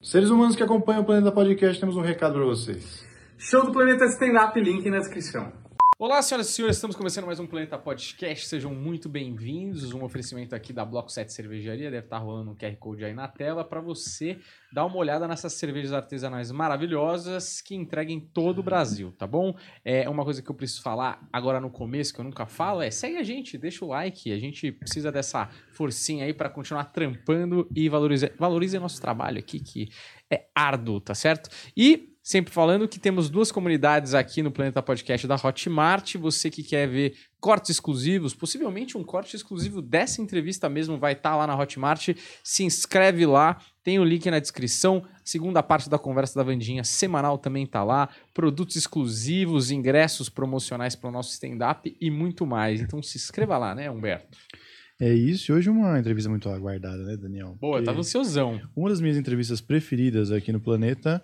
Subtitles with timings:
[0.00, 3.04] Seres humanos que acompanham o Planeta Podcast, temos um recado para vocês.
[3.36, 5.52] Show do Planeta Stand-Up, link na descrição.
[6.00, 8.46] Olá, senhoras e senhores, estamos começando mais um Planeta Podcast.
[8.46, 9.92] Sejam muito bem-vindos.
[9.92, 11.90] Um oferecimento aqui da Bloco 7 Cervejaria.
[11.90, 14.38] Deve estar rolando um QR Code aí na tela para você
[14.72, 19.56] dar uma olhada nessas cervejas artesanais maravilhosas que entregam em todo o Brasil, tá bom?
[19.84, 22.92] É uma coisa que eu preciso falar agora no começo, que eu nunca falo, é
[22.92, 24.30] segue a gente, deixa o like.
[24.30, 29.58] A gente precisa dessa forcinha aí para continuar trampando e valorize, valorize nosso trabalho aqui,
[29.58, 29.88] que
[30.30, 31.50] é árduo, tá certo?
[31.76, 36.16] E Sempre falando que temos duas comunidades aqui no Planeta Podcast da Hotmart.
[36.16, 41.30] Você que quer ver cortes exclusivos, possivelmente um corte exclusivo dessa entrevista mesmo vai estar
[41.30, 42.10] tá lá na Hotmart.
[42.44, 45.02] Se inscreve lá, tem o link na descrição.
[45.24, 48.10] Segunda parte da conversa da Vandinha semanal também está lá.
[48.34, 52.82] Produtos exclusivos, ingressos promocionais para o nosso stand-up e muito mais.
[52.82, 54.36] Então se inscreva lá, né, Humberto?
[55.00, 57.56] É isso, e hoje uma entrevista muito aguardada, né, Daniel?
[57.58, 58.60] Boa, Porque tava ansiosão.
[58.76, 61.22] Uma das minhas entrevistas preferidas aqui no Planeta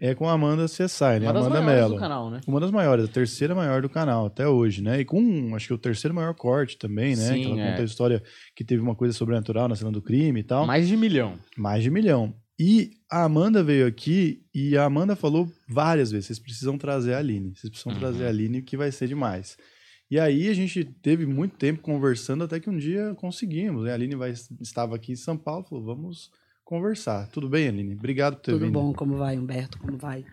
[0.00, 1.26] é com a Amanda Cessai, né?
[1.26, 2.40] Uma das Amanda maiores do canal, né?
[2.46, 5.00] Uma das maiores, a terceira maior do canal até hoje, né?
[5.00, 7.28] E com, acho que o terceiro maior corte também, né?
[7.34, 7.70] Sim, que ela é.
[7.70, 8.22] conta a história
[8.54, 10.66] que teve uma coisa sobrenatural na cena do crime e tal.
[10.66, 11.34] Mais de milhão.
[11.56, 12.34] Mais de milhão.
[12.58, 17.18] E a Amanda veio aqui e a Amanda falou várias vezes: vocês precisam trazer a
[17.18, 17.98] Aline, vocês precisam Uhum.
[17.98, 19.56] trazer a Aline que vai ser demais.
[20.10, 23.84] E aí a gente teve muito tempo conversando até que um dia conseguimos.
[23.84, 23.90] né?
[23.90, 26.30] A Aline vai, estava aqui em São Paulo, falou: vamos
[26.66, 27.28] conversar.
[27.28, 27.94] Tudo bem, Aline?
[27.94, 28.72] Obrigado por ter Tudo vindo.
[28.74, 28.92] bom?
[28.92, 29.78] Como vai, Humberto?
[29.78, 30.24] Como vai?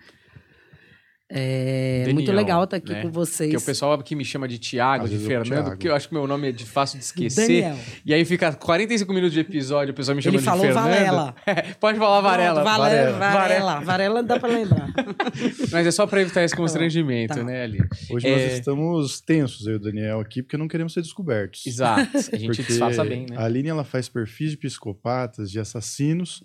[1.35, 3.01] É Daniel, muito legal estar aqui né?
[3.01, 3.49] com vocês.
[3.51, 6.27] Porque o pessoal que me chama de Tiago, de Fernando, porque eu acho que meu
[6.27, 7.63] nome é de fácil de esquecer.
[7.63, 7.79] Daniel.
[8.05, 10.83] E aí fica 45 minutos de episódio, o pessoal me chama Ele de falou Fernando.
[10.85, 11.35] Varela.
[11.79, 12.61] Pode falar Varela.
[12.61, 13.11] Pronto, Varela.
[13.17, 13.33] Varela.
[13.33, 13.79] Varela.
[13.81, 14.87] Varela dá pra lembrar.
[15.71, 17.43] Mas é só pra evitar esse constrangimento, Tá.
[17.43, 17.79] né, Ali?
[18.11, 18.31] Hoje É.
[18.31, 21.65] nós estamos tensos, eu e o Daniel, aqui, porque não queremos ser descobertos.
[21.65, 22.15] Exato.
[22.15, 23.37] A gente Porque disfarça bem, né?
[23.37, 26.43] A Aline ela faz perfis de psicopatas, de assassinos.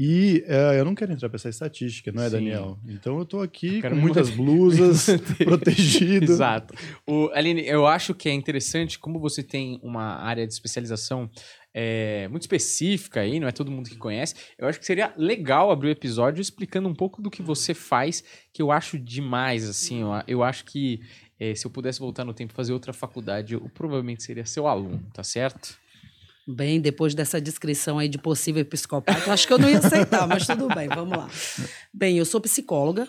[0.00, 2.36] E eh, eu não quero entrar para essa estatística, não é, Sim.
[2.36, 2.78] Daniel?
[2.86, 5.06] Então eu tô aqui Eu com muitas manter- blusas,
[5.42, 6.30] protegido.
[6.32, 6.72] Exato.
[7.04, 11.28] O, Aline, eu acho que é interessante como você tem uma área de especialização
[11.74, 14.36] é, muito específica aí, não é todo mundo que conhece.
[14.56, 18.22] Eu acho que seria legal abrir o episódio explicando um pouco do que você faz,
[18.52, 20.02] que eu acho demais, assim.
[20.02, 21.00] Eu, eu acho que
[21.40, 24.68] é, se eu pudesse voltar no tempo e fazer outra faculdade, eu provavelmente seria seu
[24.68, 25.76] aluno, tá certo?
[26.50, 30.46] Bem, depois dessa descrição aí de possível psicopata, acho que eu não ia aceitar, mas
[30.46, 31.28] tudo bem, vamos lá.
[31.92, 33.06] Bem, eu sou psicóloga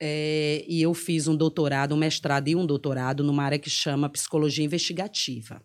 [0.00, 4.08] é, e eu fiz um doutorado, um mestrado e um doutorado numa área que chama
[4.08, 5.60] psicologia investigativa.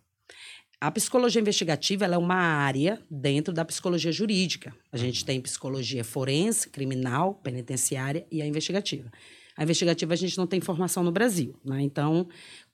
[0.79, 4.73] A psicologia investigativa ela é uma área dentro da psicologia jurídica.
[4.91, 9.11] A gente tem psicologia forense, criminal, penitenciária e a investigativa.
[9.55, 11.83] A investigativa a gente não tem formação no Brasil, né?
[11.83, 12.27] Então,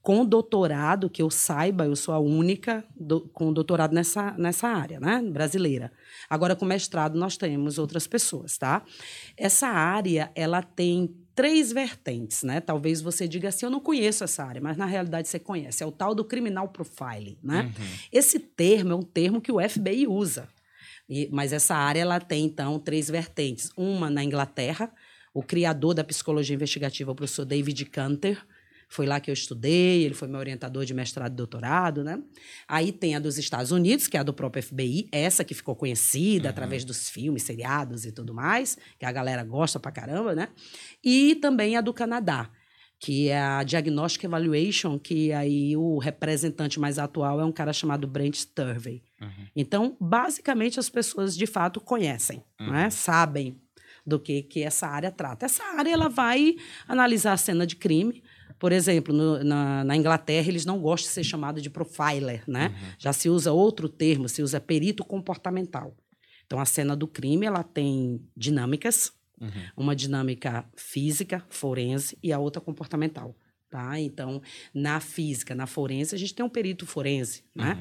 [0.08, 5.02] com doutorado, que eu saiba, eu sou a única do- com doutorado nessa, nessa área,
[5.02, 5.22] né?
[5.22, 5.92] Brasileira.
[6.30, 8.84] Agora, com mestrado, nós temos outras pessoas, tá?
[9.36, 12.62] Essa área, ela tem três vertentes, né?
[12.62, 15.84] Talvez você diga assim, eu não conheço essa área, mas na realidade você conhece.
[15.84, 17.70] É o tal do criminal profiling, né?
[18.10, 20.48] Esse termo é um termo que o FBI usa.
[21.10, 23.72] E- mas essa área ela tem, então, três vertentes.
[23.76, 24.90] Uma na Inglaterra,
[25.34, 28.42] o criador da psicologia investigativa, o professor David Canter,
[28.88, 32.22] foi lá que eu estudei, ele foi meu orientador de mestrado e doutorado, né?
[32.68, 35.76] Aí tem a dos Estados Unidos, que é a do próprio FBI, essa que ficou
[35.76, 40.50] conhecida através dos filmes, seriados e tudo mais, que a galera gosta pra caramba, né?
[41.04, 42.50] E também a do Canadá,
[43.00, 48.08] que é a Diagnostic Evaluation, que aí o representante mais atual é um cara chamado
[48.08, 49.04] Brent Turvey.
[49.56, 52.90] Então, basicamente, as pessoas de fato conhecem, né?
[52.90, 53.60] sabem
[54.06, 55.46] do que, que essa área trata.
[55.46, 56.56] Essa área ela vai
[56.88, 58.24] analisar a cena de crime.
[58.60, 62.70] Por exemplo, no- na, na Inglaterra, eles não gostam de ser chamado de profiler, né?
[62.98, 65.96] Já se usa outro termo, se usa perito comportamental.
[66.46, 69.12] Então, a cena do crime ela tem dinâmicas,
[69.76, 73.36] uma dinâmica física, forense, e a outra comportamental.
[73.70, 74.00] Tá?
[74.00, 74.42] Então,
[74.74, 77.76] na física, na forense, a gente tem um perito forense, né?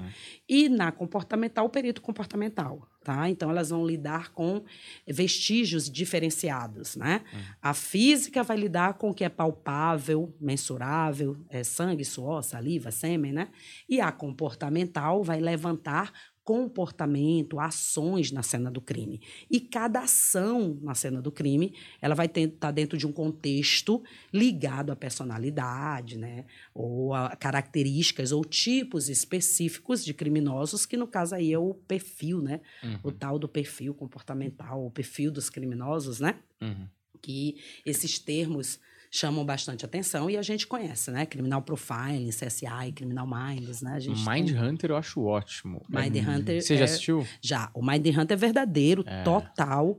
[0.49, 3.31] E na comportamental, o perito comportamental, tá?
[3.31, 4.65] Então, elas vão lidar com
[5.07, 7.23] vestígios diferenciados, né?
[7.62, 13.32] A física vai lidar com o que é palpável, mensurável, é sangue, suor, saliva, sêmen,
[13.32, 13.49] né?
[13.89, 16.12] E a comportamental vai levantar
[16.46, 19.20] comportamento, ações na cena do crime.
[19.50, 24.00] E cada ação na cena do crime, ela vai estar dentro de um contexto
[24.32, 26.44] ligado à personalidade, né?
[26.72, 32.40] Ou a características ou tipos específicos de criminosos, que no caso aí é o perfil,
[32.40, 32.60] né?
[33.02, 36.38] O tal do perfil comportamental, o perfil dos criminosos, né?
[36.60, 36.87] Uhum.
[37.20, 38.78] Que esses termos
[39.19, 41.25] chamam bastante atenção e a gente conhece, né?
[41.27, 43.93] Criminal Profiling, CSI, Criminal Minds, né?
[43.95, 45.83] A gente Mind tem- Hunter eu acho ótimo.
[45.89, 47.27] Mind É- Hunter Você já é- assistiu?
[47.41, 49.23] Já, o Mind Hunter é verdadeiro, É.
[49.23, 49.97] total.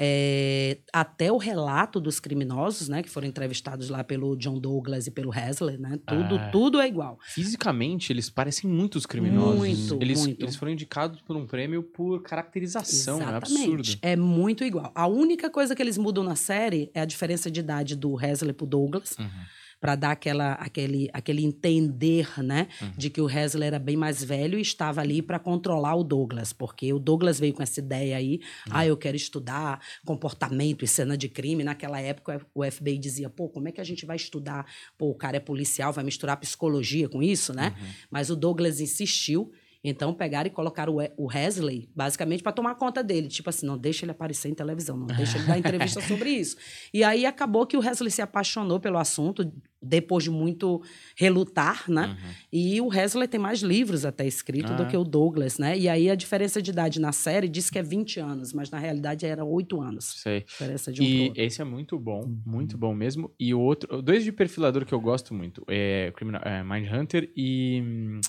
[0.00, 5.10] É, até o relato dos criminosos, né, que foram entrevistados lá pelo John Douglas e
[5.10, 6.48] pelo Hasley, né, tudo, Ah.
[6.50, 7.18] tudo é igual.
[7.22, 9.58] Fisicamente, eles parecem muitos criminosos.
[9.58, 10.42] Muito, eles, muito.
[10.42, 13.64] eles foram indicados por um prêmio por caracterização, é Exatamente.
[13.64, 13.98] absurdo.
[14.02, 14.92] É muito igual.
[14.94, 18.52] A única coisa que eles mudam na série é a diferença de idade do Hasley
[18.52, 19.26] pro Douglas, Uhum.
[19.80, 22.92] Para dar aquela, aquele, aquele entender, né, Uhum.
[22.96, 26.52] de que o Hasley era bem mais velho e estava ali para controlar o Douglas,
[26.52, 28.72] porque o Douglas veio com essa ideia aí, Uhum.
[28.72, 31.62] ah, eu quero estudar comportamento e cena de crime.
[31.62, 34.66] Naquela época o FBI dizia, pô, como é que a gente vai estudar?
[34.96, 37.74] Pô, o cara é policial, vai misturar psicologia com isso, né?
[37.80, 37.86] Uhum.
[38.10, 39.52] Mas o Douglas insistiu.
[39.82, 43.28] Então pegaram e colocaram o, Hasley, basicamente, para tomar conta dele.
[43.28, 46.56] Tipo assim, não deixa ele aparecer em televisão, não deixa ele dar entrevista sobre isso.
[46.92, 50.82] E aí acabou que o Hasley se apaixonou pelo assunto, depois de muito
[51.16, 52.06] relutar, né?
[52.20, 52.34] Uhum.
[52.52, 54.76] E o Hasley tem mais livros até escrito Ah.
[54.76, 55.78] do que o Douglas, né?
[55.78, 58.78] E aí a diferença de idade na série diz que é 20 anos, mas na
[58.78, 60.14] realidade era 8 anos.
[60.22, 60.40] Sei.
[60.40, 63.30] Diferença de um E esse é muito bom, muito bom mesmo.
[63.38, 67.80] E o outro, dois de perfilador que eu gosto muito, é, Criminal, é Mindhunter e
[67.84, 68.20] hum,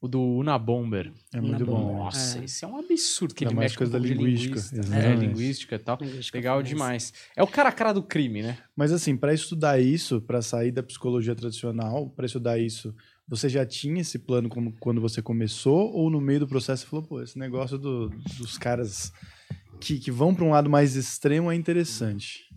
[0.00, 1.12] o do Unabomber.
[1.32, 1.84] É muito Unabomber.
[1.94, 2.04] bom.
[2.04, 2.44] Nossa, É.
[2.44, 5.14] esse é um absurdo que Ainda ele mais mexe coisa com da linguística, linguística, é,
[5.14, 5.98] linguística e tal.
[6.00, 7.12] Linguística Legal demais.
[7.36, 8.58] É o cara a cara do crime, né?
[8.74, 12.94] Mas assim, para estudar isso, para sair da psicologia tradicional, para estudar isso,
[13.28, 16.88] você já tinha esse plano como quando você começou ou no meio do processo você
[16.90, 18.08] falou, pô, esse negócio do-
[18.38, 19.12] dos caras
[19.80, 22.48] que, que vão para um lado mais extremo é interessante.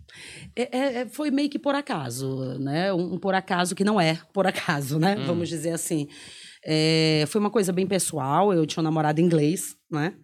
[0.54, 2.92] É- é- é- foi meio que por acaso, né?
[2.92, 5.16] Um, um por acaso que não é por acaso, né?
[5.18, 5.26] Hum.
[5.26, 6.06] Vamos dizer assim.
[6.64, 8.52] É, foi uma coisa bem pessoal.
[8.52, 10.14] Eu tinha um namorado inglês, né?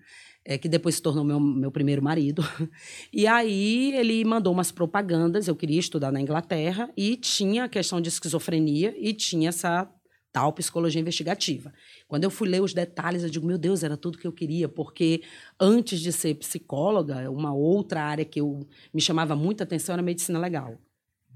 [0.43, 2.43] É, que depois se tornou meu, meu primeiro marido.
[3.13, 5.49] E aí ele mandou umas propagandas.
[5.49, 9.89] Eu queria estudar na Inglaterra e tinha a questão de esquizofrenia e tinha essa
[10.33, 11.73] tal psicologia investigativa.
[12.09, 14.69] Quando eu fui ler os detalhes, eu digo, meu Deus, era tudo que eu queria,
[14.69, 15.23] porque
[15.59, 20.39] antes de ser psicóloga, uma outra área que eu me chamava muita atenção era medicina
[20.39, 20.79] legal.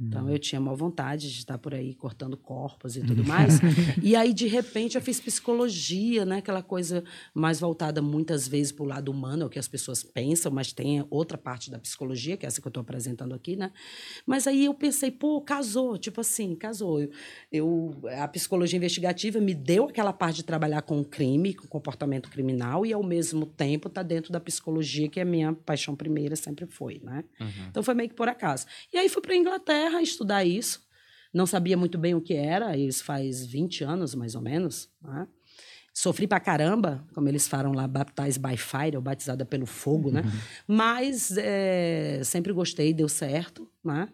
[0.00, 3.61] Então eu tinha maior vontade de estar por aí cortando corpos e tudo mais.
[4.02, 6.38] e aí, de repente, eu fiz psicologia, né?
[6.38, 10.02] Aquela coisa mais voltada muitas vezes para o lado humano, é o que as pessoas
[10.02, 13.55] pensam, mas tem outra parte da psicologia, que é essa que eu estou apresentando aqui,
[13.55, 13.70] né?
[14.26, 17.00] Mas aí eu pensei, pô, casou, tipo assim, casou.
[17.00, 17.11] Eu,
[17.52, 22.29] eu- a psicologia investigativa me deu aquela parte de trabalhar com o crime, com comportamento
[22.31, 26.35] criminal, e ao mesmo tempo tá dentro da psicologia, que é a minha paixão primeira
[26.35, 27.23] sempre foi, né?
[27.70, 28.67] Então foi meio que por acaso.
[28.93, 30.82] E aí fui para Inglaterra estudar isso.
[31.32, 34.88] Não sabia muito bem o que era, isso faz 20 anos mais ou menos.
[35.02, 35.26] Né?
[35.92, 40.22] Sofri pra caramba, como eles falam lá, baptized by fire, ou batizada pelo fogo, né?
[40.66, 44.08] Mas é, sempre gostei, deu certo, né?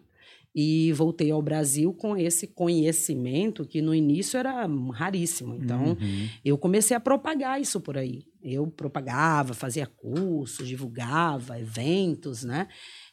[0.53, 5.55] E voltei ao Brasil com esse conhecimento que no início era raríssimo.
[5.55, 6.27] Então, Uhum.
[6.43, 8.25] eu comecei a propagar isso por aí.
[8.43, 12.67] Eu propagava, fazia cursos, divulgava eventos, né?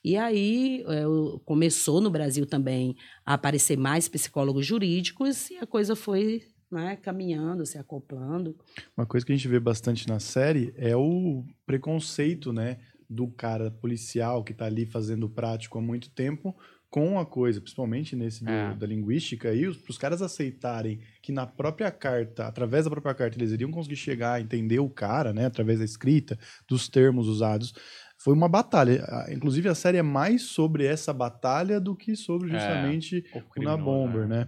[0.04, 5.96] E aí eu- começou no Brasil também a aparecer mais psicólogos jurídicos e a coisa
[5.96, 8.54] foi né, caminhando, se acoplando.
[8.94, 12.76] Uma coisa que a gente vê bastante na série é o preconceito, né,
[13.08, 16.54] do cara policial que tá ali fazendo prático há muito tempo
[16.90, 18.74] com a coisa, principalmente nesse do- É.
[18.74, 23.38] da linguística, e para os caras aceitarem que na própria carta, através da própria carta,
[23.38, 27.72] eles iriam conseguir chegar a entender o cara, né, através da escrita, dos termos usados,
[28.18, 29.04] foi uma batalha.
[29.08, 33.38] A- Inclusive, a série é mais sobre essa batalha do que sobre É, justamente O
[33.60, 34.46] o na Bomber, né?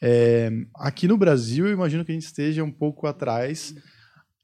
[0.00, 3.74] É, aqui no Brasil, eu imagino que a gente esteja um pouco atrás,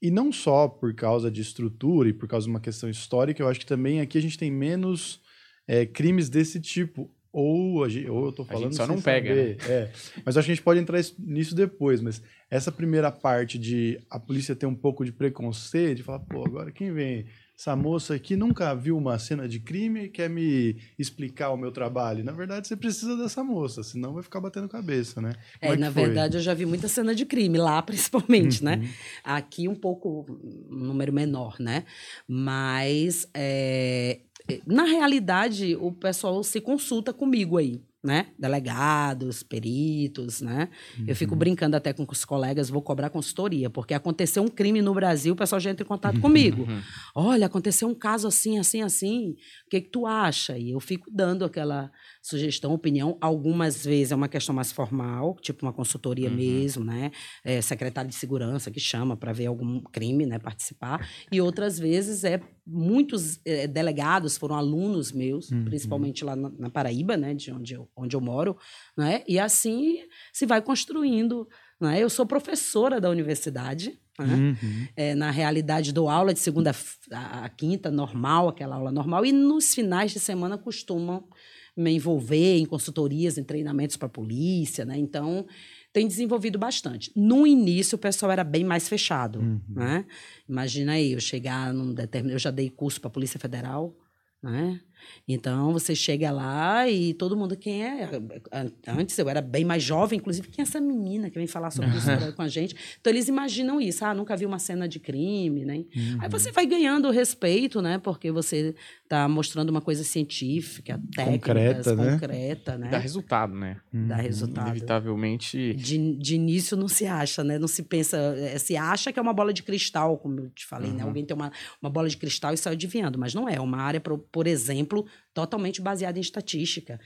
[0.00, 3.48] e não só por causa de estrutura e por causa de uma questão histórica, eu
[3.48, 5.20] acho que também aqui a gente tem menos
[5.66, 7.10] é, crimes desse tipo.
[7.32, 9.90] Ou, a gente, ou eu tô A falando gente só não pega, saber, é.
[10.24, 12.00] Mas acho que a gente pode entrar isso- nisso depois.
[12.00, 16.46] Mas essa primeira parte de a polícia ter um pouco de preconceito, de falar, pô,
[16.46, 17.26] agora quem vem?
[17.58, 21.72] Essa moça aqui nunca viu uma cena de crime e quer me explicar o meu
[21.72, 22.22] trabalho.
[22.22, 25.32] Na verdade, você precisa dessa moça, senão vai ficar batendo cabeça, né?
[25.60, 26.02] Como É, que na foi?
[26.04, 28.76] verdade, eu já vi muita cena de crime lá, principalmente, né?
[28.76, 28.88] Uhum.
[29.24, 30.26] Aqui um pouco,
[30.70, 31.84] um número menor, né?
[32.28, 34.20] Mas, é,
[34.66, 38.28] na realidade, o pessoal se consulta comigo aí, né?
[38.38, 40.68] Delegados, peritos, né?
[41.06, 41.38] Eu fico Uhum.
[41.38, 45.36] brincando até com os colegas, vou cobrar consultoria, porque aconteceu um crime no Brasil, o
[45.36, 46.62] pessoal já entra em contato comigo.
[46.62, 46.80] Uhum.
[47.14, 49.30] Olha, aconteceu um caso assim, assim, assim.
[49.66, 50.56] O que, que tu acha?
[50.56, 51.90] E eu fico dando aquela
[52.28, 53.16] sugestão, opinião.
[53.20, 56.34] Algumas vezes é uma questão mais formal, tipo uma consultoria Uhum.
[56.36, 57.10] mesmo, né?
[57.44, 60.38] É, secretário de segurança que chama para ver algum crime, né?
[60.38, 61.08] Participar.
[61.30, 65.64] E outras vezes é muitos eh, delegados foram alunos meus, Uhum.
[65.66, 67.32] principalmente lá na, na Paraíba, né?
[67.34, 68.56] De onde eu, onde eu moro,
[68.98, 69.22] né?
[69.28, 69.98] E assim
[70.32, 71.46] se vai construindo
[71.78, 72.00] Né?
[72.02, 74.00] Eu sou professora da universidade.
[74.18, 74.34] Né?
[74.34, 74.86] Uhum.
[74.96, 76.70] É, na realidade, dou aula de segunda
[77.12, 79.26] a a quinta, normal, aquela aula normal.
[79.26, 81.28] E nos finais de semana costumam
[81.76, 84.84] me envolver em consultorias, em treinamentos para a polícia.
[84.84, 84.96] Né?
[84.98, 85.46] Então,
[85.92, 87.12] tem desenvolvido bastante.
[87.14, 89.40] No início, o pessoal era bem mais fechado.
[89.40, 89.60] Uhum.
[89.68, 90.06] Né?
[90.48, 92.34] Imagina aí, eu chegar num determinado.
[92.34, 93.94] Eu já dei curso para a Polícia Federal.
[94.42, 94.80] Né?
[95.28, 98.04] Então você chega lá e todo mundo quem é.
[98.52, 101.70] An- Antes eu era bem mais jovem, inclusive quem é essa menina que vem falar
[101.70, 102.74] sobre isso com a gente.
[103.00, 105.84] Então eles imaginam isso, ah, nunca vi uma cena de crime, né?
[106.20, 107.98] Aí você vai ganhando respeito, né?
[107.98, 108.74] Porque você
[109.04, 112.12] está mostrando uma coisa científica, técnicas, Concreta, né?
[112.12, 112.88] concreta, né?
[112.90, 113.76] Dá resultado, né?
[113.92, 114.66] Dá resultado.
[114.68, 115.74] Inevitavelmente.
[115.74, 117.58] De, de início não se acha, né?
[117.58, 120.64] Não se pensa, eh, se acha que é uma bola de cristal, como eu te
[120.66, 121.02] falei, né?
[121.02, 121.50] Alguém tem uma,
[121.80, 123.56] uma bola de cristal e sai adivinhando, mas não é.
[123.56, 124.95] É uma área, por, por exemplo,
[125.34, 126.98] totalmente baseada em estatística.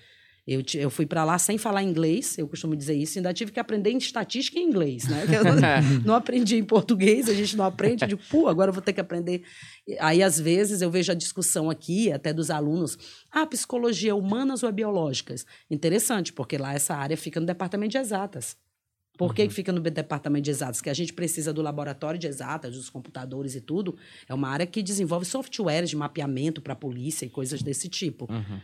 [0.46, 3.60] Eu, eu fui para lá sem falar inglês, eu costumo dizer isso, ainda tive que
[3.60, 5.24] aprender em estatística e inglês, né?
[5.28, 5.54] Eu não,
[6.06, 9.00] não aprendi em português, a gente não aprende, digo, pô, agora eu vou ter que
[9.00, 9.42] aprender.
[10.00, 12.96] Aí, às vezes, eu vejo a discussão aqui, até dos alunos,
[13.30, 15.44] ah, psicologia humanas ou é biológicas?
[15.70, 18.56] Interessante, porque lá essa área fica no departamento de exatas.
[19.16, 20.80] Por que que fica no departamento de exatas?
[20.80, 23.96] Que a gente precisa do laboratório de exatas, dos computadores e tudo.
[24.26, 28.26] É uma área que desenvolve softwares de mapeamento para a polícia e coisas desse tipo.
[28.32, 28.60] Uhum.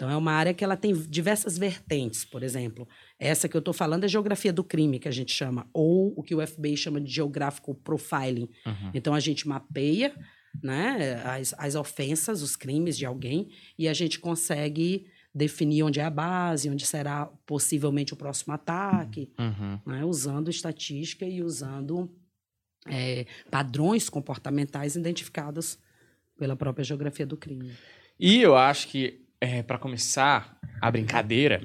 [0.00, 2.88] Então, é uma área que ela tem diversas vertentes, por exemplo.
[3.18, 6.22] Essa que eu estou falando é geografia do crime, que a gente chama, ou o
[6.22, 8.48] que o FBI chama de geographical profiling.
[8.64, 8.90] Uhum.
[8.94, 10.14] Então, a gente mapeia
[10.62, 16.04] né, as, as ofensas, os crimes de alguém, e a gente consegue definir onde é
[16.04, 19.78] a base, onde será possivelmente o próximo ataque, Uhum.
[19.86, 22.10] né, usando estatística e usando
[22.86, 25.78] é, padrões comportamentais identificados
[26.38, 27.72] pela própria geografia do crime.
[28.18, 31.60] E eu acho que, é, para começar a brincadeira,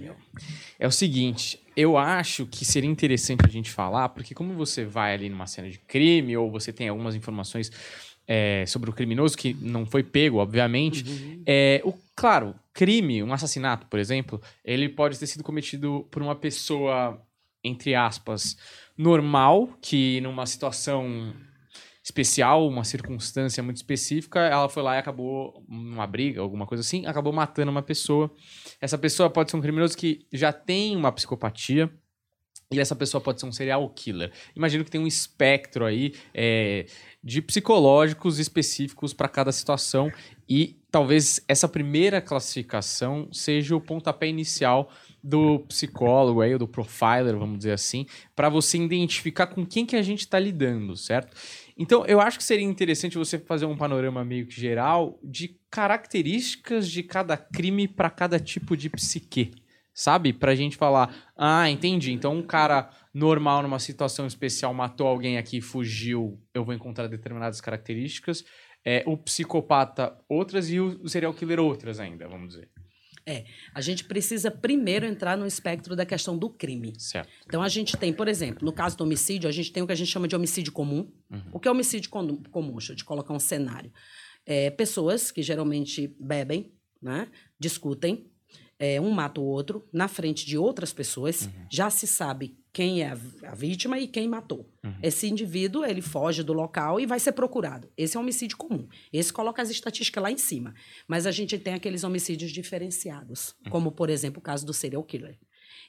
[0.78, 5.14] é o seguinte: eu acho que seria interessante a gente falar, porque como você vai
[5.14, 7.72] ali numa cena de crime, ou você tem algumas informações
[8.28, 11.42] é, sobre o criminoso que não foi pego, obviamente.
[11.46, 16.36] É, o, claro, crime, um assassinato, por exemplo, ele pode ter sido cometido por uma
[16.36, 17.22] pessoa,
[17.64, 18.58] entre aspas,
[18.98, 21.34] normal, que numa situação
[22.06, 27.04] especial, uma circunstância muito específica, ela foi lá e acabou numa briga, alguma coisa assim,
[27.08, 28.32] acabou matando uma pessoa.
[28.80, 31.92] Essa pessoa pode ser um criminoso que já tem uma psicopatia.
[32.72, 34.32] E essa pessoa pode ser um serial killer.
[34.56, 36.88] Imagino que tem um espectro aí é,
[37.24, 40.12] de psicológicos específicos para cada situação.
[40.50, 44.90] E talvez essa primeira classificação seja o pontapé inicial
[45.24, 48.06] do psicólogo aí, ou do profiler, vamos dizer assim,
[48.36, 51.36] para você identificar com quem que a gente está lidando, certo?
[51.78, 56.90] Então, eu acho que seria interessante você fazer um panorama meio que geral de características
[56.90, 59.52] de cada crime para cada tipo de psique,
[59.96, 60.34] sabe?
[60.34, 62.12] Pra gente falar, ah, entendi.
[62.12, 67.60] Então, um cara normal numa situação especial matou alguém aqui, fugiu, eu vou encontrar determinadas
[67.62, 68.44] características.
[68.88, 72.70] É, o psicopata outras e o serial killer outras ainda, vamos dizer.
[73.74, 76.94] A gente precisa primeiro entrar no espectro da questão do crime.
[77.00, 77.28] Certo.
[77.48, 79.94] Então, a gente tem, por exemplo, no caso do homicídio, a gente tem o que
[79.94, 81.12] a gente chama de homicídio comum.
[81.52, 82.74] O que é homicídio com- comum?
[82.74, 83.92] Deixa eu te colocar um cenário.
[84.46, 86.72] É, pessoas que geralmente bebem,
[87.02, 87.28] né,
[87.60, 88.30] discutem,
[88.78, 93.12] é, um mata o outro na frente de outras pessoas, já se sabe quem é
[93.44, 94.70] a, vítima e quem matou.
[95.02, 97.90] Esse indivíduo, ele foge do local e vai ser procurado.
[97.96, 98.86] Esse é um homicídio comum.
[99.14, 100.74] Esse coloca as estatísticas lá em cima.
[101.08, 105.40] Mas a gente tem aqueles homicídios diferenciados, como, por exemplo, o caso do serial killer.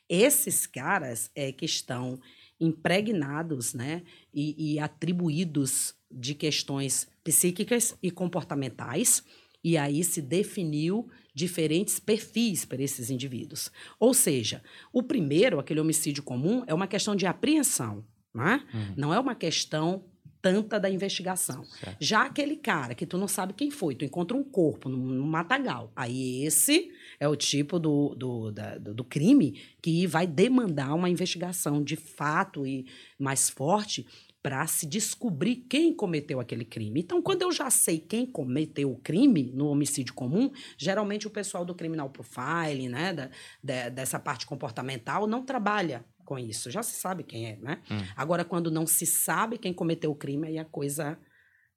[0.08, 2.20] Esses caras é, que estão
[2.60, 4.02] impregnados né,
[4.32, 9.24] e, e atribuídos de questões psíquicas e comportamentais,
[9.68, 13.68] e aí se definiu diferentes perfis para esses indivíduos.
[13.98, 18.64] Ou seja, o primeiro, aquele homicídio comum, é uma questão de apreensão, né?
[18.96, 20.04] não é uma questão
[20.40, 21.64] tanta da investigação.
[21.64, 21.96] Certo.
[22.00, 25.26] Já aquele cara que tu não sabe quem foi, tu encontra um corpo num, num
[25.26, 30.94] matagal, aí esse é o tipo do, do, da- do, do crime que vai demandar
[30.94, 32.86] uma investigação de fato e
[33.18, 34.06] mais forte
[34.46, 37.00] para se descobrir quem cometeu aquele crime.
[37.00, 41.64] Então, quando eu já sei quem cometeu o crime no homicídio comum, geralmente o pessoal
[41.64, 43.28] do criminal profiling, né, da,
[43.60, 46.70] da- dessa parte comportamental, não trabalha com isso.
[46.70, 47.82] Já se sabe quem é, né?
[48.16, 51.18] Agora, quando não se sabe quem cometeu o crime, aí a coisa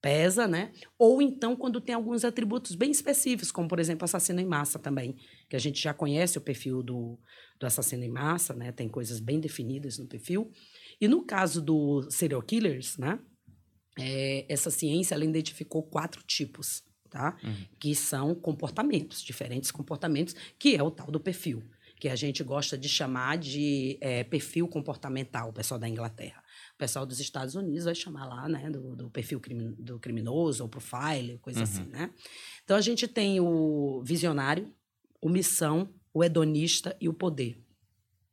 [0.02, 0.72] pesa, né?
[0.98, 5.16] Ou então quando tem alguns atributos bem específicos, como por exemplo assassino em massa também,
[5.50, 7.20] que a gente já conhece o perfil do,
[7.60, 8.72] do assassino em massa, né?
[8.72, 10.52] Tem coisas bem definidas no perfil.
[11.00, 13.20] E no caso do serial killers, né?
[13.98, 17.38] É, essa ciência ela identificou quatro tipos, tá?
[17.80, 21.64] Que são comportamentos, diferentes comportamentos, que é o tal do perfil.
[22.00, 26.42] que a gente gosta de chamar de é, perfil comportamental, o pessoal da Inglaterra.
[26.76, 29.42] O pessoal dos Estados Unidos vai chamar lá, né, do, do perfil
[29.78, 32.10] do criminoso, ou profile, coisa assim, né?
[32.64, 34.74] Então a gente tem o visionário,
[35.22, 37.62] o missão, o hedonista e o poder.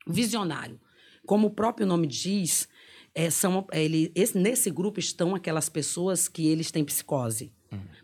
[0.07, 0.81] O visionário,
[1.27, 2.69] como o próprio nome diz,
[3.15, 7.53] é, são, ele, esse, nesse grupo estão aquelas pessoas que eles têm psicose.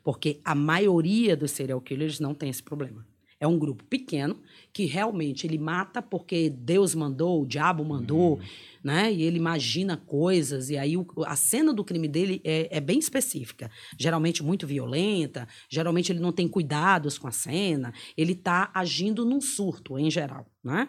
[0.02, 3.06] Porque a maioria dos serial killers não tem esse problema.
[3.38, 4.40] É um grupo pequeno
[4.72, 8.38] que realmente ele mata porque Deus mandou, o diabo mandou,
[8.84, 9.12] né?
[9.12, 10.70] E ele imagina coisas.
[10.70, 13.68] E aí o- a cena do crime dele é, é bem específica.
[13.98, 19.40] Geralmente muito violenta, geralmente ele não tem cuidados com a cena, ele está agindo num
[19.40, 20.88] surto, em geral, né?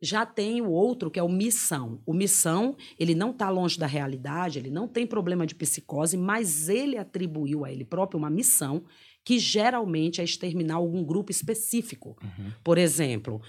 [0.00, 2.00] Já tem o outro, que é o missão.
[2.04, 6.68] O missão, ele não está longe da realidade, ele não tem problema de psicose, mas
[6.68, 8.84] ele atribuiu a ele próprio uma missão
[9.26, 12.16] que geralmente é exterminar algum grupo específico.
[12.62, 13.42] Por exemplo,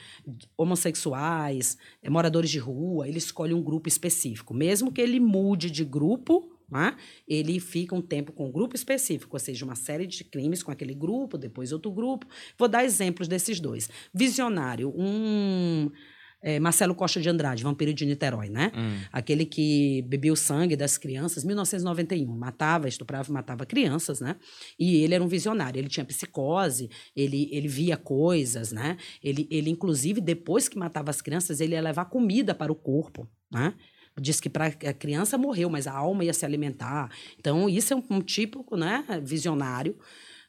[0.57, 4.55] homossexuais, eh, moradores de rua, ele escolhe um grupo específico.
[4.55, 9.35] Mesmo que ele mude de grupo, né, ele fica um tempo com um grupo específico,
[9.35, 12.25] ou seja, uma série de crimes com aquele grupo, depois outro grupo.
[12.57, 13.87] Vou dar exemplos desses dois.
[14.11, 15.91] Visionário, um
[16.41, 18.71] é, Marcelo Costa de Andrade, Vampiro de Niterói, né?
[19.11, 24.35] Aquele que bebia o sangue das crianças, 1991, matava, estuprava e matava crianças, né?
[24.79, 28.97] E ele era um visionário, ele tinha psicose, ele, ele via coisas, né?
[29.23, 33.27] Ele, ele, inclusive, depois que matava as crianças, ele ia levar comida para o corpo,
[33.51, 33.73] né?
[34.19, 37.11] Diz que para a criança morreu, mas a alma ia se alimentar.
[37.39, 39.95] Então, isso é um, um típico, né, visionário.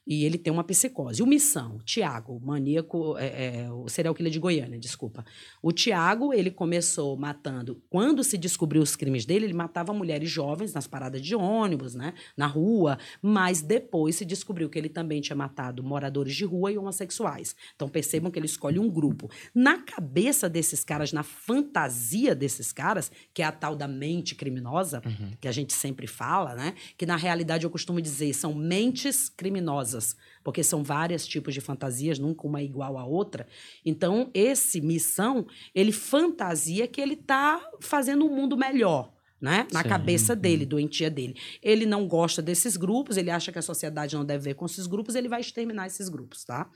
[0.08, 1.22] E ele tem uma psicose.
[1.22, 5.22] O Missão, Tiago, o maníaco, é, é, o serial killer de Goiânia, desculpa.
[5.60, 7.82] O Tiago, ele começou matando.
[7.90, 12.14] Quando se descobriu os crimes dele, ele matava mulheres jovens nas paradas de ônibus, né?
[12.34, 12.98] Na rua.
[13.20, 17.54] Mas depois se descobriu que ele também tinha matado moradores de rua e homossexuais.
[17.76, 19.30] Então percebam que ele escolhe um grupo.
[19.54, 25.02] Na cabeça desses caras, na fantasia desses caras, que é a tal da mente criminosa,
[25.38, 26.72] que a gente sempre fala, né?
[26.96, 29.97] Que na realidade eu costumo dizer são mentes criminosas
[30.42, 33.46] porque são vários tipos de fantasias, nunca uma é igual à outra.
[33.84, 39.12] Então, esse missão, ele fantasia que ele está fazendo um mundo melhor.
[39.40, 39.68] Né?
[39.72, 39.88] Na Sim.
[39.88, 41.36] cabeça dele, doentia dele.
[41.62, 44.84] Ele não gosta desses grupos, ele acha que a sociedade não deve ver com esses
[44.84, 46.68] grupos, ele vai exterminar esses grupos, tá?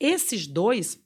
[0.00, 0.98] Esses dois,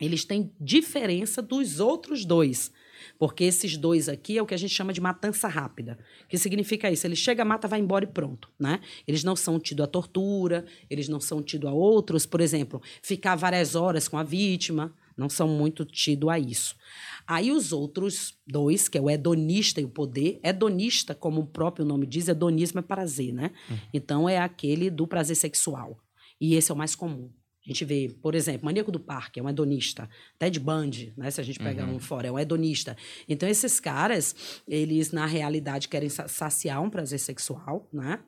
[0.00, 2.70] eles têm diferença dos outros dois.
[3.18, 5.98] Porque esses dois aqui é o que a gente chama de matança rápida.
[6.28, 7.06] Que significa isso?
[7.06, 8.80] Ele chega, mata, vai embora e pronto, né?
[9.06, 13.36] Eles não são tidos a tortura, eles não são tidos a outros, por exemplo, ficar
[13.36, 16.76] várias horas com a vítima, não são muito tidos a isso.
[17.26, 21.84] Aí os outros dois, que é o hedonista e o poder, hedonista, como o próprio
[21.84, 23.50] nome diz, hedonismo é prazer, né?
[23.92, 25.98] Então é aquele do prazer sexual.
[26.40, 27.30] E esse é o mais comum.
[27.68, 30.08] A gente vê, por exemplo, Maníaco do Parque é um hedonista.
[30.38, 31.30] Ted Bundy, né?
[31.30, 32.96] Se a gente pegar um fora, é um hedonista.
[33.28, 34.34] Então, esses caras,
[34.66, 38.20] eles, na realidade, querem sa- saciar um prazer sexual, né?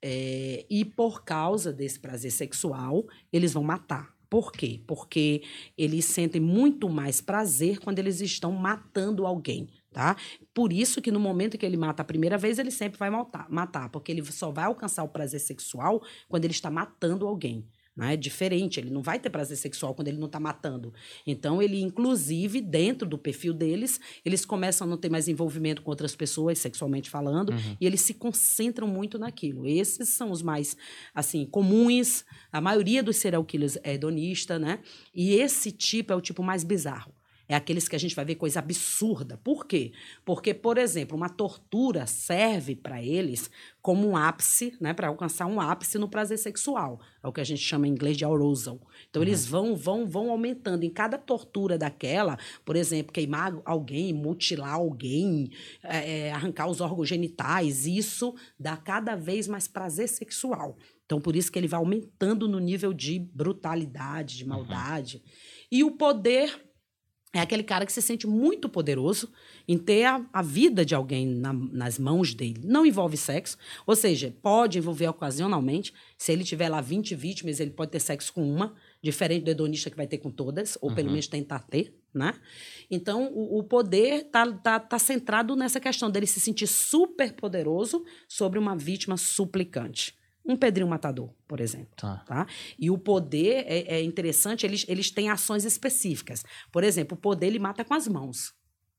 [0.00, 4.16] É, e por causa desse prazer sexual, eles vão matar.
[4.30, 4.82] Por quê?
[4.86, 5.42] Porque
[5.76, 10.16] eles sentem muito mais prazer quando eles estão matando alguém, tá?
[10.54, 13.50] Por isso que no momento que ele mata a primeira vez, ele sempre vai matar,
[13.50, 17.66] matar porque ele só vai alcançar o prazer sexual quando ele está matando alguém.
[17.98, 18.14] Né?
[18.14, 20.94] É diferente, ele não vai ter prazer sexual quando ele não está matando.
[21.26, 25.90] Então, ele, inclusive, dentro do perfil deles, eles começam a não ter mais envolvimento com
[25.90, 29.66] outras pessoas, sexualmente falando, e eles se concentram muito naquilo.
[29.66, 30.76] Esses são os mais,
[31.12, 32.24] assim, comuns.
[32.52, 34.78] A maioria dos serial killers é hedonista, né?
[35.12, 37.17] E esse tipo é o tipo mais bizarro.
[37.48, 39.38] É aqueles que a gente vai ver coisa absurda.
[39.38, 39.92] Por quê?
[40.22, 45.58] Porque, por exemplo, uma tortura serve para eles como um ápice, né, para alcançar um
[45.58, 47.00] ápice no prazer sexual.
[47.22, 48.78] É o que a gente chama em inglês de arousal.
[49.08, 54.74] Então eles vão, vão, vão aumentando em cada tortura daquela, por exemplo, queimar alguém, mutilar
[54.74, 55.50] alguém,
[55.82, 60.76] é, é, arrancar os órgãos genitais, isso dá cada vez mais prazer sexual.
[61.06, 65.22] Então por isso que ele vai aumentando no nível de brutalidade, de maldade.
[65.72, 66.67] E o poder
[67.34, 69.30] é aquele cara que se sente muito poderoso
[69.66, 72.62] em ter a, a vida de alguém na- nas mãos dele.
[72.64, 75.92] Não envolve sexo, ou seja, pode envolver ocasionalmente.
[76.16, 79.90] Se ele tiver lá 20 vítimas, ele pode ter sexo com uma, diferente do hedonista
[79.90, 82.32] que vai ter com todas, ou pelo menos tentar ter, né?
[82.90, 88.04] Então, o, o poder tá, tá, tá centrado nessa questão dele se sentir super poderoso
[88.26, 90.16] sobre uma vítima suplicante.
[90.48, 92.24] Um Pedrinho Matador, por exemplo Tá.
[92.26, 92.46] tá?
[92.78, 96.42] E o poder é, é interessante, eles, eles têm ações específicas.
[96.72, 98.57] Por exemplo, o poder ele mata com as mãos.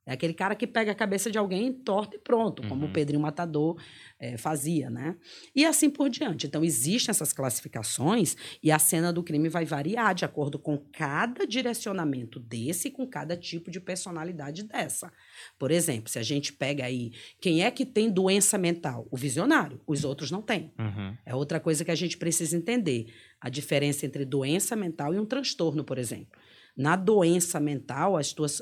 [0.09, 2.89] É aquele cara que pega a cabeça de alguém, torta e pronto, como Uhum.
[2.89, 3.79] o Pedrinho Matador
[4.19, 5.15] eh, fazia, né?
[5.55, 6.47] E assim por diante.
[6.47, 11.45] Então, existem essas classificações e a cena do crime vai variar de acordo com cada
[11.45, 15.11] direcionamento desse, com cada tipo de personalidade dessa.
[15.59, 19.07] Por exemplo, se a gente pega aí quem é que tem doença mental?
[19.11, 20.73] O visionário, os outros não têm.
[20.79, 21.15] Uhum.
[21.23, 23.13] É outra coisa que a gente precisa entender.
[23.39, 26.37] A diferença entre doença mental e um transtorno, por exemplo.
[26.79, 28.61] Na doença mental, as tuas,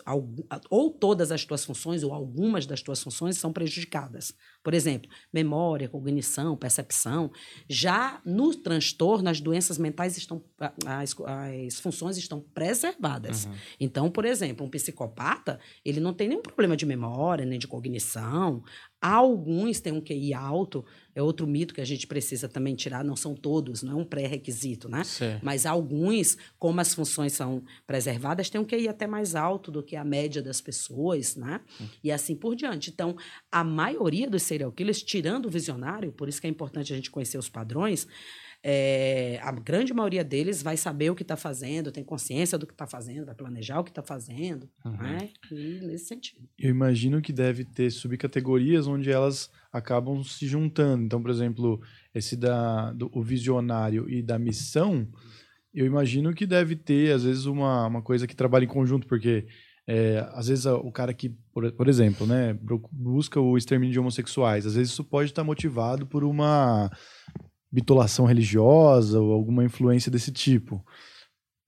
[0.71, 4.33] ou todas as tuas funções, ou algumas das tuas funções são prejudicadas.
[4.67, 7.31] Por exemplo, memória, cognição, percepção.
[7.69, 10.43] Já no transtorno, as doenças mentais estão.
[10.85, 11.15] As,
[11.65, 13.45] as funções estão preservadas.
[13.45, 13.53] Uhum.
[13.79, 18.61] Então, por exemplo, um psicopata, ele não tem nenhum problema de memória, nem de cognição.
[18.99, 23.15] Alguns têm um QI alto, é outro mito que a gente precisa também tirar, não
[23.15, 25.03] são todos, não é um pré-requisito, né?
[25.03, 25.45] Certo.
[25.45, 29.95] Mas alguns, como as funções são preservadas, têm um QI até mais alto do que
[29.95, 31.61] a média das pessoas, né?
[32.03, 32.89] E assim por diante.
[32.89, 33.15] Então,
[33.51, 37.11] a maioria dos serial killers, tirando o visionário, por isso que é importante a gente
[37.11, 38.07] conhecer os padrões,
[38.63, 42.73] é, a grande maioria deles vai saber o que está fazendo, tem consciência do que
[42.73, 44.97] está fazendo, vai planejar o que está fazendo, Uhum.
[44.97, 45.29] né?
[45.51, 46.41] E nesse sentido.
[46.57, 51.03] Eu imagino que deve ter subcategorias onde elas acabam se juntando.
[51.03, 51.79] Então, por exemplo,
[52.15, 55.07] esse da do, o visionário e da missão,
[55.73, 59.45] eu imagino que deve ter, às vezes, uma, uma coisa que trabalha em conjunto, porque
[59.87, 62.57] é, às vezes o cara que, por, por exemplo, né,
[62.91, 66.91] busca o extermínio de homossexuais, às vezes isso pode estar motivado por uma
[67.71, 70.83] bitolação religiosa ou alguma influência desse tipo.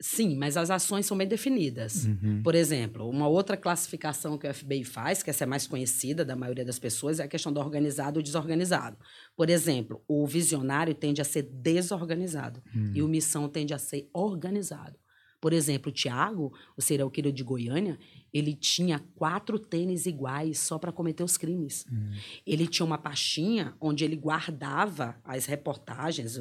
[0.01, 2.05] Sim, mas as ações são bem definidas.
[2.05, 2.41] Uhum.
[2.41, 6.37] Por exemplo, uma outra classificação que o FBI faz, que essa é mais conhecida da
[6.37, 8.97] maioria das pessoas, é a questão do organizado e desorganizado.
[9.35, 12.93] Por exemplo, o visionário tende a ser desorganizado Hum.
[12.95, 14.97] e o missão tende a ser organizado.
[15.41, 17.97] Por exemplo, o Tiago, o serial killer de Goiânia,
[18.33, 21.85] ele tinha quatro tênis iguais só para cometer os crimes.
[21.91, 22.11] Hum.
[22.45, 26.37] Ele tinha uma pastinha onde ele guardava as reportagens,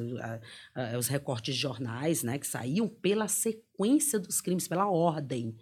[0.97, 5.55] os recortes de jornais, né, que saíam pela sequência dos crimes, pela ordem.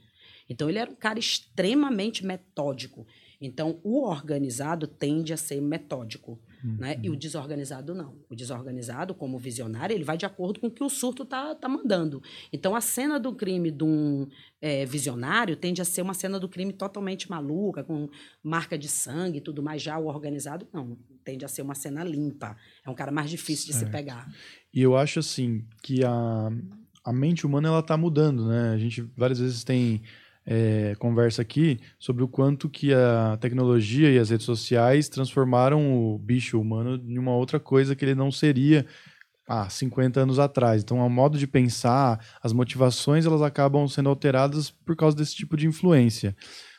[0.50, 3.06] Então ele era um cara extremamente metódico.
[3.40, 7.00] Então o organizado tende a ser metódico, né?
[7.02, 8.16] E o desorganizado não.
[8.30, 11.70] O desorganizado, como visionário, ele vai de acordo com o que o surto tá, tá
[11.70, 12.22] mandando.
[12.52, 14.28] Então a cena do crime de um
[14.62, 18.10] eh, visionário tende a ser uma cena do crime totalmente maluca, com
[18.44, 19.82] marca de sangue e tudo mais.
[19.82, 22.56] Já o organizado não, tende a ser uma cena limpa.
[22.86, 24.28] É um cara mais difícil de se pegar.
[24.74, 26.50] E eu acho assim que a,
[27.04, 28.72] a mente humana ela tá mudando, né?
[28.72, 30.02] A gente várias vezes tem
[30.50, 36.18] é, conversa aqui sobre o quanto que a tecnologia e as redes sociais transformaram o
[36.18, 38.86] bicho humano em uma outra coisa que ele não seria
[39.46, 40.82] há 50 anos atrás.
[40.82, 45.58] Então, o modo de pensar, as motivações, elas acabam sendo alteradas por causa desse tipo
[45.58, 46.34] de influência.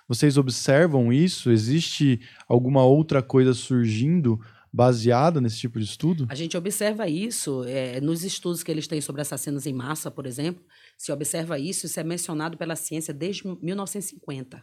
[0.09, 1.50] Vocês observam isso?
[1.50, 4.40] Existe alguma outra coisa surgindo
[4.72, 6.26] baseada nesse tipo de estudo?
[6.31, 10.26] A gente observa isso eh, nos estudos que eles têm sobre assassinos em massa, por
[10.26, 10.64] exemplo.
[10.99, 14.63] Se observa isso, isso é mencionado pela ciência desde 1950.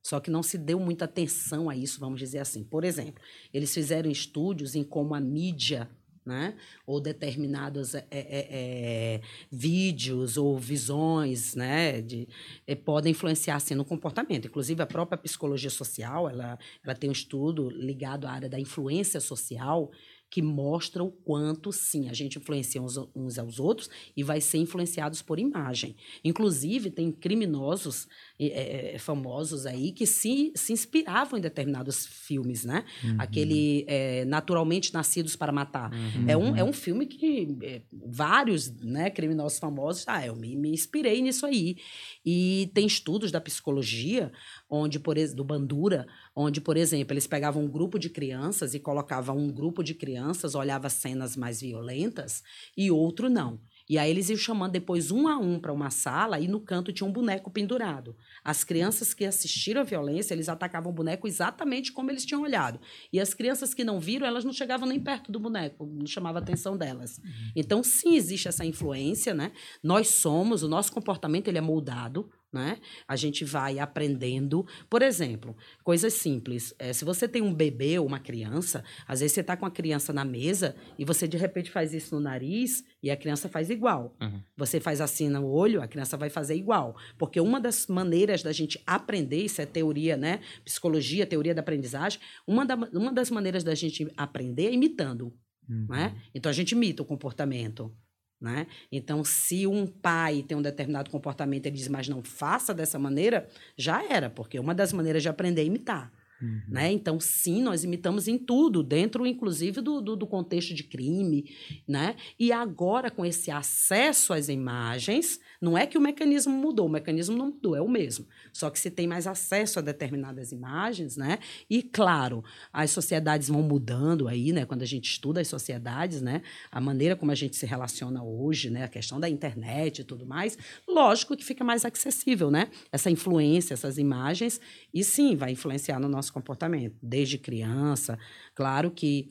[0.00, 2.62] Só que não se deu muita atenção a isso, vamos dizer assim.
[2.62, 5.90] Por exemplo, eles fizeram estudos em como a mídia,
[6.24, 12.28] né, ou determinados eh, eh, eh, vídeos ou visões, né, de,
[12.64, 14.46] eh, podem influenciar assim no comportamento.
[14.46, 19.20] Inclusive a própria psicologia social, ela, ela tem um estudo ligado à área da influência
[19.20, 19.90] social
[20.32, 24.56] que mostra o quanto, sim, a gente influencia uns, uns aos outros e vai ser
[24.56, 25.94] influenciados por imagem.
[26.24, 28.08] Inclusive, tem criminosos
[28.40, 32.86] eh, eh, famosos aí que se, se inspiravam em determinados filmes, né?
[33.18, 35.90] Aquele eh, Naturalmente Nascidos para Matar.
[36.26, 40.70] É, um, é um filme que eh, vários né, criminosos famosos, ah, eu me, me
[40.70, 41.76] inspirei nisso aí.
[42.24, 44.32] E tem estudos da psicologia,
[44.66, 48.80] onde, por ex- do Bandura, onde, por exemplo, eles pegavam um grupo de crianças e
[48.80, 52.42] colocavam um grupo de crianças, olhava cenas mais violentas,
[52.76, 53.60] e outro não.
[53.88, 56.92] E aí eles iam chamando depois um a um para uma sala e no canto
[56.92, 58.16] tinha um boneco pendurado.
[58.42, 62.80] As crianças que assistiram à violência, eles atacavam o boneco exatamente como eles tinham olhado.
[63.12, 66.38] E as crianças que não viram, elas não chegavam nem perto do boneco, não chamava
[66.38, 67.20] a atenção delas.
[67.54, 69.52] Então, sim, existe essa influência, né?
[69.82, 72.78] Nós somos, o nosso comportamento ele é moldado, né?
[73.08, 74.66] A gente vai aprendendo.
[74.90, 76.74] Por exemplo, coisas simples.
[76.78, 79.70] Eh, se você tem um bebê ou uma criança, às vezes você está com a
[79.70, 83.70] criança na mesa e você de repente faz isso no nariz e a criança faz
[83.70, 84.14] igual.
[84.20, 84.42] Uhum.
[84.56, 86.96] Você faz assim no olho, a criança vai fazer igual.
[87.18, 90.40] Porque uma das maneiras da gente aprender, isso é teoria, né?
[90.64, 95.32] Psicologia, teoria da aprendizagem, uma, da- uma das maneiras da gente aprender é imitando.
[95.68, 95.86] Uhum.
[95.88, 96.14] Né?
[96.34, 97.94] Então a gente imita o comportamento.
[98.42, 98.66] Né?
[98.90, 103.48] Então, se um pai tem um determinado comportamento, ele diz, mas não faça dessa maneira,
[103.76, 106.12] já era, porque uma das maneiras de aprender é imitar.
[106.42, 106.60] Uhum.
[106.68, 106.92] Né?
[106.92, 111.54] Então, sim, nós imitamos em tudo, dentro, inclusive, do, do, do, contexto de crime.
[111.86, 112.16] Né?
[112.38, 117.36] E agora, com esse acesso às imagens, não é que o mecanismo mudou, o mecanismo
[117.36, 118.26] não mudou, é o mesmo.
[118.52, 121.38] Só que se tem mais acesso a determinadas imagens, né?
[121.70, 124.66] E, claro, as sociedades vão mudando aí, né?
[124.66, 126.42] Quando a gente estuda as sociedades, né?
[126.72, 128.82] A maneira como a gente se relaciona hoje, né?
[128.84, 132.68] A questão da internet e tudo mais, lógico que fica mais acessível, né?
[132.90, 134.60] Essa influência, essas imagens,
[134.92, 138.18] e sim, vai influenciar no nosso comportamento, desde criança.
[138.54, 139.30] Claro que,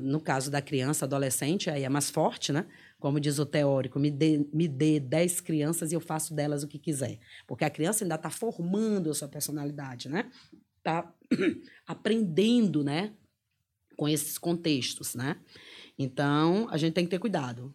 [0.00, 2.66] no caso da criança, adolescente, aí é mais forte, né?
[2.98, 6.68] Como diz o teórico, me dê, me dê 10 crianças e eu faço delas o
[6.68, 7.18] que quiser.
[7.46, 10.30] Porque a criança ainda está formando a sua personalidade, né?
[10.78, 11.12] Está
[11.86, 13.12] aprendendo, né?
[13.96, 15.36] Com esses contextos, né?
[15.98, 17.74] Então, a gente tem que ter cuidado.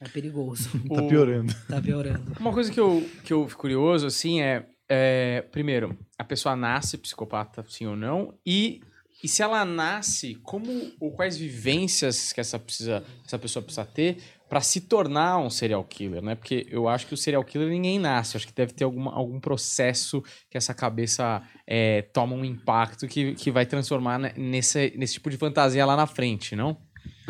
[0.00, 0.70] É perigoso.
[0.88, 1.54] tá piorando.
[1.68, 2.32] tá piorando.
[2.40, 5.42] Uma coisa que eu, que eu fico curioso, assim, é, é...
[5.50, 8.34] Primeiro, a pessoa nasce psicopata, sim ou não?
[8.44, 8.82] E
[9.22, 14.16] e se ela nasce, como ou quais vivências que essa, precisa, essa pessoa precisa ter
[14.48, 16.34] para se tornar um serial killer, né?
[16.34, 18.36] Porque eu acho que o serial killer ninguém nasce.
[18.36, 23.34] Acho que deve ter alguma, algum processo que essa cabeça é, toma um impacto que,
[23.34, 26.76] que vai transformar nesse, nesse tipo de fantasia lá na frente, não?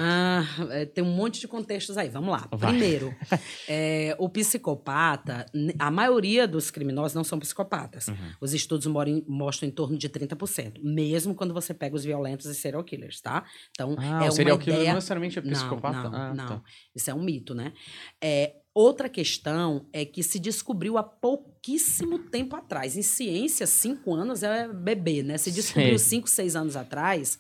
[0.03, 2.09] Ah, é, tem um monte de contextos aí.
[2.09, 2.49] Vamos lá.
[2.53, 2.71] Vai.
[2.71, 3.15] Primeiro,
[3.69, 5.45] é, o psicopata,
[5.79, 8.09] a maioria dos criminosos não são psicopatas.
[8.09, 8.17] Uhum.
[8.41, 12.55] Os estudos moram, mostram em torno de 30%, mesmo quando você pega os violentos e
[12.55, 13.45] serial killers, tá?
[13.73, 16.05] Então, ah, é o serial killer não necessariamente é psicopata?
[16.05, 16.47] Não, não, ah, não.
[16.47, 16.63] Tá.
[16.95, 17.75] Isso é um mito, né?
[18.23, 22.97] É, outra questão é que se descobriu há pouquíssimo tempo atrás.
[22.97, 25.37] Em ciência, cinco anos é bebê, né?
[25.37, 26.09] Se descobriu Sim.
[26.09, 27.39] cinco, seis anos atrás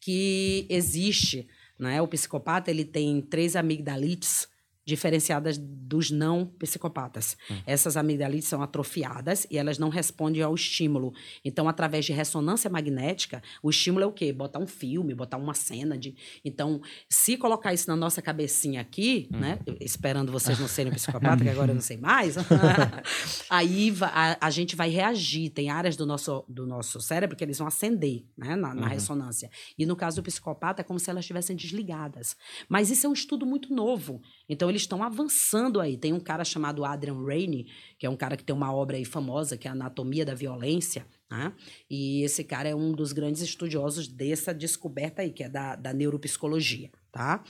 [0.00, 2.00] que existe né?
[2.00, 4.48] O psicopata ele tem três amigdalites
[4.84, 7.36] diferenciadas dos não psicopatas.
[7.50, 7.56] Hum.
[7.66, 11.12] Essas amigdalites são atrofiadas e elas não respondem ao estímulo.
[11.44, 14.32] Então, através de ressonância magnética, o estímulo é o quê?
[14.32, 16.14] Botar um filme, botar uma cena de.
[16.44, 19.38] Então, se colocar isso na nossa cabecinha aqui, hum.
[19.38, 19.58] né?
[19.80, 22.36] Esperando vocês não serem psicopatas, que agora eu não sei mais,
[23.48, 25.50] aí a, a, gente vai reagir.
[25.50, 28.56] Tem áreas do nosso, do nosso cérebro que eles vão acender né?
[28.56, 28.88] na, na uhum.
[28.88, 29.50] ressonância.
[29.78, 32.36] E no caso do psicopata, é como se elas estivessem desligadas.
[32.68, 34.20] Mas isso é um estudo muito novo.
[34.48, 35.96] Então, eles estão avançando aí.
[35.96, 37.66] Tem um cara chamado Adrian Rainey,
[37.98, 40.34] que é um cara que tem uma obra aí famosa, que é a Anatomia da
[40.34, 41.52] Violência, né?
[41.90, 45.92] E esse cara é um dos grandes estudiosos dessa descoberta aí, que é da, da
[45.92, 47.42] neuropsicologia, tá?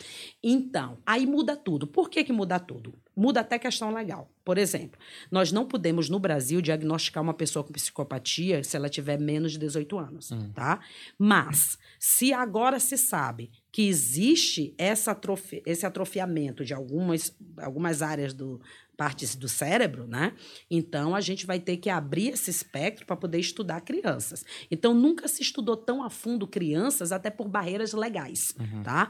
[0.42, 1.86] Então, aí muda tudo.
[1.86, 2.98] Por que que muda tudo?
[3.16, 4.30] Muda até questão legal.
[4.44, 4.98] Por exemplo,
[5.30, 9.58] nós não podemos no Brasil diagnosticar uma pessoa com psicopatia se ela tiver menos de
[9.58, 10.52] 18 anos, hum.
[10.52, 10.80] tá?
[11.18, 18.32] Mas se agora se sabe que existe essa atrofi esse atrofiamento de algumas, algumas áreas
[18.32, 18.60] do
[18.96, 20.32] partes do cérebro, né?
[20.70, 24.44] Então a gente vai ter que abrir esse espectro para poder estudar crianças.
[24.70, 28.84] Então nunca se estudou tão a fundo crianças até por barreiras legais, uhum.
[28.84, 29.08] tá?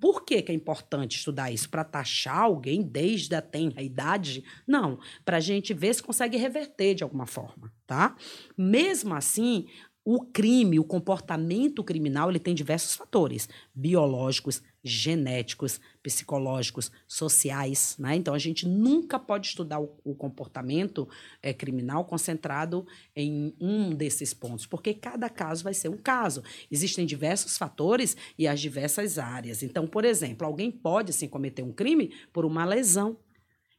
[0.00, 4.44] Por que, que é importante estudar isso para taxar alguém desde a tenra idade?
[4.64, 8.14] Não, para a gente ver se consegue reverter de alguma forma, tá?
[8.56, 9.66] Mesmo assim,
[10.04, 17.96] o crime, o comportamento criminal, ele tem diversos fatores biológicos, genéticos, psicológicos, sociais.
[17.98, 18.16] Né?
[18.16, 21.08] Então, a gente nunca pode estudar o, o comportamento
[21.42, 22.86] é, criminal concentrado
[23.16, 26.42] em um desses pontos, porque cada caso vai ser um caso.
[26.70, 29.62] Existem diversos fatores e as diversas áreas.
[29.62, 33.16] Então, por exemplo, alguém pode sim cometer um crime por uma lesão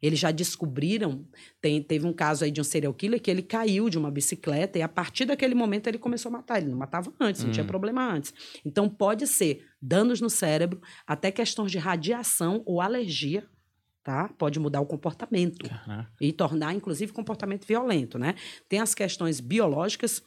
[0.02, 1.26] eles já descobriram,
[1.62, 4.78] tem, teve um caso aí de um serial killer que ele caiu de uma bicicleta
[4.78, 6.62] e a partir daquele momento ele começou a matar.
[6.62, 7.48] Ele não matava antes, hum.
[7.48, 7.68] não tinha hum.
[7.68, 8.34] problema antes.
[8.64, 13.48] Então pode ser danos no cérebro, até questões de radiação ou alergia,
[14.04, 14.30] tá?
[14.38, 15.68] Pode mudar o comportamento
[16.22, 18.36] e tornar, inclusive, comportamento violento, né?
[18.70, 20.22] Tem as questões biológicas,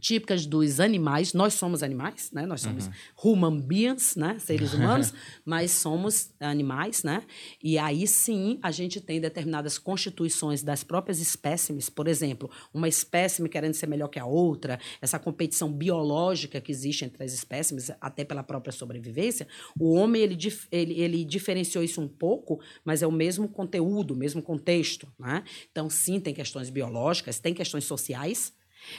[0.00, 1.32] típicas dos animais.
[1.32, 2.46] Nós somos animais, né?
[2.46, 2.92] Nós somos uhum.
[3.32, 4.38] human beings, né?
[4.38, 5.12] Seres humanos,
[5.44, 7.22] mas somos animais, né?
[7.62, 13.48] E aí sim a gente tem determinadas constituições das próprias espécimes, por exemplo, uma espécime
[13.48, 18.24] querendo ser melhor que a outra, essa competição biológica que existe entre as espécimes, até
[18.24, 19.46] pela própria sobrevivência.
[19.78, 20.38] O homem ele,
[20.70, 25.44] ele, ele diferenciou isso um pouco, mas é o mesmo conteúdo, o mesmo contexto, né?
[25.70, 28.52] Então sim tem questões biológicas, tem questões sociais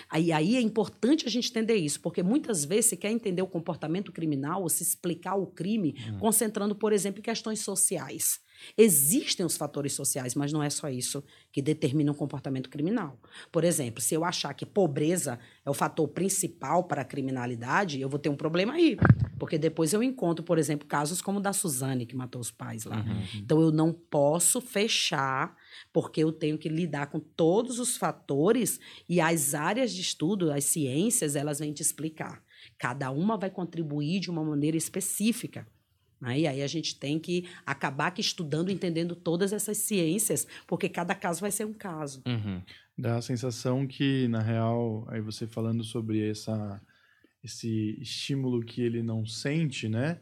[0.09, 3.47] Aí, aí é importante a gente entender isso, porque muitas vezes se quer entender o
[3.47, 6.19] comportamento criminal ou se explicar o crime, hum.
[6.19, 8.39] concentrando, por exemplo, em questões sociais.
[8.77, 13.19] Existem os fatores sociais, mas não é só isso que determina o comportamento criminal.
[13.51, 18.09] Por exemplo, se eu achar que pobreza é o fator principal para a criminalidade, eu
[18.09, 18.97] vou ter um problema aí.
[19.39, 22.85] Porque depois eu encontro, por exemplo, casos como o da Suzane, que matou os pais
[22.85, 22.97] lá.
[22.97, 23.23] Uhum.
[23.35, 25.55] Então eu não posso fechar,
[25.91, 30.65] porque eu tenho que lidar com todos os fatores e as áreas de estudo, as
[30.65, 32.41] ciências, elas vêm te explicar.
[32.77, 35.67] Cada uma vai contribuir de uma maneira específica.
[36.23, 36.39] Né?
[36.39, 41.13] E aí a gente tem que acabar que estudando, entendendo todas essas ciências, porque cada
[41.13, 42.23] caso vai ser um caso.
[42.25, 42.61] Uhum.
[42.97, 46.81] Dá a sensação que, na real, aí você falando sobre essa,
[47.43, 50.19] esse estímulo que ele não sente, né?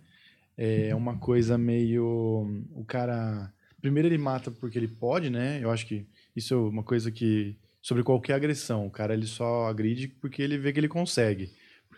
[0.58, 2.66] É uma coisa meio.
[2.76, 3.52] O cara.
[3.80, 5.60] Primeiro ele mata porque ele pode, né?
[5.62, 7.58] Eu acho que isso é uma coisa que.
[7.82, 8.86] Sobre qualquer agressão.
[8.86, 11.52] O cara ele só agride porque ele vê que ele consegue.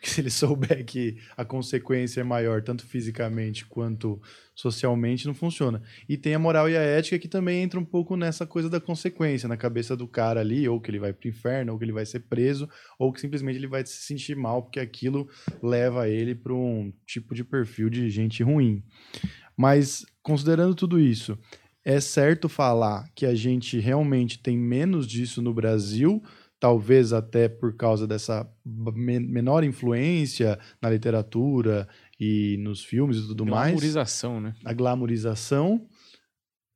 [0.04, 4.22] Porque se ele souber que a consequência é maior, tanto fisicamente quanto
[4.54, 5.82] socialmente, não funciona.
[6.10, 8.82] E tem a moral e a ética que também entra um pouco nessa coisa da
[8.82, 11.94] consequência, na cabeça do cara ali, ou que ele vai pro inferno, ou que ele
[11.94, 12.68] vai ser preso,
[13.00, 15.28] ou que simplesmente ele vai se sentir mal, porque aquilo
[15.62, 18.84] leva ele para um tipo de perfil de gente ruim.
[19.56, 21.40] Mas, considerando tudo isso,
[21.86, 26.22] é certo falar que a gente realmente tem menos disso no Brasil
[26.64, 31.86] talvez até por causa dessa menor influência na literatura
[32.18, 33.74] e nos filmes e tudo mais.
[33.74, 34.56] Glamorização, né?
[34.64, 35.86] A glamorização.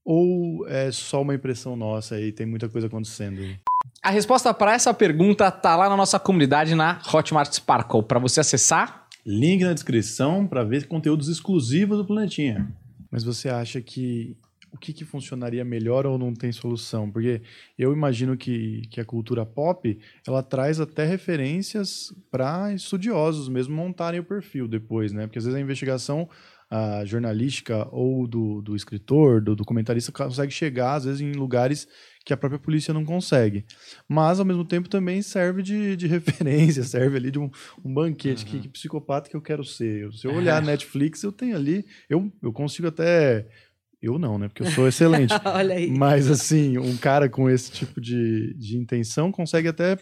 [0.04, 3.42] Ou é só uma impressão nossa e tem muita coisa acontecendo?
[4.04, 8.04] A resposta para essa pergunta tá lá na nossa comunidade na Hotmart Sparkle.
[8.04, 12.76] Para você acessar, link na descrição para ver conteúdos exclusivos do Planetinha.
[13.10, 14.36] Mas você acha que
[14.78, 17.12] o que, que funcionaria melhor ou não tem solução?
[17.12, 17.42] Porque
[17.78, 24.20] eu imagino que, que a cultura pop ela traz até referências para estudiosos mesmo montarem
[24.20, 25.26] o perfil depois, né?
[25.26, 26.30] Porque às vezes a investigação
[26.70, 31.88] a jornalística ou do, do escritor, do documentarista, consegue chegar, às vezes, em lugares
[32.26, 33.66] que a própria polícia não consegue.
[34.06, 37.50] Mas, ao mesmo tempo, também serve de, de referência, serve ali de um,
[37.84, 38.44] um banquete.
[38.44, 38.52] Uhum.
[38.52, 40.12] Que, que, psicopata que eu quero ser?
[40.12, 41.86] Se eu olhar Netflix, eu tenho ali...
[42.10, 43.48] Eu, eu consigo até
[44.02, 44.48] eu não, né?
[44.48, 45.34] Porque eu sou excelente.
[45.46, 45.90] Olha aí.
[45.90, 49.98] Mas, assim, um cara com esse tipo de, de intenção consegue até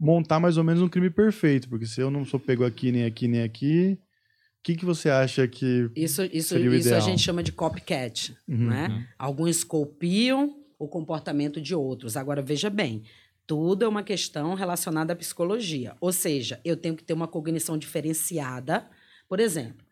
[0.00, 1.68] montar mais ou menos um crime perfeito.
[1.68, 5.10] Porque se eu não sou pego aqui, nem aqui, nem aqui, o que, que você
[5.10, 8.88] acha que isso, isso, isso a gente chama de copycat, uhum, né?
[8.88, 9.04] Uhum.
[9.18, 12.16] Alguns copiam o comportamento de outros.
[12.16, 13.02] Agora, veja bem,
[13.46, 15.94] tudo é uma questão relacionada à psicologia.
[16.00, 18.86] Ou seja, eu tenho que ter uma cognição diferenciada.
[19.28, 19.83] Por exemplo,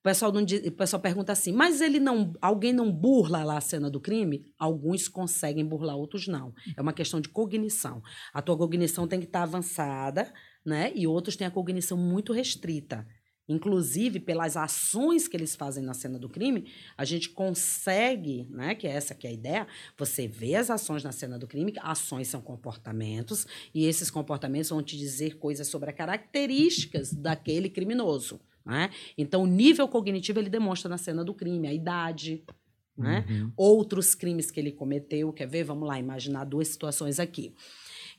[0.00, 3.60] o pessoal, não, o pessoal pergunta assim, mas ele não, alguém não burla lá a
[3.60, 4.46] cena do crime?
[4.58, 6.54] Alguns conseguem burlar, outros não.
[6.74, 8.02] É uma questão de cognição.
[8.32, 10.32] A tua cognição tem que estar avançada,
[10.64, 10.90] né?
[10.94, 13.06] E outros têm a cognição muito restrita.
[13.46, 18.86] Inclusive, pelas ações que eles fazem na cena do crime, a gente consegue, né, que
[18.86, 19.66] é essa que é a ideia,
[19.98, 24.80] você vê as ações na cena do crime, ações são comportamentos, e esses comportamentos vão
[24.80, 28.40] te dizer coisas sobre as características daquele criminoso.
[28.64, 28.90] Né?
[29.16, 32.44] Então, o nível cognitivo ele demonstra na cena do crime, a idade,
[32.96, 33.24] né?
[33.28, 33.52] Uhum.
[33.56, 35.32] outros crimes que ele cometeu.
[35.32, 35.64] Quer ver?
[35.64, 37.54] Vamos lá, imaginar duas situações aqui.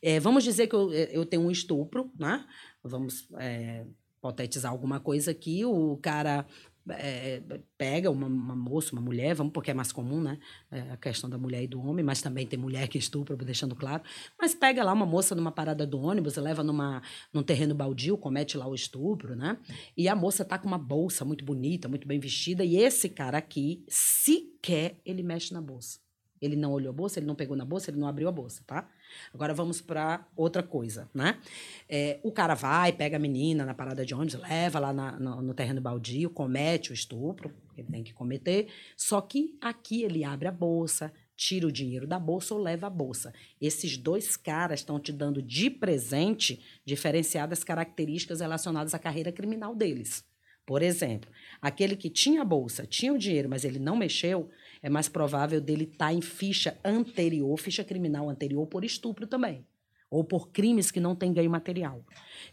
[0.02, 2.44] É, vamos dizer que eu, eu tenho um estupro, né?
[2.84, 3.86] Vamos é,
[4.18, 5.64] hipotetizar alguma coisa aqui.
[5.64, 6.46] O cara
[6.90, 7.42] é,
[7.78, 10.40] pega uma, uma, moça, uma mulher, vamos porque é mais comum, né?
[10.72, 13.76] É, a questão da mulher e do homem, mas também tem mulher que estupra, deixando
[13.76, 14.04] claro.
[14.40, 17.02] Mas pega lá uma moça numa parada do ônibus, leva numa,
[17.34, 19.58] num terreno baldio, comete lá o estupro, né?
[19.96, 23.38] E a moça tá com uma bolsa muito bonita, muito bem vestida, e esse cara
[23.38, 26.00] aqui, sequer ele mexe na bolsa.
[26.42, 28.64] Ele não olhou a bolsa, ele não pegou na bolsa, ele não abriu a bolsa,
[28.66, 28.90] tá?
[29.32, 31.40] Agora vamos para outra coisa, né?
[31.88, 35.42] É, o cara vai, pega a menina na parada de ônibus, leva lá na, no,
[35.42, 38.70] no, terreno baldio, comete o estupro, ele tem que cometer.
[38.98, 42.90] Só que aqui ele abre a bolsa, tira o dinheiro da bolsa ou leva a
[42.90, 43.34] bolsa.
[43.60, 50.24] Esses dois caras estão te dando de presente diferenciadas características relacionadas à carreira criminal deles.
[50.66, 51.30] Por exemplo,
[51.62, 54.50] aquele que tinha a bolsa, tinha o dinheiro, mas ele não mexeu,
[54.82, 59.66] é mais provável dele estar tá em ficha anterior, ficha criminal anterior, por estupro também.
[60.10, 62.04] Ou por crimes que não têm ganho material.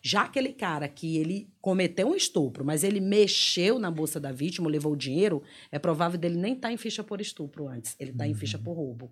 [0.00, 4.68] Já aquele cara que ele cometeu um estupro, mas ele mexeu na bolsa da vítima,
[4.68, 7.96] levou o dinheiro, é provável dele nem estar tá em ficha por estupro antes.
[7.98, 8.30] Ele está uhum.
[8.30, 9.10] em ficha por roubo.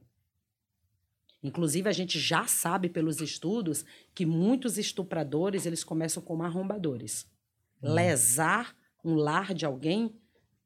[1.43, 7.27] Inclusive, a gente já sabe pelos estudos que muitos estupradores eles começam como arrombadores.
[7.83, 7.95] Uhum.
[7.95, 10.15] Lesar um lar de alguém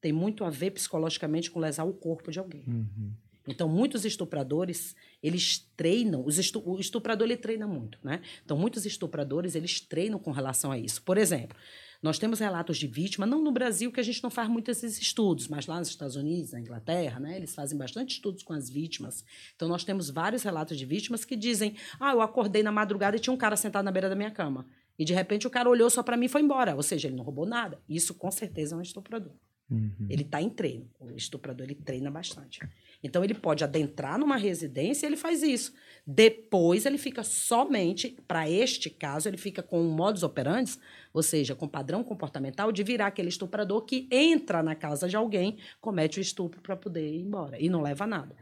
[0.00, 2.64] tem muito a ver psicologicamente com lesar o corpo de alguém.
[2.66, 3.12] Uhum.
[3.46, 8.20] Então, muitos estupradores, eles treinam, os estu, o estuprador ele treina muito, né?
[8.44, 11.02] Então, muitos estupradores, eles treinam com relação a isso.
[11.02, 11.56] Por exemplo,
[12.02, 15.00] nós temos relatos de vítima, não no Brasil, que a gente não faz muito esses
[15.00, 18.70] estudos, mas lá nos Estados Unidos, na Inglaterra, né, eles fazem bastante estudos com as
[18.70, 19.24] vítimas.
[19.56, 23.20] Então, nós temos vários relatos de vítimas que dizem: ah, eu acordei na madrugada e
[23.20, 24.66] tinha um cara sentado na beira da minha cama.
[24.98, 26.76] E, de repente, o cara olhou só para mim e foi embora.
[26.76, 27.80] Ou seja, ele não roubou nada.
[27.88, 29.32] Isso, com certeza, é um estuprador.
[29.70, 30.06] Uhum.
[30.08, 30.88] Ele está em treino.
[30.98, 32.60] O estuprador, ele treina bastante.
[33.02, 35.72] Então, ele pode adentrar numa residência e ele faz isso.
[36.06, 40.76] Depois, ele fica somente, para este caso, ele fica com um modus operandi,
[41.12, 45.58] ou seja, com padrão comportamental de virar aquele estuprador que entra na casa de alguém,
[45.80, 48.36] comete o estupro para poder ir embora e não leva nada.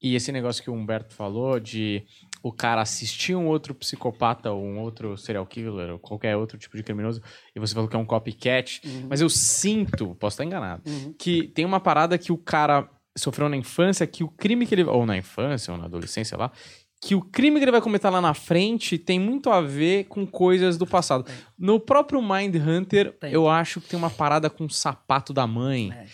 [0.00, 2.04] E esse negócio que o Humberto falou de
[2.42, 6.76] o cara assistir um outro psicopata ou um outro serial killer ou qualquer outro tipo
[6.76, 7.20] de criminoso
[7.54, 9.06] e você falou que é um copycat, uhum.
[9.08, 11.14] mas eu sinto, posso estar enganado, uhum.
[11.18, 14.84] que tem uma parada que o cara sofreu na infância, que o crime que ele.
[14.84, 16.52] Ou na infância, ou na adolescência lá.
[17.00, 20.26] Que o crime que ele vai cometer lá na frente tem muito a ver com
[20.26, 21.24] coisas do passado.
[21.24, 21.34] Tem.
[21.58, 23.32] No próprio Mind Hunter, tem.
[23.32, 25.92] eu acho que tem uma parada com o sapato da mãe.
[25.92, 26.06] É.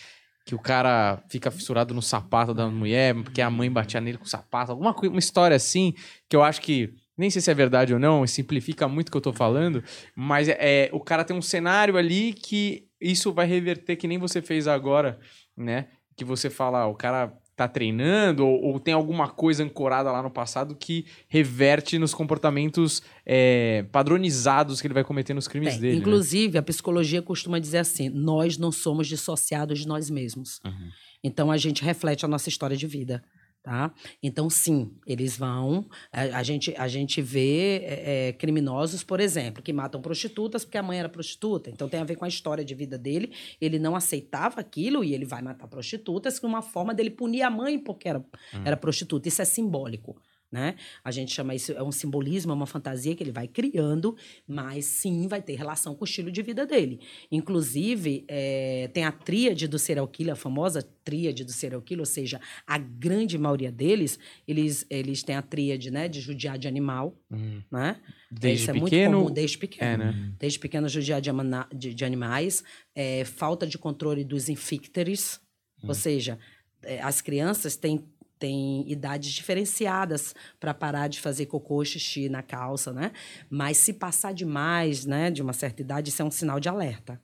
[0.45, 4.25] Que o cara fica fissurado no sapato da mulher, porque a mãe batia nele com
[4.25, 4.73] o sapato.
[4.73, 5.95] Alguma uma história assim,
[6.29, 9.17] que eu acho que nem sei se é verdade ou não, simplifica muito o que
[9.17, 9.85] eu tô falando,
[10.17, 14.19] mas é, é, o cara tem um cenário ali que isso vai reverter, que nem
[14.19, 15.21] você fez agora,
[15.57, 15.89] né?
[16.17, 17.33] que você fala, ah, o cara
[17.67, 23.03] tá treinando ou, ou, tem alguma coisa ancorada lá no passado que reverte nos comportamentos
[23.25, 25.95] é, padronizados que ele vai cometer nos crimes dele.
[25.95, 26.01] Né?
[26.01, 26.61] Inclusive, né?
[26.61, 30.61] a psicologia costuma dizer assim: nós não somos dissociados de nós mesmos.
[30.65, 30.91] Uhum.
[31.25, 33.23] Então a gente reflete a nossa história de vida.
[33.63, 33.95] Tá?
[34.21, 35.89] Então, sim, eles vão.
[36.13, 40.79] A, a gente, a gente vê é, é, criminosos, por exemplo, que matam prostitutas porque
[40.79, 41.71] a mãe era prostituta.
[41.71, 43.33] Então, tem a ver com a história de vida dele.
[43.61, 47.51] Ele não aceitava aquilo e ele vai matar prostitutas como uma forma dele punir a
[47.51, 48.63] mãe porque era, hum.
[48.65, 49.29] era prostituta.
[49.29, 50.21] Isso é simbólico.
[50.53, 50.75] Né?
[51.03, 54.15] A gente chama isso, é um simbolismo, é uma fantasia que ele vai criando,
[54.47, 57.01] mas sim vai ter relação com o estilo de vida dele.
[57.31, 62.07] Inclusive, é, tem a tríade do serial killer, a famosa tríade do serial killer, ou
[62.07, 67.17] seja, a grande maioria deles, eles, eles têm a tríade né, de judiar de animal,
[67.31, 67.63] hum.
[67.71, 67.99] né?
[68.31, 69.87] Desde isso pequeno, é muito comum, desde pequeno.
[69.87, 70.33] É, né?
[70.39, 71.31] Desde pequeno judiar de,
[71.75, 72.63] de, de animais,
[72.95, 75.41] é, falta de controle dos infícteres,
[75.83, 75.89] hum.
[75.89, 76.39] ou seja,
[76.83, 78.05] é, as crianças têm
[78.43, 83.13] tem idades diferenciadas para parar de fazer cocô, xixi na calça, né?
[83.49, 87.21] Mas se passar demais, né, de uma certa idade, isso é um sinal de alerta.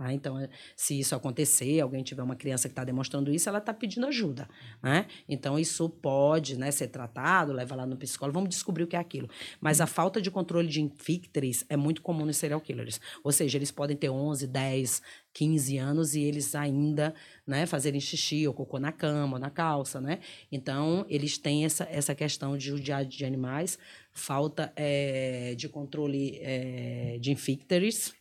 [0.00, 0.14] Tá?
[0.14, 3.74] Então, é, se isso acontecer, alguém tiver uma criança que está demonstrando isso, ela está
[3.74, 4.48] pedindo ajuda.
[4.82, 5.04] Né?
[5.28, 8.98] Então, isso pode né, ser tratado, leva lá no psicólogo, vamos descobrir o que é
[8.98, 9.28] aquilo.
[9.60, 12.98] Mas a falta de controle de infícteres é muito comum nos serial killers.
[13.22, 15.02] Ou seja, eles podem ter 11, 10,
[15.34, 17.14] 15 anos e eles ainda
[17.46, 20.00] né, fazerem xixi ou cocô na cama, na calça.
[20.00, 20.20] Né?
[20.50, 23.78] Então, eles têm essa, essa questão de judiar de animais,
[24.12, 28.18] falta é, de controle é, de infícteres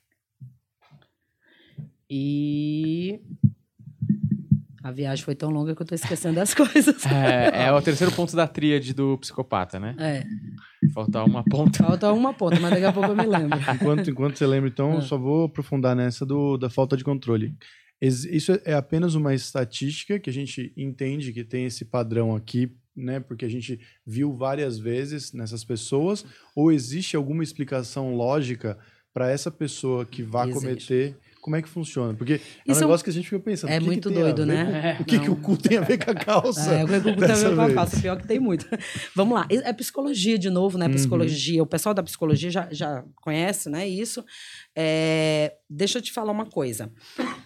[2.10, 3.22] e
[4.84, 7.06] a viagem foi tão longa que eu tô esquecendo das coisas.
[7.06, 9.96] É, é o terceiro ponto da tríade do psicopata, né?
[10.00, 10.24] É.
[10.94, 11.84] Falta uma ponta.
[11.84, 13.60] Falta uma ponta, mas daqui a pouco eu me lembro.
[13.76, 15.02] Enquanto, enquanto você lembra, então, é.
[15.02, 17.54] só vou aprofundar nessa do, da falta de controle.
[18.02, 23.20] Isso é apenas uma estatística que a gente entende que tem esse padrão aqui, né?
[23.20, 28.78] Porque a gente viu várias vezes nessas pessoas, ou existe alguma explicação lógica
[29.14, 30.60] para essa pessoa que vá existe.
[30.60, 32.14] cometer como é que funciona?
[32.14, 32.38] Porque é
[32.68, 33.72] um Isso negócio que a gente fica pensando.
[33.72, 34.96] É muito doido, né?
[34.98, 36.72] Com, o que, que o cu tem a ver com a calça?
[36.74, 38.00] É, o que o cu tem a ver com a calça.
[38.00, 38.66] Pior que tem muito.
[39.16, 39.48] Vamos lá.
[39.50, 40.88] É psicologia de novo, né?
[40.88, 40.94] Uhum.
[40.94, 41.60] Psicologia.
[41.60, 41.64] Uhum.
[41.64, 43.88] O pessoal da psicologia já, já conhece, né?
[43.88, 44.24] Isso.
[44.76, 46.92] É, deixa eu te falar uma coisa.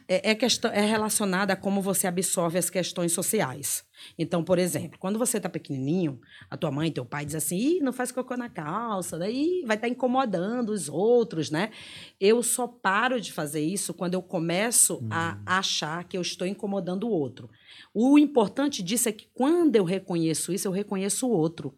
[0.08, 3.84] É, é, questão, é relacionada a como você absorve as questões sociais.
[4.18, 7.80] Então, por exemplo, quando você está pequenininho, a tua mãe, teu pai diz assim, Ih,
[7.80, 11.72] não faz cocô na calça, daí vai estar tá incomodando os outros, né?
[12.20, 15.10] Eu só paro de fazer isso quando eu começo hum.
[15.10, 17.50] a achar que eu estou incomodando o outro.
[17.94, 21.74] O importante disso é que quando eu reconheço isso, eu reconheço o outro.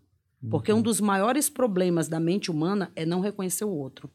[0.50, 0.82] Porque um uhum.
[0.82, 4.12] dos maiores problemas da mente humana é não reconhecer o outro.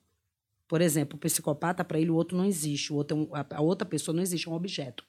[0.71, 2.93] Por exemplo, o psicopata, para ele, o outro não existe.
[2.93, 5.05] O outro é um, a outra pessoa não existe, é um objeto.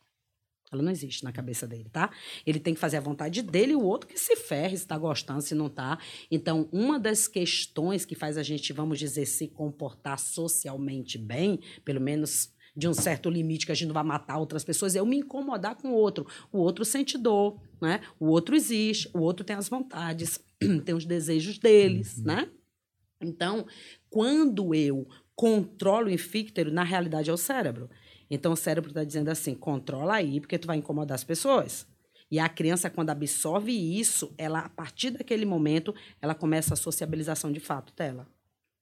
[0.71, 2.09] Ela não existe na cabeça dele, tá?
[2.47, 4.97] Ele tem que fazer a vontade dele e o outro que se ferre, se está
[4.97, 5.99] gostando, se não está.
[6.31, 12.01] Então, uma das questões que faz a gente, vamos dizer, se comportar socialmente bem, pelo
[12.01, 15.05] menos de um certo limite que a gente não vai matar outras pessoas, é eu
[15.05, 16.25] me incomodar com o outro.
[16.51, 18.01] O outro sente dor, né?
[18.19, 20.39] O outro existe, o outro tem as vontades,
[20.83, 22.23] tem os desejos deles, uhum.
[22.23, 22.49] né?
[23.21, 23.67] Então,
[24.09, 25.07] quando eu
[25.41, 27.89] controla o infíctero, na realidade, é o cérebro.
[28.29, 31.87] Então, o cérebro está dizendo assim, controla aí, porque tu vai incomodar as pessoas.
[32.29, 37.51] E a criança, quando absorve isso, ela, a partir daquele momento, ela começa a sociabilização
[37.51, 38.27] de fato dela.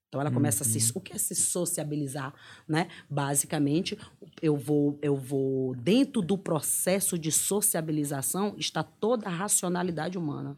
[0.10, 0.70] Então ela começa Uhum.
[0.70, 2.34] a se o que é se sociabilizar,
[2.68, 2.90] né?
[3.10, 3.98] Basicamente,
[4.42, 10.58] eu vou eu vou dentro do processo de sociabilização está toda a racionalidade humana.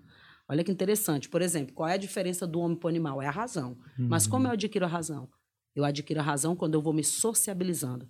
[0.49, 1.29] Olha que interessante.
[1.29, 3.21] Por exemplo, qual é a diferença do homem para o animal?
[3.21, 3.77] É a razão.
[4.07, 5.27] Mas como eu adquiro a razão?
[5.75, 8.09] Eu adquiro a razão quando eu vou me sociabilizando.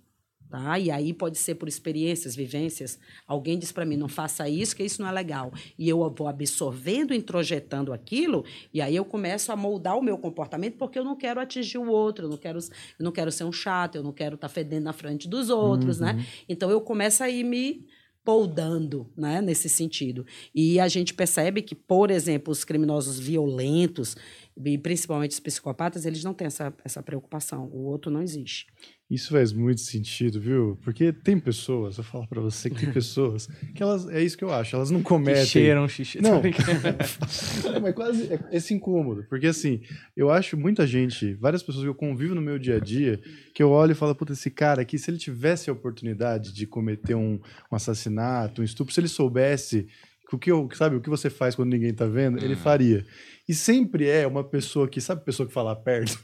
[0.52, 0.78] Tá?
[0.78, 2.98] E aí pode ser por experiências, vivências.
[3.26, 5.50] Alguém diz para mim, não faça isso, que isso não é legal.
[5.78, 10.76] E eu vou absorvendo, introjetando aquilo, e aí eu começo a moldar o meu comportamento,
[10.76, 13.52] porque eu não quero atingir o outro, eu não quero, eu não quero ser um
[13.52, 16.22] chato, eu não quero estar fedendo na frente dos outros, né?
[16.46, 17.86] Então eu começo a ir me
[18.24, 20.24] poldando, né, nesse sentido.
[20.54, 24.16] E a gente percebe que, por exemplo, os criminosos violentos,
[24.64, 27.66] e principalmente os psicopatas, eles não têm essa, essa preocupação.
[27.72, 28.66] O outro não existe.
[29.10, 30.78] Isso faz muito sentido, viu?
[30.82, 34.44] Porque tem pessoas, eu falo pra você que tem pessoas que elas, é isso que
[34.44, 35.44] eu acho, elas não Que cometem.
[35.44, 36.18] cheiram xixi.
[36.22, 36.40] Tô Não.
[36.40, 36.80] brincando.
[37.74, 39.24] É, mas quase é esse incômodo.
[39.28, 39.80] Porque assim,
[40.16, 43.20] eu acho muita gente, várias pessoas que eu convivo no meu dia a dia,
[43.54, 46.66] que eu olho e falo, puta, esse cara aqui, se ele tivesse a oportunidade de
[46.66, 47.38] cometer um,
[47.70, 49.86] um assassinato, um estupro, se ele soubesse
[50.34, 53.04] o que eu, sabe, o que você faz quando ninguém tá vendo, ele faria.
[53.48, 56.18] E sempre é uma pessoa que, sabe, pessoa que fala perto?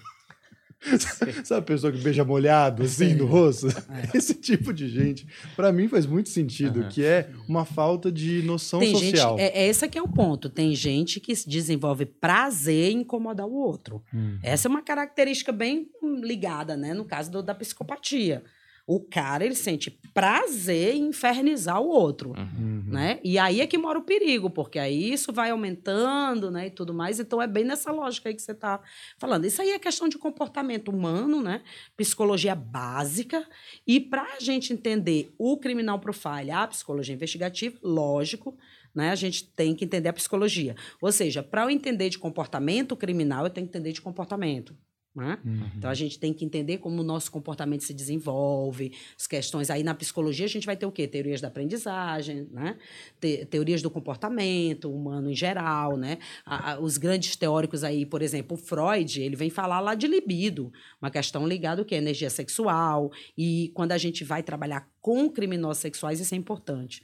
[1.44, 3.66] sabe, pessoa que beija molhado, assim, no rosto?
[4.14, 6.88] Esse tipo de gente, pra mim faz muito sentido, Aham.
[6.88, 9.36] que é uma falta de noção Tem social.
[9.36, 10.48] gente, é, é esse que é o ponto.
[10.48, 14.02] Tem gente que se desenvolve prazer em incomodar o outro.
[14.14, 14.38] Hum.
[14.42, 15.88] Essa é uma característica bem
[16.22, 16.94] ligada, né?
[16.94, 18.44] No caso do- da psicopatia.
[18.91, 22.84] O cara, ele sente prazer em infernizar o outro, Uhum.
[22.86, 23.20] né?
[23.22, 26.68] E aí é que mora o perigo, porque aí isso vai aumentando, né?
[26.68, 27.20] E tudo mais.
[27.20, 28.80] Então, é bem nessa lógica aí que você está
[29.18, 29.45] falando.
[29.45, 31.61] Isso aí é questão de comportamento humano, né?
[31.99, 33.47] Psicologia básica.
[33.86, 38.57] E para a gente entender o criminal profile, a psicologia investigativa, lógico,
[38.95, 39.11] né?
[39.11, 40.74] A gente tem que entender a psicologia.
[41.03, 44.74] Ou seja, para eu entender de comportamento criminal, eu tenho que entender de comportamento.
[45.19, 45.37] Né?
[45.45, 45.69] Uhum.
[45.77, 49.69] Então a gente tem que entender como o nosso comportamento se desenvolve, as questões.
[49.69, 51.09] Aí na psicologia a gente vai ter o quê?
[51.09, 52.77] Teorias da aprendizagem, né?
[53.21, 56.19] Te- teorias do comportamento humano em geral, né?
[56.47, 60.73] A- a- os grandes teóricos aí, por exemplo, Freud, ele vem falar lá de libido,
[61.03, 61.97] uma questão ligada ao quê?
[61.97, 63.11] Energia sexual.
[63.37, 67.03] E quando a gente vai trabalhar com criminosos sexuais, isso é importante.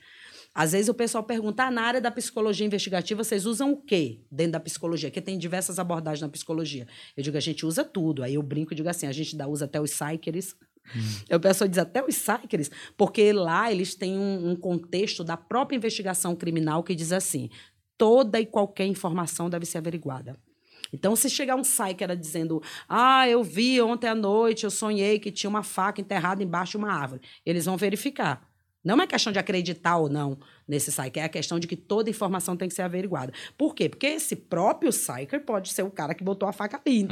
[0.54, 4.20] Às vezes o pessoal pergunta, ah, na área da psicologia investigativa, vocês usam o quê
[4.30, 5.10] dentro da psicologia?
[5.10, 6.86] Porque tem diversas abordagens na psicologia.
[7.16, 8.22] Eu digo, a gente usa tudo.
[8.22, 10.54] Aí eu brinco e digo assim, a gente dá, usa até os psychers.
[11.28, 15.76] Eu pessoal diz até os psychers, porque lá eles têm um, um contexto da própria
[15.76, 17.48] investigação criminal que diz assim,
[17.96, 20.38] toda e qualquer informação deve ser averiguada.
[20.92, 25.32] Então, se chegar um psyker dizendo, ah, eu vi ontem à noite, eu sonhei que
[25.32, 28.46] tinha uma faca enterrada embaixo de uma árvore, eles vão verificar.
[28.84, 32.10] Não é questão de acreditar ou não nesse psyker, é a questão de que toda
[32.10, 33.32] informação tem que ser averiguada.
[33.56, 33.88] Por quê?
[33.88, 37.06] Porque esse próprio psyker pode ser o cara que botou a faca ali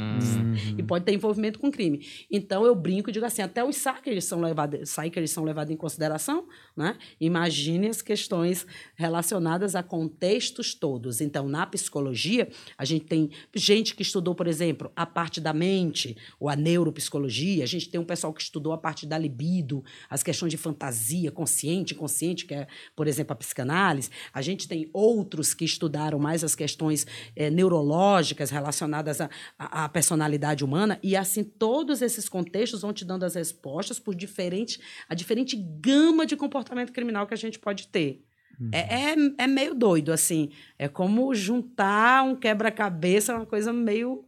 [0.77, 2.05] e pode ter envolvimento com crime.
[2.29, 5.77] Então eu brinco e digo assim, até os psychers são levados, psychers são levados em
[5.77, 6.97] consideração, né?
[7.19, 11.21] Imagine as questões relacionadas a contextos todos.
[11.21, 16.17] Então, na psicologia, a gente tem gente que estudou, por exemplo, a parte da mente,
[16.39, 20.23] ou a neuropsicologia, a gente tem um pessoal que estudou a parte da libido, as
[20.23, 24.09] questões de fantasia, consciente, inconsciente, que é, por exemplo, a psicanálise.
[24.33, 29.19] A gente tem outros que estudaram mais as questões eh, neurológicas relacionadas
[29.59, 34.79] à, personalidade humana, e assim, todos esses contextos vão te dando as respostas por diferente,
[35.07, 38.23] a diferente gama de comportamento criminal que a gente pode ter.
[38.71, 40.51] É, é, é meio doido, assim.
[40.77, 44.25] É como juntar um quebra-cabeça, uma coisa meio,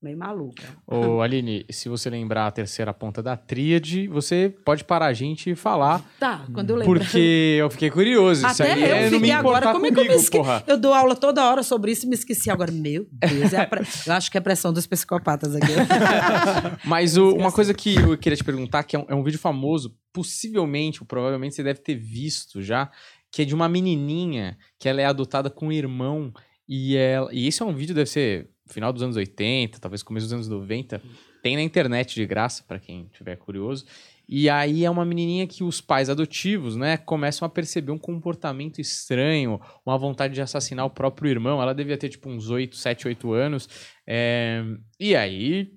[0.00, 0.64] meio maluca.
[0.86, 5.50] Ô, Aline, se você lembrar a terceira ponta da tríade, você pode parar a gente
[5.50, 6.98] e falar, Tá, quando eu lembro.
[7.00, 8.46] porque eu fiquei curioso.
[8.46, 10.22] isso Até aí é eu não me fiquei agora, como é que eu me comigo,
[10.22, 10.30] esqueci?
[10.42, 10.62] porra.
[10.66, 12.70] Eu dou aula toda hora sobre isso e me esqueci agora.
[12.70, 15.66] Meu Deus, é pre- eu acho que é a pressão dos psicopatas aqui.
[16.84, 19.38] Mas o- uma coisa que eu queria te perguntar, que é um, é um vídeo
[19.38, 22.90] famoso, possivelmente, ou provavelmente você deve ter visto já,
[23.30, 26.32] que é de uma menininha que ela é adotada com um irmão
[26.68, 30.26] e ela, e esse é um vídeo deve ser final dos anos 80, talvez começo
[30.26, 31.00] dos anos 90.
[31.42, 33.84] Tem na internet de graça para quem tiver curioso.
[34.28, 38.78] E aí é uma menininha que os pais adotivos, né, começam a perceber um comportamento
[38.78, 41.62] estranho, uma vontade de assassinar o próprio irmão.
[41.62, 43.68] Ela devia ter tipo uns 8, 7, 8 anos.
[44.06, 44.62] É,
[45.00, 45.72] E aí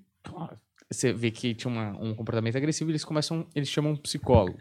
[0.90, 4.58] você vê que tinha uma- um comportamento agressivo, eles começam, eles chamam um psicólogo.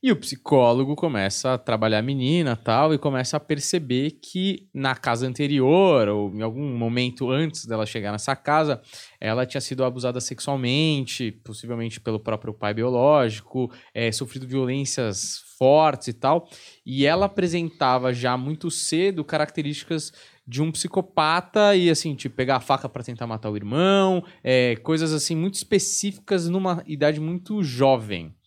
[0.00, 4.94] E o psicólogo começa a trabalhar a menina tal, e começa a perceber que na
[4.94, 8.80] casa anterior, ou em algum momento antes dela chegar nessa casa,
[9.20, 16.12] ela tinha sido abusada sexualmente, possivelmente pelo próprio pai biológico, é, sofrido violências fortes e
[16.12, 16.48] tal.
[16.86, 20.12] E ela apresentava já muito cedo características
[20.46, 24.76] de um psicopata e assim, tipo, pegar a faca para tentar matar o irmão, é,
[24.76, 28.37] coisas assim muito específicas numa idade muito jovem.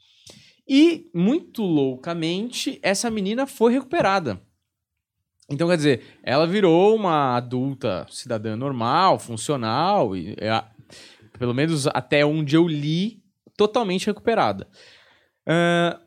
[0.73, 4.41] E, muito loucamente, essa menina foi recuperada.
[5.49, 10.63] Então, quer dizer, ela virou uma adulta cidadã normal, funcional, e é,
[11.37, 13.21] pelo menos até onde eu li,
[13.57, 14.65] totalmente recuperada.
[15.45, 15.99] Uh,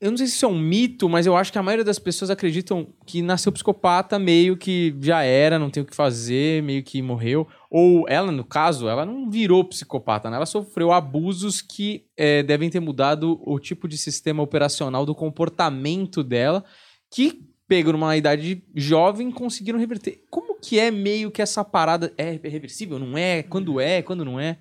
[0.00, 1.98] eu não sei se isso é um mito, mas eu acho que a maioria das
[1.98, 6.82] pessoas acreditam que nasceu psicopata meio que já era, não tem o que fazer, meio
[6.82, 7.46] que morreu.
[7.70, 10.36] Ou ela, no caso, ela não virou psicopata, né?
[10.36, 16.22] Ela sofreu abusos que é, devem ter mudado o tipo de sistema operacional do comportamento
[16.22, 16.64] dela,
[17.10, 20.22] que, pego numa idade jovem, conseguiram reverter.
[20.30, 22.12] Como que é meio que essa parada?
[22.16, 22.98] É reversível?
[22.98, 23.42] Não é?
[23.42, 24.02] Quando é?
[24.02, 24.58] Quando não é?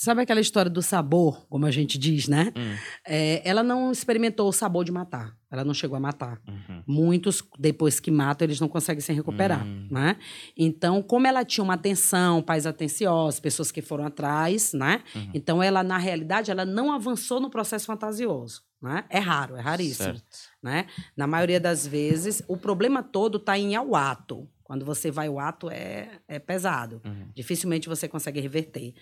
[0.00, 2.52] Sabe aquela história do sabor, como a gente diz, né?
[2.56, 2.76] Hum.
[3.04, 5.36] É, ela não experimentou o sabor de matar.
[5.50, 6.40] Ela não chegou a matar.
[6.46, 6.84] Uhum.
[6.86, 9.88] Muitos, depois que matam, eles não conseguem se recuperar, uhum.
[9.90, 10.16] né?
[10.56, 15.02] Então, como ela tinha uma atenção, pais atenciosos, pessoas que foram atrás, né?
[15.16, 15.30] Uhum.
[15.34, 19.04] Então, ela, na realidade, ela não avançou no processo fantasioso, né?
[19.10, 20.22] É raro, é raríssimo, certo.
[20.62, 20.86] né?
[21.16, 24.48] Na maioria das vezes, o problema todo está em ao ato.
[24.62, 27.00] Quando você vai ao ato, é, é pesado.
[27.04, 27.30] Uhum.
[27.34, 28.94] Dificilmente você consegue reverter.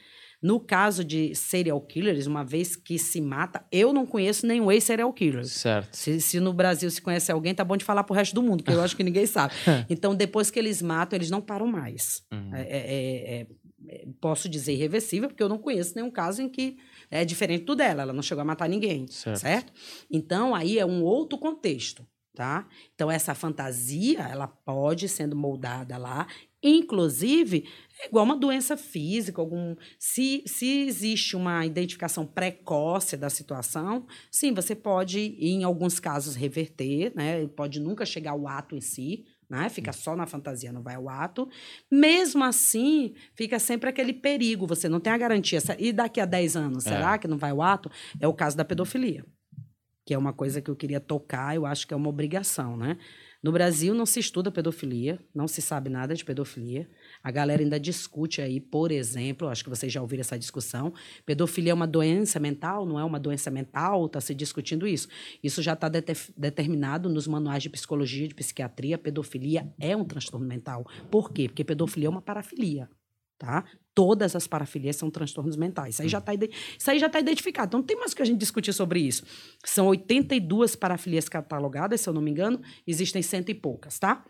[0.42, 5.12] No caso de serial killers, uma vez que se mata, eu não conheço nenhum ex-serial
[5.12, 5.44] killer.
[5.44, 5.96] Certo.
[5.96, 8.62] Se, se, no Brasil se conhece alguém, tá bom de falar pro resto do mundo,
[8.62, 9.54] que eu acho que ninguém sabe.
[9.88, 12.22] então, depois que eles matam, eles não param mais.
[12.32, 12.54] Uhum.
[12.54, 13.46] É, é, é,
[13.88, 16.76] é, posso dizer irreversível, porque eu não conheço nenhum caso em que
[17.10, 18.02] é diferente do dela.
[18.02, 19.38] Ela não chegou a matar ninguém, certo?
[19.38, 19.72] certo?
[20.10, 22.06] Então, aí é um outro contexto.
[22.34, 22.68] Tá?
[22.94, 26.26] Então, essa fantasia, ela pode sendo moldada lá,
[26.62, 29.74] inclusive é igual uma doença física, algum.
[29.98, 37.12] Se, se existe uma identificação precoce da situação, sim, você pode, em alguns casos, reverter,
[37.14, 37.46] né?
[37.48, 39.68] Pode nunca chegar ao ato em si, né?
[39.68, 41.48] Fica só na fantasia, não vai ao ato.
[41.90, 45.58] Mesmo assim, fica sempre aquele perigo, você não tem a garantia.
[45.78, 46.90] E daqui a 10 anos, é.
[46.90, 47.90] será que não vai ao ato?
[48.20, 49.24] É o caso da pedofilia,
[50.04, 52.98] que é uma coisa que eu queria tocar, eu acho que é uma obrigação, né?
[53.42, 56.88] No Brasil não se estuda pedofilia, não se sabe nada de pedofilia.
[57.26, 61.72] A galera ainda discute aí, por exemplo, acho que vocês já ouviram essa discussão, pedofilia
[61.72, 64.06] é uma doença mental, não é uma doença mental?
[64.06, 65.08] Está se discutindo isso.
[65.42, 68.96] Isso já está determinado nos manuais de psicologia, de psiquiatria.
[68.96, 70.86] Pedofilia é um transtorno mental.
[71.10, 71.48] Por quê?
[71.48, 72.88] Porque pedofilia é uma parafilia.
[73.36, 73.64] Tá?
[73.92, 75.94] Todas as parafilias são transtornos mentais.
[75.94, 77.70] Isso aí já está tá identificado.
[77.70, 79.24] Então, não tem mais o que a gente discutir sobre isso.
[79.64, 84.24] São 82 parafilias catalogadas, se eu não me engano, existem cento e poucas, tá?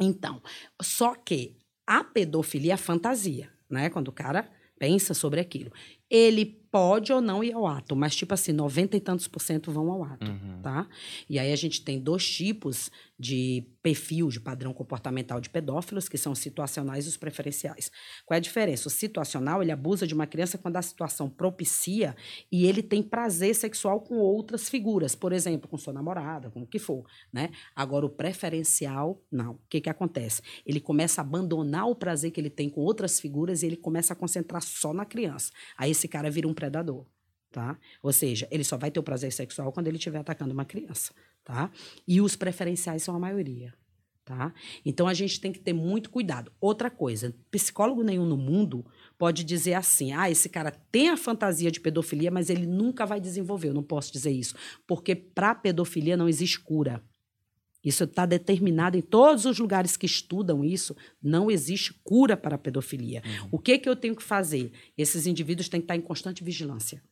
[0.00, 0.42] Então,
[0.82, 1.56] só que
[1.86, 3.90] a pedofilia é fantasia, né?
[3.90, 5.72] Quando o cara pensa sobre aquilo.
[6.10, 9.70] Ele pode ou não ir ao ato, mas tipo assim, 90 e tantos por cento
[9.70, 10.60] vão ao ato, uhum.
[10.60, 10.88] tá?
[11.30, 16.18] E aí a gente tem dois tipos de perfil de padrão comportamental de pedófilos, que
[16.18, 17.92] são os situacionais e os preferenciais.
[18.26, 18.88] Qual é a diferença?
[18.88, 22.16] O situacional, ele abusa de uma criança quando a situação propicia
[22.50, 26.66] e ele tem prazer sexual com outras figuras, por exemplo, com sua namorada, com o
[26.66, 27.50] que for, né?
[27.76, 29.52] Agora, o preferencial, não.
[29.52, 30.42] O que que acontece?
[30.66, 34.12] Ele começa a abandonar o prazer que ele tem com outras figuras e ele começa
[34.12, 35.52] a concentrar só na criança.
[35.76, 37.06] Aí esse cara vira um predador,
[37.50, 37.78] tá?
[38.02, 41.12] Ou seja, ele só vai ter o prazer sexual quando ele estiver atacando uma criança,
[41.44, 41.70] tá?
[42.08, 43.74] E os preferenciais são a maioria,
[44.24, 44.52] tá?
[44.84, 46.50] Então a gente tem que ter muito cuidado.
[46.60, 48.84] Outra coisa, psicólogo nenhum no mundo
[49.18, 53.20] pode dizer assim: "Ah, esse cara tem a fantasia de pedofilia, mas ele nunca vai
[53.20, 53.68] desenvolver".
[53.68, 54.54] Eu não posso dizer isso,
[54.86, 57.02] porque para pedofilia não existe cura.
[57.84, 60.96] Isso está determinado em todos os lugares que estudam isso.
[61.22, 63.22] Não existe cura para a pedofilia.
[63.24, 63.48] Uhum.
[63.52, 64.72] O que, que eu tenho que fazer?
[64.96, 67.02] Esses indivíduos têm que estar em constante vigilância.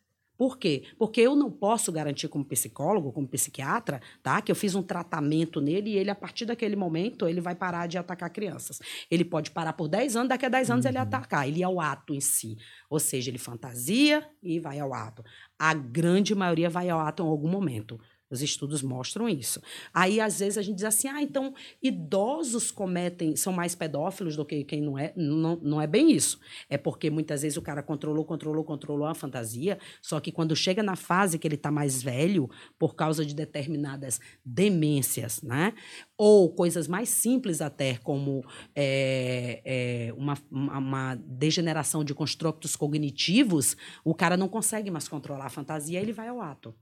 [0.42, 0.82] Por quê?
[0.98, 4.42] Porque eu não posso garantir como psicólogo, como psiquiatra, tá?
[4.42, 7.86] Que eu fiz um tratamento nele e ele, a partir daquele momento, ele vai parar
[7.86, 8.80] de atacar crianças.
[9.08, 10.90] Ele pode parar por 10 anos, daqui a 10 anos uhum.
[10.90, 11.46] ele atacar.
[11.46, 12.56] Ele é o ato em si.
[12.90, 15.22] Ou seja, ele fantasia e vai ao ato.
[15.56, 18.00] A grande maioria vai ao ato em algum momento.
[18.32, 19.60] Os estudos mostram isso.
[19.92, 21.52] Aí, às vezes, a gente diz assim: ah, então
[21.82, 25.12] idosos cometem, são mais pedófilos do que quem não é.
[25.14, 26.40] Não, não é bem isso.
[26.70, 30.82] É porque muitas vezes o cara controlou, controlou, controlou a fantasia, só que quando chega
[30.82, 35.74] na fase que ele está mais velho, por causa de determinadas demências, né?
[36.16, 38.42] Ou coisas mais simples até, como
[38.74, 45.50] é, é, uma, uma degeneração de construtos cognitivos, o cara não consegue mais controlar a
[45.50, 46.74] fantasia, ele vai ao ato.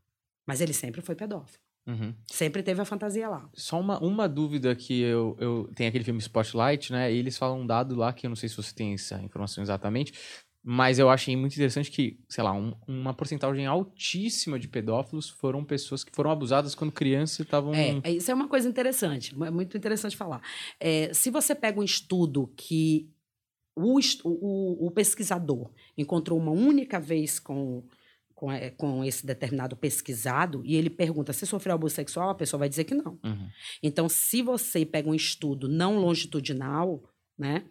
[0.51, 1.61] Mas ele sempre foi pedófilo.
[1.87, 2.13] Uhum.
[2.27, 3.49] Sempre teve a fantasia lá.
[3.55, 5.71] Só uma, uma dúvida que eu, eu.
[5.77, 7.13] Tem aquele filme Spotlight, né?
[7.13, 9.63] E eles falam um dado lá que eu não sei se você tem essa informação
[9.63, 10.13] exatamente.
[10.61, 15.65] Mas eu achei muito interessante que, sei lá, um- uma porcentagem altíssima de pedófilos foram
[15.65, 17.73] pessoas que foram abusadas quando crianças e estavam.
[17.75, 20.43] É, isso é uma coisa interessante, é muito interessante falar.
[20.81, 23.09] É, se você pega um estudo que
[23.77, 27.83] o, o- o pesquisador encontrou uma única vez com,
[28.41, 32.61] com, é, com esse determinado pesquisado e ele pergunta se sofreu abuso sexual, a pessoa
[32.61, 33.19] vai dizer que não.
[33.23, 33.49] Uhum.
[33.83, 37.03] Então, se você pega um estudo não longitudinal,
[37.39, 37.65] né?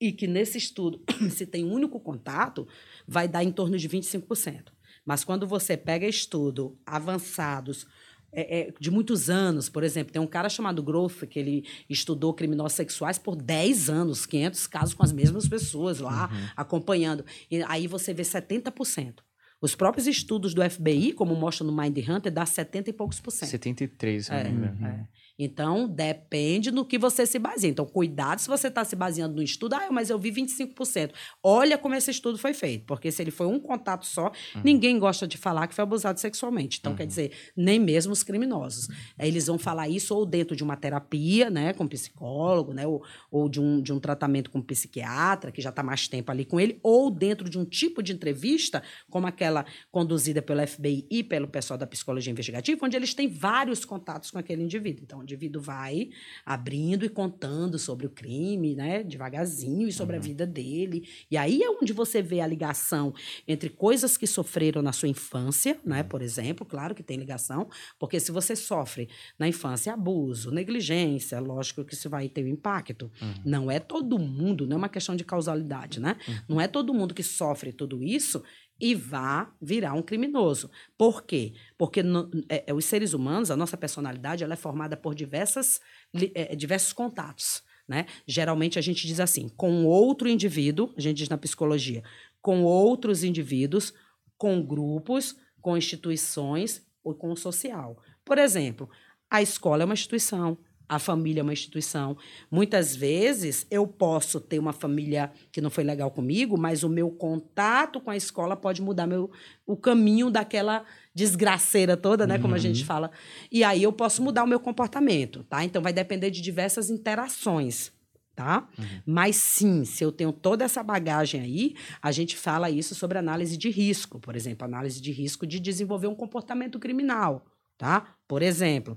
[0.00, 1.00] E que nesse estudo
[1.30, 2.66] se tem um único contato,
[3.06, 4.72] vai dar em torno de 25%.
[5.06, 7.86] Mas quando você pega estudo avançados
[8.32, 12.34] é, é, de muitos anos, por exemplo, tem um cara chamado Groff, que ele estudou
[12.34, 17.24] criminosos sexuais por 10 anos, 500 casos com as mesmas pessoas lá, acompanhando.
[17.48, 19.20] E aí você vê 70%.
[19.60, 23.30] Os próprios estudos do FBI, como mostra no Mind Hunter, dá 70 e poucos por
[23.30, 23.50] cento.
[23.50, 25.06] 73, se eu não É, é.
[25.42, 27.70] Então, depende no que você se baseia.
[27.70, 29.74] Então, cuidado se você está se baseando no estudo.
[29.74, 31.12] Ah, mas eu vi 25%.
[31.42, 32.84] Olha como esse estudo foi feito.
[32.84, 34.30] Porque se ele foi um contato só,
[34.62, 36.78] ninguém gosta de falar que foi abusado sexualmente.
[36.78, 38.88] Então, quer dizer, nem mesmo os criminosos.
[39.18, 43.02] Aí Eles vão falar isso ou dentro de uma terapia, né, com psicólogo, né, ou,
[43.30, 46.60] ou de, um, de um tratamento com psiquiatra, que já está mais tempo ali com
[46.60, 51.48] ele, ou dentro de um tipo de entrevista, como aquela conduzida pelo FBI e pelo
[51.48, 55.02] pessoal da psicologia investigativa, onde eles têm vários contatos com aquele indivíduo.
[55.04, 56.10] Então, indivíduo vai
[56.44, 61.08] abrindo e contando sobre o crime, né, devagarzinho, e sobre a vida dele.
[61.30, 63.14] E aí é onde você vê a ligação
[63.46, 67.68] entre coisas que sofreram na sua infância, né, por exemplo, claro que tem ligação,
[67.98, 69.08] porque se você sofre
[69.38, 73.10] na infância abuso, negligência, lógico que isso vai ter um impacto.
[73.44, 76.16] Não é todo mundo, não é uma questão de causalidade, né?
[76.48, 78.42] Não é todo mundo que sofre tudo isso
[78.80, 80.70] e vá virar um criminoso.
[80.96, 81.52] Por quê?
[81.76, 85.80] Porque no- é- é, os seres humanos, a nossa personalidade, ela é formada por diversas,
[86.14, 87.62] li- é, diversos contatos.
[87.86, 88.06] Né?
[88.26, 92.02] Geralmente a gente diz assim, com outro indivíduo, a gente diz na psicologia,
[92.40, 93.92] com outros indivíduos,
[94.38, 98.00] com grupos, com instituições ou com o social.
[98.24, 98.88] Por exemplo,
[99.28, 100.56] a escola é uma instituição,
[100.90, 102.16] a família é uma instituição.
[102.50, 107.08] Muitas vezes eu posso ter uma família que não foi legal comigo, mas o meu
[107.12, 109.30] contato com a escola pode mudar meu,
[109.64, 110.84] o caminho daquela
[111.14, 113.12] desgraceira toda, né, como a gente fala.
[113.52, 115.64] E aí eu posso mudar o meu comportamento, tá?
[115.64, 117.92] Então vai depender de diversas interações.
[118.34, 118.66] Tá?
[119.04, 123.54] Mas sim, se eu tenho toda essa bagagem aí, a gente fala isso sobre análise
[123.54, 127.44] de risco, por exemplo, análise de risco de desenvolver um comportamento criminal,
[127.76, 128.14] tá?
[128.26, 128.96] Por exemplo,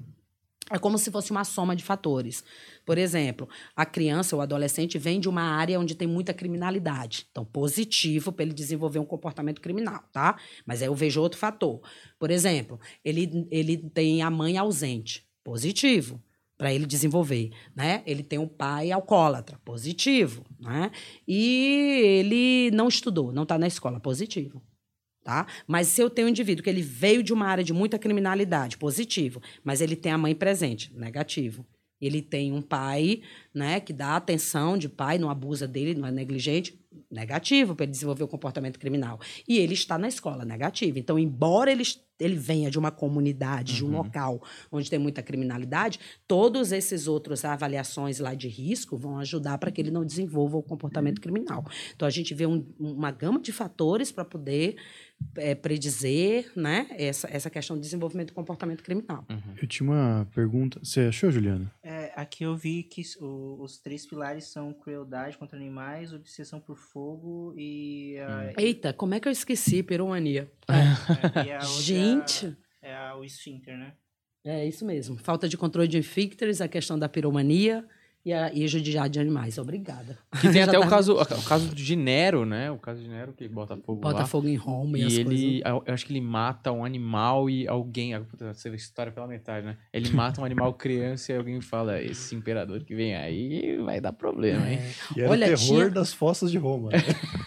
[0.70, 2.44] é como se fosse uma soma de fatores.
[2.86, 7.28] Por exemplo, a criança ou adolescente vem de uma área onde tem muita criminalidade.
[7.32, 10.38] Então, positivo para ele desenvolver um comportamento criminal, tá?
[10.66, 11.82] Mas aí eu vejo outro fator.
[12.18, 15.26] Por exemplo, ele, ele tem a mãe ausente.
[15.44, 16.22] Positivo
[16.58, 18.02] para ele desenvolver, né?
[18.06, 20.92] Ele tem um pai alcoólatra, positivo, né?
[21.28, 24.62] E ele não estudou, não está na escola, positivo
[25.24, 25.48] tá?
[25.68, 28.78] Mas se eu tenho um indivíduo que ele veio de uma área de muita criminalidade,
[28.78, 31.66] positivo, mas ele tem a mãe presente, negativo.
[32.02, 33.22] Ele tem um pai,
[33.54, 36.78] né, que dá atenção de pai, não abusa dele, não é negligente,
[37.10, 39.20] negativo para ele desenvolver o comportamento criminal.
[39.48, 41.00] E ele está na escola, negativo.
[41.00, 41.84] Então, embora ele,
[42.20, 47.46] ele venha de uma comunidade, de um local onde tem muita criminalidade, todos esses outros
[47.46, 51.66] avaliações lá de risco vão ajudar para que ele não desenvolva o comportamento criminal.
[51.96, 54.76] Então, a gente vê um- uma gama de fatores para poder
[55.36, 59.26] é, predizer né, essa, essa questão de desenvolvimento do comportamento criminal.
[59.62, 60.80] Eu tinha uma pergunta.
[60.84, 61.72] Você achou, Juliana?
[61.84, 66.78] É, aqui eu vi que o- os três pilares são crueldade contra animais, obsessão por
[66.78, 70.52] fogo e a, Eita, como é que eu esqueci piromania?
[70.68, 73.94] é, a outra Gente, é a- o esfíncter, né?
[74.46, 75.18] é isso mesmo.
[75.18, 77.88] Falta de controle de infícteres, a questão da piromania
[78.26, 79.58] e a e judiar de animais.
[79.58, 80.18] Obrigada.
[80.40, 82.72] Que tem até o tá- caso, o caso de Nero, né?
[82.72, 84.14] O caso de Nero que bota fogo lá.
[84.14, 85.84] Bota fogo em Roma e, E as ele, coisas.
[85.88, 88.14] eu acho que ele mata um animal e alguém.
[88.14, 89.76] ah, Puta, essa história pela metade, né?
[89.92, 94.14] Ele mata um animal criança e alguém fala: Esse imperador que vem aí vai dar
[94.14, 94.80] problema, hein?
[95.18, 96.92] E era Olha, o terror tinha- das fossas de Roma.
[96.92, 97.00] né?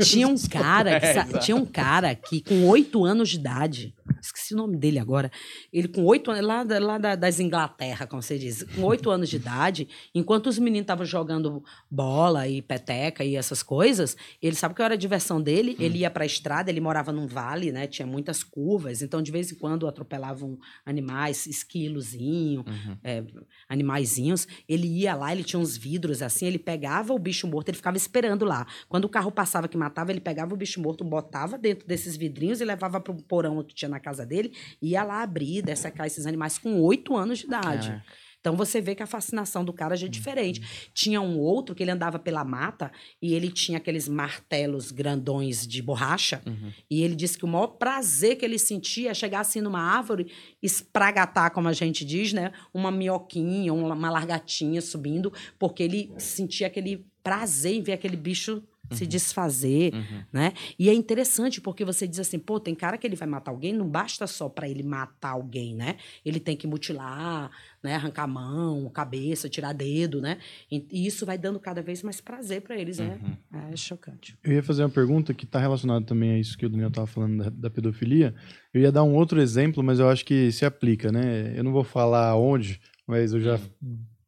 [0.05, 1.07] Tinha um cara, que
[1.37, 3.95] É, tinha um cara que com oito anos de idade,
[4.27, 5.31] esqueci o nome dele agora,
[5.73, 9.29] ele com oito anos, lá, lá da- das Inglaterra, como você diz, com oito anos
[9.29, 14.75] de idade, enquanto os meninos estavam jogando bola e peteca e essas coisas, ele sabe
[14.75, 17.87] que era a diversão dele, ele ia para a estrada, ele morava num vale, né,
[17.87, 22.97] tinha muitas curvas, então de vez em quando atropelavam animais, esquilozinho, Uhum.
[23.03, 23.23] é,
[23.69, 27.77] animaizinhos, ele ia lá, ele tinha uns vidros assim, ele pegava o bicho morto, ele
[27.77, 28.67] ficava esperando lá.
[28.89, 32.61] Quando o carro passava que matava, ele pegava o bicho morto, botava dentro desses vidrinhos
[32.61, 36.07] e levava para o porão que tinha na casa dele dele, ia lá abrir, dessecar
[36.07, 37.91] esses animais com oito anos de idade.
[37.91, 38.03] É.
[38.39, 40.91] Então você vê que a fascinação do cara já é diferente.
[40.95, 45.83] Tinha um outro que ele andava pela mata e ele tinha aqueles martelos grandões de
[45.83, 46.41] borracha.
[46.47, 46.73] Uhum.
[46.89, 50.31] E ele disse que o maior prazer que ele sentia é chegar assim numa árvore,
[50.63, 52.53] espragatar, como a gente diz, né?
[52.73, 58.63] Uma minhoquinha, uma largatinha subindo, porque ele sentia aquele prazer em ver aquele bicho
[58.93, 60.23] se desfazer, Uhum.
[60.33, 60.53] né?
[60.79, 63.73] E é interessante porque você diz assim, pô, tem cara que ele vai matar alguém,
[63.73, 65.97] não basta só pra ele matar alguém, né?
[66.25, 67.51] Ele tem que mutilar,
[67.83, 67.95] né?
[67.95, 70.39] Arrancar a mão, cabeça, tirar dedo, né?
[70.71, 73.19] E e isso vai dando cada vez mais prazer pra eles, né?
[73.23, 73.71] Uhum.
[73.73, 74.37] É chocante.
[74.45, 77.07] Eu ia fazer uma pergunta que está relacionada também a isso que o Daniel estava
[77.07, 78.35] falando da, da pedofilia.
[78.73, 81.53] Eu ia dar um outro exemplo, mas eu acho que se aplica, né?
[81.57, 83.59] Eu não vou falar onde, mas eu já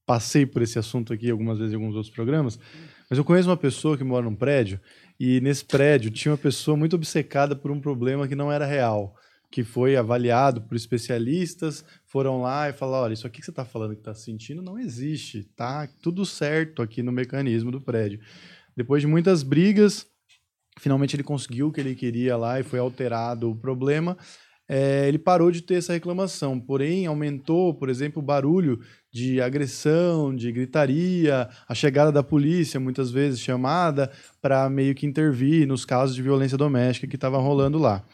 [0.06, 2.58] passei por esse assunto aqui algumas vezes em alguns outros programas.
[3.08, 4.80] Mas eu conheço uma pessoa que mora num prédio
[5.18, 9.14] e nesse prédio tinha uma pessoa muito obcecada por um problema que não era real,
[9.50, 13.64] que foi avaliado por especialistas, foram lá e falaram, olha, isso aqui que você está
[13.64, 18.20] falando que está sentindo não existe, tá tudo certo aqui no mecanismo do prédio.
[18.76, 20.06] Depois de muitas brigas,
[20.78, 24.16] finalmente ele conseguiu o que ele queria lá e foi alterado o problema.
[24.68, 28.78] É, ele parou de ter essa reclamação, porém aumentou, por exemplo, o barulho
[29.10, 35.66] de agressão, de gritaria, a chegada da polícia, muitas vezes chamada para meio que intervir
[35.66, 38.04] nos casos de violência doméstica que estavam rolando lá.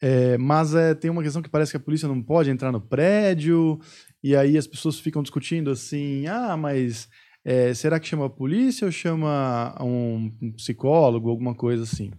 [0.00, 2.80] É, mas é, tem uma questão que parece que a polícia não pode entrar no
[2.80, 3.80] prédio,
[4.22, 7.08] e aí as pessoas ficam discutindo assim: ah, mas
[7.44, 12.10] é, será que chama a polícia ou chama um um psicólogo, alguma coisa assim?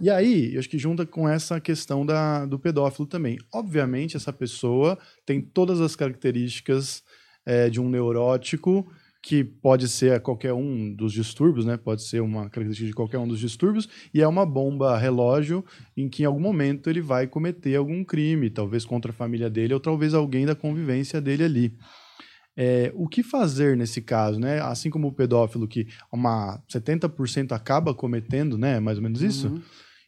[0.00, 3.36] E aí, eu acho que junta com essa questão da, do pedófilo também.
[3.52, 7.02] Obviamente, essa pessoa tem todas as características
[7.44, 8.86] é, de um neurótico,
[9.22, 11.76] que pode ser qualquer um dos distúrbios, né?
[11.76, 15.64] Pode ser uma característica de qualquer um dos distúrbios, e é uma bomba relógio
[15.96, 19.74] em que em algum momento ele vai cometer algum crime, talvez contra a família dele
[19.74, 21.76] ou talvez alguém da convivência dele ali.
[22.56, 24.60] É, o que fazer nesse caso, né?
[24.60, 28.80] Assim como o pedófilo que uma 70% acaba cometendo, né?
[28.80, 29.48] Mais ou menos isso.
[29.48, 29.62] Uhum.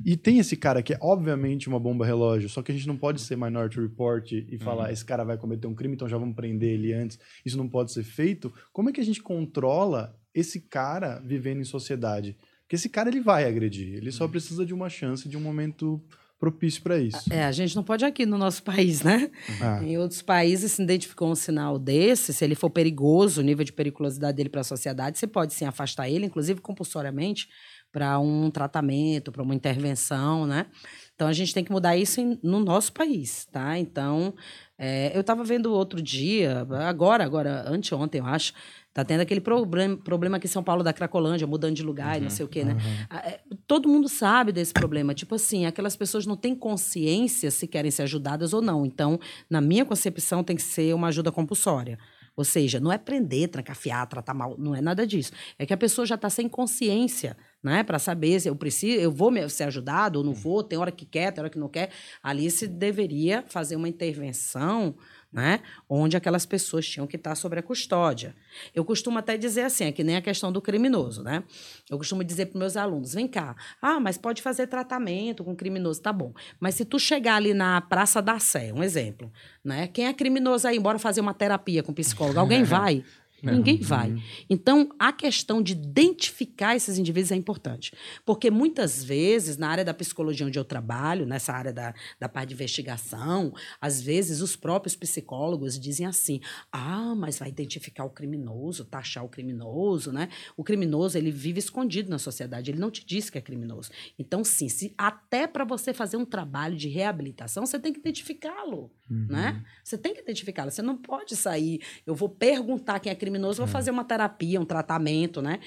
[0.04, 2.96] E tem esse cara que é obviamente uma bomba relógio, só que a gente não
[2.96, 6.34] pode ser Minority Report e falar esse cara vai cometer um crime, então já vamos
[6.34, 7.18] prender ele antes.
[7.44, 8.52] Isso não pode ser feito.
[8.72, 12.36] Como é que a gente controla esse cara vivendo em sociedade?
[12.62, 16.02] Porque esse cara ele vai agredir, ele só precisa de uma chance, de um momento
[16.42, 17.32] propício para isso.
[17.32, 19.30] É, a gente não pode aqui no nosso país, né?
[19.60, 19.80] Ah.
[19.80, 23.72] Em outros países, se identificou um sinal desse, se ele for perigoso, o nível de
[23.72, 27.48] periculosidade dele para a sociedade, você pode sim afastar ele, inclusive compulsoriamente,
[27.92, 30.66] para um tratamento, para uma intervenção, né?
[31.14, 33.78] Então a gente tem que mudar isso em- no nosso país, tá?
[33.78, 34.34] Então,
[34.78, 38.54] é, eu estava vendo outro dia, agora, agora, anteontem, eu acho,
[38.94, 42.20] tá tendo aquele problema, problema aqui em São Paulo da Cracolândia, mudando de lugar e
[42.22, 42.74] não sei o quê, né?
[43.10, 45.14] Ah, é, Todo mundo sabe desse problema.
[45.14, 48.84] Tipo assim, aquelas pessoas não têm consciência se querem ser ajudadas ou não.
[48.86, 51.98] Então, na minha concepção, tem que ser uma ajuda compulsória.
[52.34, 55.32] Ou seja, não é prender, trancafiar, tratar mal, não é nada disso.
[55.58, 57.82] É que a pessoa já está sem consciência, né?
[57.84, 61.06] Para saber se eu preciso, eu vou ser ajudado ou não vou, tem hora que
[61.06, 61.90] quer, tem hora que não quer.
[62.22, 64.94] Ali se deveria fazer uma intervenção,
[65.32, 65.60] né?
[65.88, 68.34] Onde aquelas pessoas tinham que estar sobre a custódia.
[68.74, 71.42] Eu costumo até dizer assim, é que nem a questão do criminoso, né?
[71.88, 76.02] Eu costumo dizer para meus alunos, vem cá, ah, mas pode fazer tratamento com criminoso,
[76.02, 76.34] tá bom.
[76.60, 79.32] Mas se tu chegar ali na Praça da Sé, um exemplo,
[79.64, 79.86] né?
[79.86, 82.38] Quem é criminoso aí, bora fazer uma terapia com psicólogo?
[82.38, 83.02] Alguém vai?
[83.42, 84.14] Ninguém vai.
[84.48, 87.92] Então, a questão de identificar esses indivíduos é importante.
[88.24, 92.50] Porque muitas vezes, na área da psicologia onde eu trabalho, nessa área da, da parte
[92.50, 96.40] de investigação, às vezes os próprios psicólogos dizem assim:
[96.70, 100.28] ah, mas vai identificar o criminoso, taxar o criminoso, né?
[100.56, 103.90] O criminoso, ele vive escondido na sociedade, ele não te diz que é criminoso.
[104.18, 108.90] Então, sim, se, até para você fazer um trabalho de reabilitação, você tem que identificá-lo,
[109.08, 109.64] né?
[109.82, 110.70] Você tem que identificá-lo.
[110.70, 114.64] Você não pode sair, eu vou perguntar quem é criminoso, vou fazer uma terapia, um
[114.64, 115.60] tratamento, né?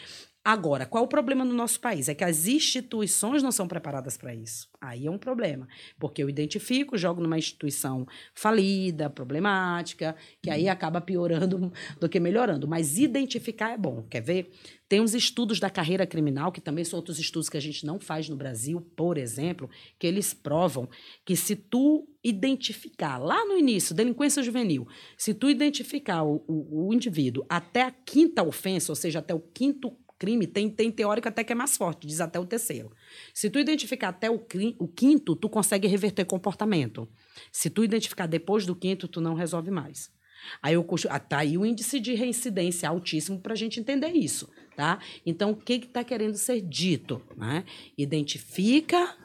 [0.48, 2.08] Agora, qual o problema no nosso país?
[2.08, 4.70] É que as instituições não são preparadas para isso.
[4.80, 5.68] Aí é um problema.
[5.98, 12.68] Porque eu identifico, jogo numa instituição falida, problemática, que aí acaba piorando do que melhorando.
[12.68, 14.04] Mas identificar é bom.
[14.08, 14.52] Quer ver?
[14.88, 18.00] Tem uns estudos da carreira criminal, que também são outros estudos que a gente não
[18.00, 20.88] faz no Brasil, por exemplo, que eles provam
[21.26, 26.94] que se tu identificar lá no início, delinquência juvenil, se tu identificar o, o, o
[26.94, 31.44] indivíduo até a quinta ofensa, ou seja, até o quinto crime, tem, tem teórico até
[31.44, 32.92] que é mais forte, diz até o terceiro.
[33.34, 34.42] Se tu identificar até o,
[34.80, 37.08] o quinto, tu consegue reverter comportamento.
[37.52, 40.14] Se tu identificar depois do quinto, tu não resolve mais.
[40.62, 44.50] Aí eu ah, tá aí o índice de reincidência altíssimo para a gente entender isso,
[44.76, 45.00] tá?
[45.26, 47.22] Então, o que está querendo ser dito?
[47.36, 47.64] Né?
[47.98, 49.16] Identifica,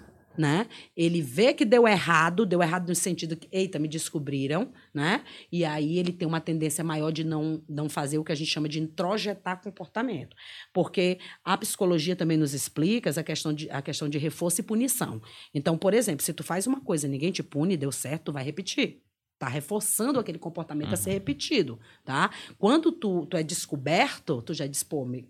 [0.41, 0.67] né?
[0.97, 5.23] Ele vê que deu errado, deu errado no sentido que, eita, me descobriram, né?
[5.53, 8.51] E aí ele tem uma tendência maior de não, não fazer o que a gente
[8.51, 10.35] chama de introjetar comportamento.
[10.73, 15.21] Porque a psicologia também nos explica a questão de, a questão de reforço e punição.
[15.53, 18.33] Então, por exemplo, se tu faz uma coisa e ninguém te pune, deu certo, tu
[18.33, 19.03] vai repetir.
[19.41, 20.93] Tá reforçando aquele comportamento uhum.
[20.93, 22.31] a ser repetido, tá?
[22.59, 25.27] Quando tu, tu é descoberto, tu já diz, pô, me,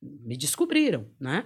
[0.00, 1.44] me descobriram, né?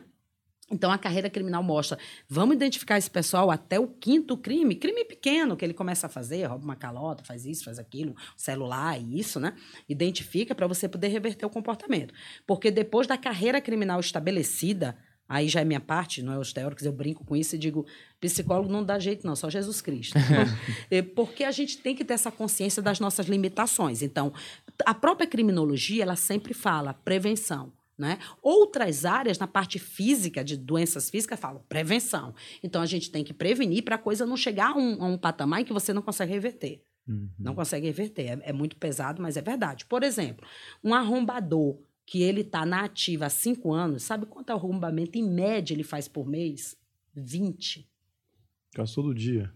[0.70, 1.98] Então, a carreira criminal mostra,
[2.28, 6.44] vamos identificar esse pessoal até o quinto crime, crime pequeno que ele começa a fazer,
[6.44, 9.54] rouba uma calota, faz isso, faz aquilo, celular e isso, né?
[9.88, 12.12] Identifica para você poder reverter o comportamento.
[12.46, 14.98] Porque depois da carreira criminal estabelecida,
[15.28, 17.86] aí já é minha parte, não é os teóricos, eu brinco com isso e digo,
[18.20, 20.18] psicólogo não dá jeito não, só Jesus Cristo.
[20.90, 24.02] É, porque a gente tem que ter essa consciência das nossas limitações.
[24.02, 24.32] Então,
[24.84, 28.18] a própria criminologia, ela sempre fala prevenção, né?
[28.42, 32.34] Outras áreas, na parte física, de doenças físicas, falam prevenção.
[32.62, 35.16] Então, a gente tem que prevenir para a coisa não chegar a um, a um,
[35.16, 36.82] patamar em que você não consegue reverter.
[37.06, 37.30] Uhum.
[37.38, 38.26] Não consegue reverter.
[38.26, 39.86] É, é, muito pesado, mas é verdade.
[39.86, 40.46] Por exemplo,
[40.82, 41.78] um arrombador
[42.12, 46.06] que ele está na ativa há cinco anos, sabe quanto arrombamento em média ele faz
[46.08, 46.76] por mês?
[47.14, 47.88] 20.
[48.76, 49.50] Faz todo dia.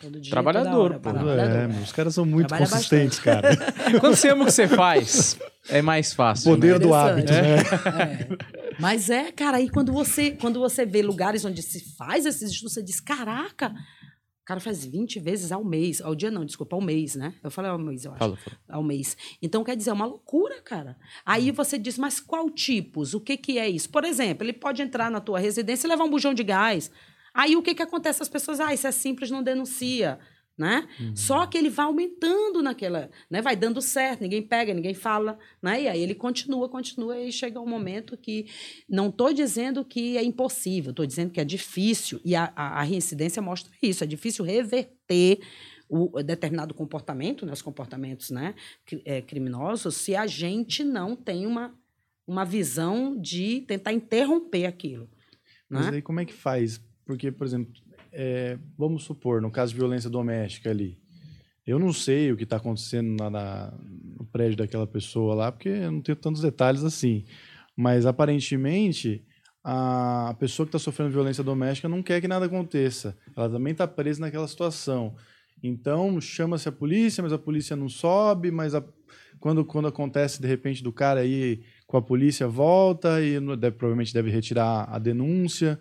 [0.00, 1.10] Todo dia, trabalhador, hora, pô.
[1.10, 3.58] É, os caras são muito Trabalha consistentes, bastante.
[3.58, 3.74] cara.
[4.00, 5.38] Quando você ama o que você faz,
[5.68, 6.52] é mais fácil.
[6.52, 6.78] Poder né?
[6.78, 7.56] do hábito, né?
[7.58, 8.28] É.
[8.80, 12.72] Mas é, cara, aí quando você, quando você vê lugares onde se faz esses estudos,
[12.72, 13.74] você diz: caraca,
[14.48, 16.00] cara faz 20 vezes ao mês.
[16.00, 17.34] Ao dia não, desculpa, ao mês, né?
[17.44, 18.18] Eu falei ao mês, eu acho.
[18.18, 18.56] Fala, fala.
[18.66, 19.14] Ao mês.
[19.42, 20.96] Então, quer dizer, é uma loucura, cara.
[21.24, 23.12] Aí você diz, mas qual tipos?
[23.12, 23.90] O que, que é isso?
[23.90, 26.90] Por exemplo, ele pode entrar na tua residência e levar um bujão de gás.
[27.34, 28.22] Aí o que, que acontece?
[28.22, 30.18] As pessoas, ah, isso é simples, não denuncia.
[30.58, 30.88] Né?
[30.98, 31.14] Uhum.
[31.14, 33.40] Só que ele vai aumentando naquela, né?
[33.40, 35.82] Vai dando certo, ninguém pega, ninguém fala, né?
[35.82, 38.46] E aí ele continua, continua e chega um momento que
[38.88, 42.82] não estou dizendo que é impossível, estou dizendo que é difícil e a, a, a,
[42.82, 45.38] reincidência mostra isso, é difícil reverter
[45.88, 47.52] o determinado comportamento, né?
[47.52, 48.56] Os comportamentos, né?
[49.04, 51.72] É, criminosos, se a gente não tem uma
[52.26, 55.08] uma visão de tentar interromper aquilo.
[55.66, 55.92] Mas né?
[55.94, 56.78] aí como é que faz
[57.08, 57.72] porque, por exemplo,
[58.12, 60.98] é, vamos supor, no caso de violência doméstica ali,
[61.66, 63.74] eu não sei o que está acontecendo na, na,
[64.18, 67.24] no prédio daquela pessoa lá, porque eu não tenho tantos detalhes assim.
[67.76, 69.22] Mas aparentemente
[69.62, 73.14] a pessoa que está sofrendo violência doméstica não quer que nada aconteça.
[73.36, 75.14] Ela também está presa naquela situação.
[75.62, 78.82] Então chama-se a polícia, mas a polícia não sobe, mas a,
[79.38, 84.14] quando, quando acontece de repente do cara aí com a polícia volta e deve, provavelmente
[84.14, 85.78] deve retirar a denúncia.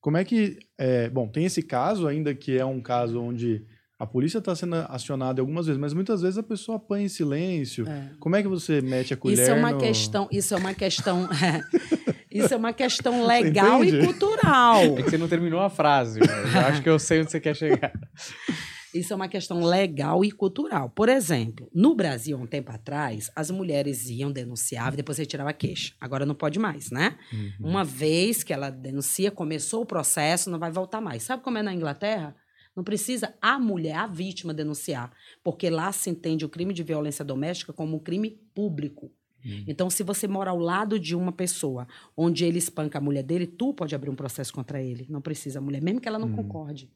[0.00, 0.58] Como é que.
[0.78, 3.64] É, bom, tem esse caso ainda que é um caso onde
[3.98, 7.86] a polícia está sendo acionada algumas vezes, mas muitas vezes a pessoa apanha em silêncio.
[7.86, 8.10] É.
[8.18, 9.38] Como é que você mete a colher?
[9.38, 9.78] Isso é uma no...
[9.78, 10.28] questão.
[10.32, 11.28] Isso é uma questão.
[12.32, 14.80] isso é uma questão legal e cultural.
[14.98, 16.20] É que você não terminou a frase.
[16.20, 17.92] eu acho que eu sei onde você quer chegar.
[18.94, 20.90] Isso é uma questão legal e cultural.
[20.90, 25.50] Por exemplo, no Brasil, há um tempo atrás, as mulheres iam, denunciavam e depois retirava
[25.50, 25.94] a queixa.
[26.00, 27.16] Agora não pode mais, né?
[27.32, 27.70] Uhum.
[27.70, 31.22] Uma vez que ela denuncia, começou o processo, não vai voltar mais.
[31.22, 32.34] Sabe como é na Inglaterra?
[32.74, 35.12] Não precisa a mulher, a vítima, denunciar,
[35.42, 39.12] porque lá se entende o crime de violência doméstica como um crime público.
[39.44, 39.64] Uhum.
[39.66, 41.86] Então, se você mora ao lado de uma pessoa
[42.16, 45.06] onde ele espanca a mulher dele, tu pode abrir um processo contra ele.
[45.08, 46.36] Não precisa a mulher, mesmo que ela não uhum.
[46.36, 46.90] concorde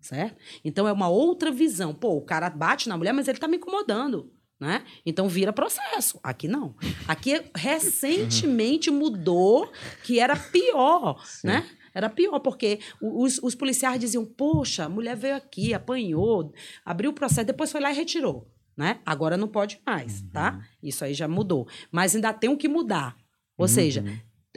[0.00, 0.36] certo?
[0.64, 1.94] Então é uma outra visão.
[1.94, 4.32] Pô, o cara bate na mulher, mas ele tá me incomodando.
[4.58, 4.84] Né?
[5.04, 6.18] Então vira processo.
[6.22, 6.74] Aqui não.
[7.06, 9.70] Aqui recentemente mudou
[10.02, 11.48] que era pior, Sim.
[11.48, 11.70] né?
[11.92, 16.52] Era pior, porque os, os, policiais diziam: Poxa, a mulher veio aqui, apanhou,
[16.84, 18.50] abriu o processo, depois foi lá e retirou.
[18.76, 19.00] Né?
[19.06, 20.52] Agora não pode mais, tá?
[20.52, 20.58] uhum.
[20.58, 20.68] tá?
[20.82, 21.66] Isso aí já mudou.
[21.90, 23.16] Mas ainda tem o que mudar.
[23.56, 23.68] Ou uhum.
[23.68, 24.04] seja,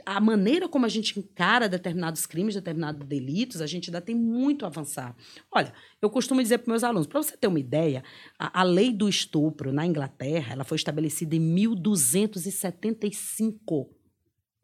[0.04, 4.64] a maneira como a gente encara determinados crimes, determinados delitos, a gente ainda tem muito
[4.64, 5.14] a avançar.
[5.50, 8.02] Olha, eu costumo dizer para meus alunos, para você ter uma ideia,
[8.38, 13.90] a, a, lei do estupro na Inglaterra, ela foi estabelecida em 1275.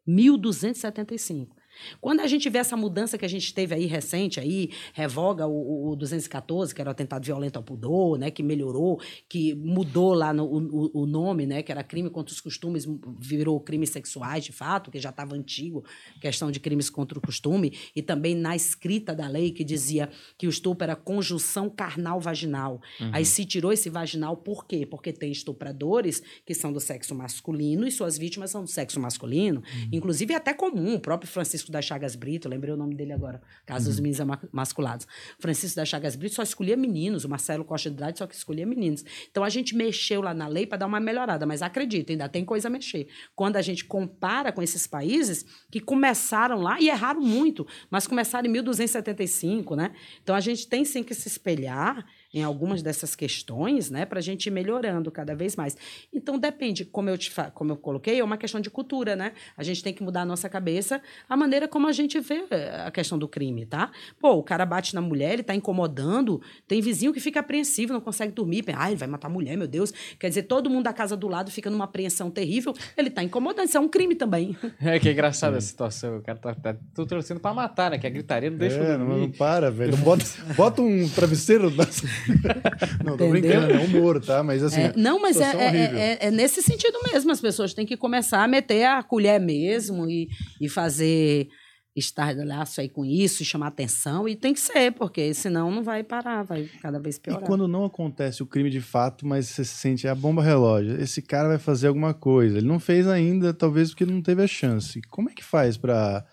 [0.05, 1.57] 1275.
[1.99, 5.91] Quando a gente vê essa mudança que a gente teve aí recente, aí, revoga o,
[5.91, 10.33] o 214, que era o atentado violento ao pudor, né, que melhorou, que mudou lá
[10.33, 12.87] no, o, o nome, né, que era crime contra os costumes,
[13.19, 15.83] virou crimes sexuais, de fato, que já estava antigo,
[16.21, 20.47] questão de crimes contra o costume, e também na escrita da lei que dizia que
[20.47, 22.81] o estupro era conjunção carnal vaginal.
[22.99, 23.11] Uhum.
[23.13, 24.85] Aí se tirou esse vaginal por quê?
[24.85, 29.61] Porque tem estupradores que são do sexo masculino e suas vítimas são do sexo masculino.
[29.61, 29.89] Uhum.
[29.91, 33.13] Inclusive é até comum, o próprio Francisco Francisco das Chagas Brito, lembrei o nome dele
[33.13, 35.07] agora, Casa dos Meninos Masculados.
[35.39, 38.65] Francisco das Chagas Brito só escolhia meninos, o Marcelo Costa de Andrade só que escolhia
[38.65, 39.03] meninos.
[39.29, 42.43] Então a gente mexeu lá na lei para dar uma melhorada, mas acredita, ainda tem
[42.43, 43.07] coisa a mexer.
[43.35, 48.47] Quando a gente compara com esses países que começaram lá e erraram muito, mas começaram
[48.47, 49.93] em 1275, né?
[50.23, 54.21] Então a gente tem sim que se espelhar em algumas dessas questões, né, para a
[54.21, 55.75] gente ir melhorando cada vez mais.
[56.13, 59.33] Então depende, como eu te como eu coloquei, é uma questão de cultura, né?
[59.55, 62.83] A gente tem que mudar a nossa cabeça, a maneira como a gente vê eh,
[62.85, 63.91] a questão do crime, tá?
[64.19, 68.01] Pô, o cara bate na mulher, ele tá incomodando, tem vizinho que fica apreensivo, não
[68.01, 69.93] consegue dormir, pensa, ai, ele vai matar a mulher, meu Deus.
[70.19, 73.67] Quer dizer, todo mundo da casa do lado fica numa apreensão terrível, ele tá incomodando,
[73.67, 74.55] isso é um crime também.
[74.79, 76.17] É que é engraçada a situação.
[76.17, 77.97] O cara tá, tá tô torcendo pra matar, né?
[77.97, 79.21] Que a gritaria não deixa é, eu não, dormir.
[79.21, 79.97] não para, velho.
[79.97, 80.23] Bota,
[80.55, 81.69] bota um travesseiro.
[81.71, 81.83] Na...
[83.03, 83.29] não, tô Entendeu?
[83.61, 84.43] brincando, é humor, tá?
[84.43, 84.81] Mas assim.
[84.81, 87.31] É, não, mas é, é- é- é nesse sentido mesmo.
[87.31, 90.27] As pessoas têm que começar a meter a colher mesmo e,
[90.61, 91.47] e fazer
[91.95, 94.27] estardalhaço aí com isso, e chamar atenção.
[94.29, 97.41] E tem que ser, porque senão não vai parar, vai cada vez E piorar.
[97.43, 101.01] quando não acontece o crime de fato, mas você se sente é a bomba relógio,
[101.01, 102.59] esse cara vai fazer alguma coisa.
[102.59, 105.01] Ele não fez ainda, talvez porque não teve a chance.
[105.09, 106.23] Como é que faz pra vai-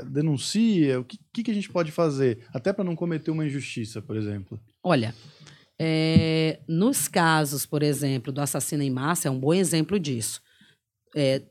[0.00, 1.00] denuncia?
[1.00, 2.46] O que, que, a gente pode fazer?
[2.52, 4.60] Até pra não cometer uma injustiça, por exemplo.
[4.82, 5.14] Olha,
[5.78, 10.40] é, nos casos, por exemplo, do assassino em massa, é um bom exemplo disso.
[11.14, 11.42] É,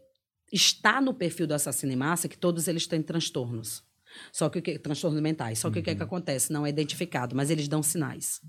[0.52, 3.84] está no perfil do assassino em massa que todos eles têm transtornos.
[4.32, 5.60] Só que transtornos mentais.
[5.60, 6.52] Só que o que, é que acontece?
[6.52, 8.42] Não é identificado, mas eles dão sinais.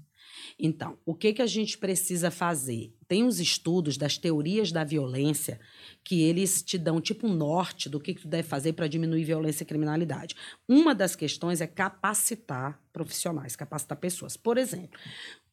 [0.59, 2.93] Então, o que, que a gente precisa fazer?
[3.07, 5.61] Tem uns estudos das teorias da violência
[6.03, 9.25] que eles te dão tipo um norte do que, que tu deve fazer para diminuir
[9.25, 10.35] violência e criminalidade.
[10.69, 14.37] Uma das questões é capacitar profissionais, capacitar pessoas.
[14.37, 14.99] Por exemplo,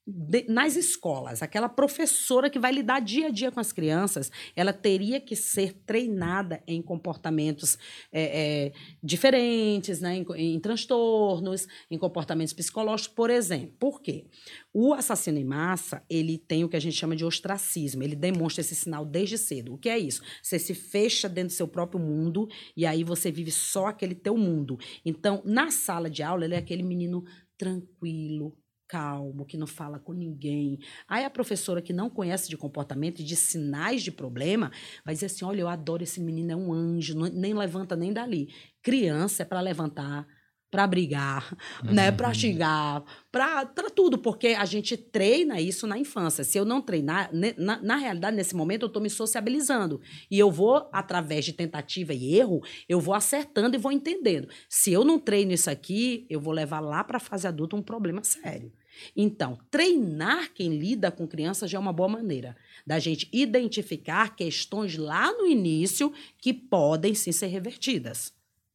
[0.10, 4.74] de- nas escolas, aquela professora que vai lidar dia a dia com as crianças, ela
[4.74, 7.78] teria que ser treinada em comportamentos
[8.12, 10.18] é, é, diferentes, né?
[10.18, 13.76] em, em transtornos, em comportamentos psicológicos, por exemplo.
[13.80, 14.26] Por quê?
[14.74, 18.62] O assassino em massa, ele tem o que a gente chama de ostracismo, ele demonstra
[18.62, 19.74] esse sinal desde cedo.
[19.74, 20.22] O que é isso?
[20.42, 24.38] Você se fecha dentro do seu próprio mundo e aí você vive só aquele teu
[24.38, 24.78] mundo.
[25.06, 27.24] Então, na sala de aula, ele é aquele menino
[27.58, 28.58] tranquilo,
[28.90, 30.80] calmo, que não fala com ninguém.
[31.08, 34.72] Aí a professora que não conhece de comportamento e de sinais de problema
[35.06, 38.12] vai dizer assim: olha, eu adoro esse menino, é um anjo, não- nem levanta nem
[38.12, 38.50] dali.
[38.82, 40.26] Criança é para levantar,
[40.72, 43.66] para brigar, né, para xingar, para
[43.96, 46.44] tudo, porque a gente treina isso na infância.
[46.44, 50.00] Se eu não treinar, na, na realidade, nesse momento, eu estou me sociabilizando.
[50.32, 54.48] E eu vou, através de tentativa e erro, eu vou acertando e vou entendendo.
[54.68, 57.82] Se eu não treino isso aqui, eu vou levar lá para a fase adulta um
[57.84, 58.72] problema sério.
[59.16, 64.98] Então, treinar quem lida com crianças já é uma boa maneira da gente identificar questões
[64.98, 68.34] lá no início que podem sim ser revertidas.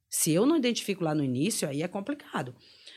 [0.09, 2.55] Se eu não identifico lá no início, aí é complicado.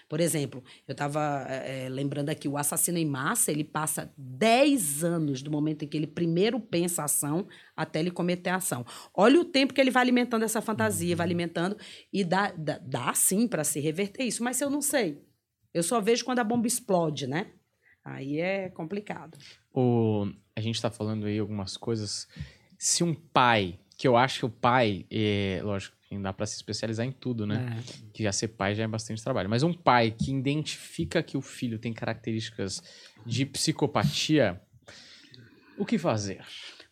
[0.08, 1.46] Por exemplo, eu estava
[1.90, 6.06] lembrando aqui, o assassino em massa, ele passa 10 anos do momento em que ele
[6.06, 8.86] primeiro pensa a ação até ele cometer a ação.
[9.12, 11.76] Olha o tempo que ele vai alimentando essa fantasia, vai alimentando,
[12.10, 15.20] e dá, dá, dá sim para se reverter isso, mas se eu não sei,
[15.72, 17.52] eu só vejo quando a bomba explode, né?
[18.04, 19.36] Aí é complicado.
[19.72, 22.26] O, a gente tá falando aí algumas coisas.
[22.78, 27.04] Se um pai, que eu acho que o pai, é, lógico, dá pra se especializar
[27.04, 27.76] em tudo, né?
[27.78, 28.10] É.
[28.12, 29.50] Que já ser pai já é bastante trabalho.
[29.50, 32.82] Mas um pai que identifica que o filho tem características
[33.26, 34.60] de psicopatia,
[35.76, 36.44] o que fazer?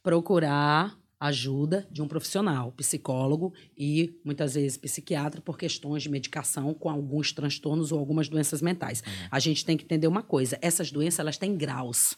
[0.03, 6.91] Procurar ajuda de um profissional, psicólogo e muitas vezes psiquiatra por questões de medicação com
[6.91, 9.03] alguns transtornos ou algumas doenças mentais.
[9.31, 12.17] A gente tem que entender uma coisa, essas doenças elas têm graus.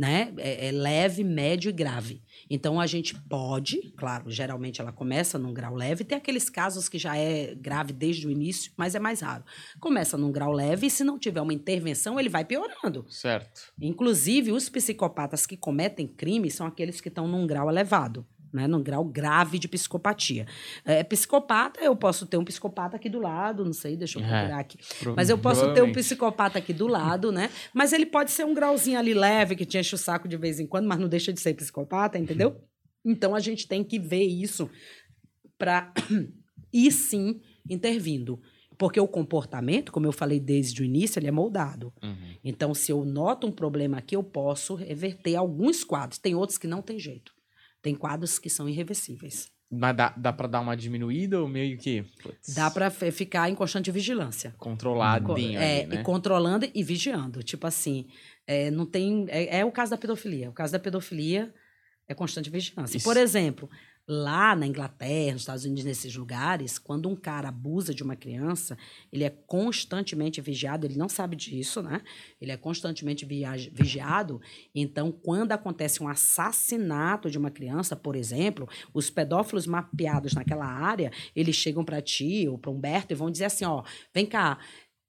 [0.00, 0.32] Né?
[0.38, 2.22] É, é leve, médio e grave.
[2.48, 6.98] Então a gente pode, claro, geralmente ela começa num grau leve, tem aqueles casos que
[6.98, 9.44] já é grave desde o início, mas é mais raro.
[9.78, 13.04] Começa num grau leve e se não tiver uma intervenção, ele vai piorando.
[13.10, 13.72] Certo.
[13.78, 18.66] Inclusive, os psicopatas que cometem crimes são aqueles que estão num grau elevado, né?
[18.66, 20.46] num grau grave de psicopatia.
[20.84, 24.28] É, psicopata, eu posso ter um psicopata aqui do lado, não sei, deixa eu É,
[24.28, 24.78] procurar aqui.
[25.16, 27.50] Mas eu posso ter um psicopata aqui do lado, né?
[27.72, 30.60] Mas ele pode ser um grauzinho ali leve, que te enche o saco de vez
[30.60, 32.56] em quando, mas não deixa de ser psicopata, entendeu?
[33.04, 34.68] Então a gente tem que ver isso
[35.58, 35.92] para
[36.72, 38.40] ir sim intervindo.
[38.80, 41.92] Porque o comportamento, como eu falei desde o início, ele é moldado.
[42.02, 42.34] Uhum.
[42.42, 46.18] Então, se eu noto um problema aqui, eu posso reverter alguns quadros.
[46.18, 47.34] Tem outros que não tem jeito.
[47.82, 49.50] Tem quadros que são irreversíveis.
[49.72, 52.02] Mas dá, dá pra dar uma diminuída ou meio que.
[52.22, 54.50] putz, Dá para ficar em constante vigilância.
[54.58, 56.00] Co- Controladinho é, ali, né?
[56.00, 57.40] e controlando e vigiando.
[57.42, 58.08] Tipo assim,
[58.46, 59.26] é, não tem.
[59.28, 60.50] É, é o caso da pedofilia.
[60.50, 61.54] O caso da pedofilia
[62.08, 62.96] é constante vigilância.
[62.96, 63.04] Isso.
[63.04, 63.70] Por exemplo,
[64.08, 68.76] Lá na Inglaterra, nos Estados Unidos, nesses lugares, quando um cara abusa de uma criança,
[69.12, 72.02] ele é constantemente vigiado, ele não sabe disso, né?
[72.40, 74.40] Ele é constantemente vigiado.
[74.74, 81.12] Então, quando acontece um assassinato de uma criança, por exemplo, os pedófilos mapeados naquela área,
[81.36, 84.58] eles chegam para ti ou para Humberto e vão dizer assim, ó, vem cá,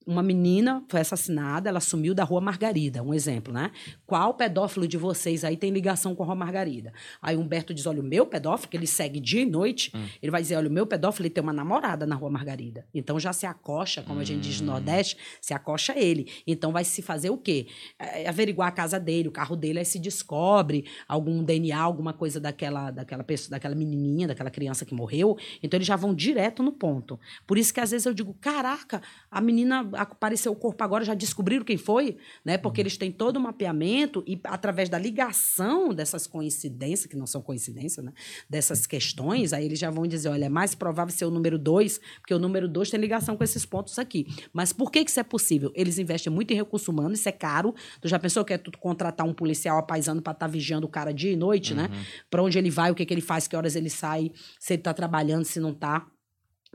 [0.05, 3.71] uma menina foi assassinada, ela sumiu da Rua Margarida, um exemplo, né?
[4.05, 6.91] Qual pedófilo de vocês aí tem ligação com a Rua Margarida?
[7.21, 10.41] Aí Humberto diz, olha, o meu pedófilo, que ele segue dia e noite, ele vai
[10.41, 12.85] dizer, olha, o meu pedófilo ele tem uma namorada na Rua Margarida.
[12.93, 16.31] Então já se acocha, como a gente diz no Nordeste, se acocha ele.
[16.47, 17.67] Então vai se fazer o quê?
[17.99, 22.39] É, averiguar a casa dele, o carro dele, aí se descobre algum DNA, alguma coisa
[22.39, 25.37] daquela, daquela pessoa, daquela menininha, daquela criança que morreu.
[25.61, 27.19] Então eles já vão direto no ponto.
[27.45, 31.13] Por isso que às vezes eu digo, caraca, a menina apareceu o corpo agora, já
[31.13, 32.57] descobriram quem foi, né?
[32.57, 37.41] Porque eles têm todo o mapeamento e através da ligação dessas coincidências, que não são
[37.41, 38.13] coincidências, né?
[38.49, 41.99] Dessas questões, aí eles já vão dizer, olha, é mais provável ser o número dois,
[42.19, 44.27] porque o número dois tem ligação com esses pontos aqui.
[44.53, 45.71] Mas por que que isso é possível?
[45.75, 47.73] Eles investem muito em recurso humano, isso é caro.
[47.99, 51.13] Tu já pensou que é tu contratar um policial apaisando para estar vigiando o cara
[51.13, 51.89] dia e noite, né?
[52.29, 54.81] Para onde ele vai, o que que ele faz, que horas ele sai, se ele
[54.81, 56.07] tá trabalhando, se não tá,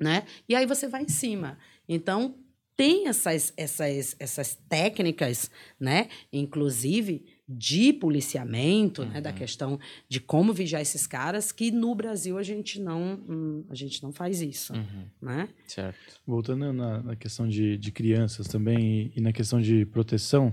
[0.00, 0.24] né?
[0.48, 1.58] E aí você vai em cima.
[1.88, 2.36] Então,
[2.76, 5.50] tem essas, essas, essas técnicas,
[5.80, 6.08] né?
[6.32, 9.20] Inclusive de policiamento, né?
[9.20, 9.78] Da questão
[10.08, 14.12] de como vigiar esses caras, que no Brasil a gente não, hum, a gente não
[14.12, 15.04] faz isso, Uhum.
[15.22, 15.48] né?
[15.66, 16.20] Certo.
[16.26, 20.52] Voltando na, na questão de, de crianças também e, e na questão de proteção,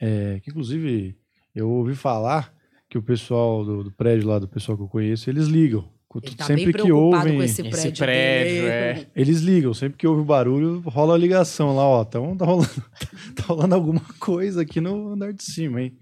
[0.00, 1.16] é, que inclusive
[1.54, 2.52] eu ouvi falar
[2.88, 5.88] que o pessoal do, do prédio lá, do pessoal que eu conheço, eles ligam.
[6.22, 7.98] Ele tá sempre bem que ouvem, com esse Esse prédio.
[7.98, 8.66] prédio, dele.
[8.68, 9.06] é.
[9.14, 9.74] eles ligam.
[9.74, 12.02] Sempre que ouve o barulho, rola a ligação lá, ó.
[12.02, 12.68] Então tá rolando,
[13.36, 15.96] tá rolando alguma coisa aqui no andar de cima, hein?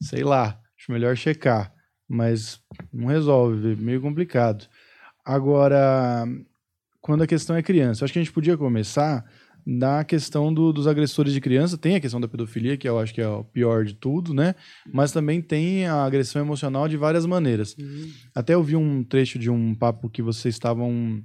[0.00, 1.72] Sei lá, acho melhor checar.
[2.08, 2.60] Mas
[2.92, 4.66] não resolve, é meio complicado.
[5.24, 6.24] Agora,
[7.00, 9.24] quando a questão é criança, acho que a gente podia começar
[9.70, 11.76] na questão do- dos agressores de criança.
[11.76, 14.54] Tem a questão da pedofilia, que eu acho que é o pior de tudo, né?
[14.90, 17.76] Mas também tem a agressão emocional de várias maneiras.
[17.78, 18.10] Hum.
[18.34, 21.22] Até eu vi um trecho de um papo que vocês estavam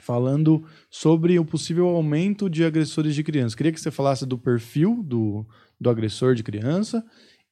[0.00, 3.56] falando sobre o possível aumento de agressores de criança.
[3.56, 5.46] Queria que você falasse do perfil do,
[5.80, 7.04] do agressor de criança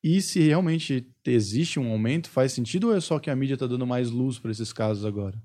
[0.02, 3.68] e se realmente existe um aumento, faz sentido ou é só que a mídia está
[3.68, 5.40] dando mais luz para esses casos agora?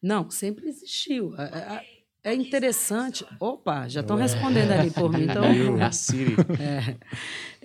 [0.00, 1.34] Não, sempre existiu.
[1.36, 1.95] É, é-
[2.26, 3.24] é interessante.
[3.38, 5.22] Opa, já estão respondendo ali por mim.
[5.22, 6.34] Então, É a Siri.
[6.58, 6.96] É,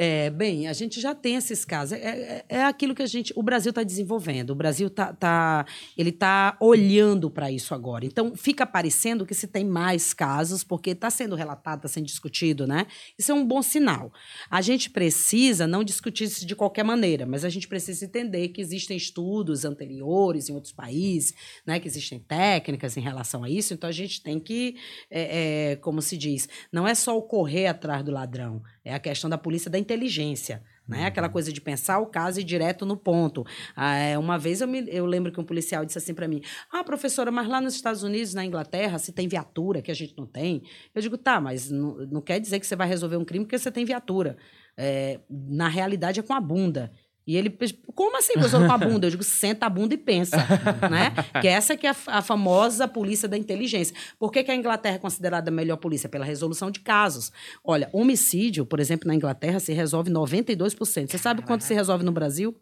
[0.03, 1.93] É, bem, a gente já tem esses casos.
[1.93, 3.31] É, é- é aquilo que a gente.
[3.35, 4.49] O Brasil está desenvolvendo.
[4.49, 5.63] O Brasil tá, tá
[5.95, 8.03] ele está olhando para isso agora.
[8.03, 12.65] Então fica parecendo que se tem mais casos, porque está sendo relatado, está sendo discutido,
[12.65, 12.87] né?
[13.15, 14.11] Isso é um bom sinal.
[14.49, 18.59] A gente precisa não discutir isso de qualquer maneira, mas a gente precisa entender que
[18.59, 21.79] existem estudos anteriores em outros países, né?
[21.79, 23.75] Que existem técnicas em relação a isso.
[23.75, 24.77] Então a gente tem que,
[25.11, 28.99] é, é, como se diz, não é só o correr atrás do ladrão, é a
[28.99, 30.63] questão da polícia da inteligência.
[30.87, 31.05] Né?
[31.05, 33.45] Aquela coisa de pensar o caso e ir direto no ponto.
[33.75, 36.41] Ah, é, uma vez eu, me, eu lembro que um policial disse assim para mim:
[36.71, 40.17] Ah, professora, mas lá nos Estados Unidos, na Inglaterra, se tem viatura que a gente
[40.17, 40.63] não tem.
[40.93, 43.57] Eu digo: tá, mas não, não quer dizer que você vai resolver um crime porque
[43.57, 44.37] você tem viatura.
[44.75, 46.91] É, na realidade, é com a bunda.
[47.31, 47.49] E ele,
[47.95, 49.07] como assim, professor, com a bunda?
[49.07, 50.37] Eu digo, senta a bunda e pensa,
[50.91, 51.13] né?
[51.41, 53.95] Que essa que é a, a famosa polícia da inteligência.
[54.19, 56.09] Por que, que a Inglaterra é considerada a melhor polícia?
[56.09, 57.31] Pela resolução de casos.
[57.63, 61.09] Olha, homicídio, por exemplo, na Inglaterra se resolve 92%.
[61.09, 62.55] Você sabe quanto se resolve no Brasil?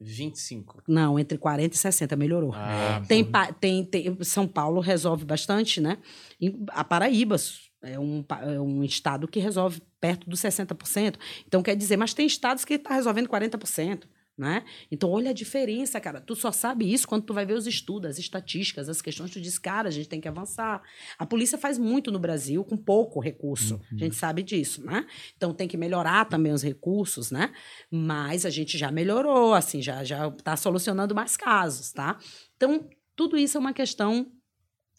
[0.00, 0.82] 25.
[0.86, 2.52] Não, entre 40 e 60, melhorou.
[2.54, 3.28] Ah, Tem,
[3.60, 5.98] tem, tem- São Paulo resolve bastante, né?
[6.68, 7.36] A Paraíba
[7.82, 11.16] é um, é um estado que resolve perto dos 60%.
[11.46, 14.04] Então, quer dizer, mas tem estados que está resolvendo 40%.
[14.38, 14.64] Né?
[14.88, 16.20] Então, olha a diferença, cara.
[16.20, 19.32] Tu só sabe isso quando tu vai ver os estudos, as estatísticas, as questões.
[19.32, 20.80] Tu diz, cara, a gente tem que avançar.
[21.18, 23.80] A polícia faz muito no Brasil com pouco recurso.
[23.90, 25.04] A gente sabe disso, né?
[25.36, 27.52] Então, tem que melhorar também os recursos, né?
[27.90, 32.16] Mas a gente já melhorou, assim, já já está solucionando mais casos, tá?
[32.56, 34.30] Então, tudo isso é uma questão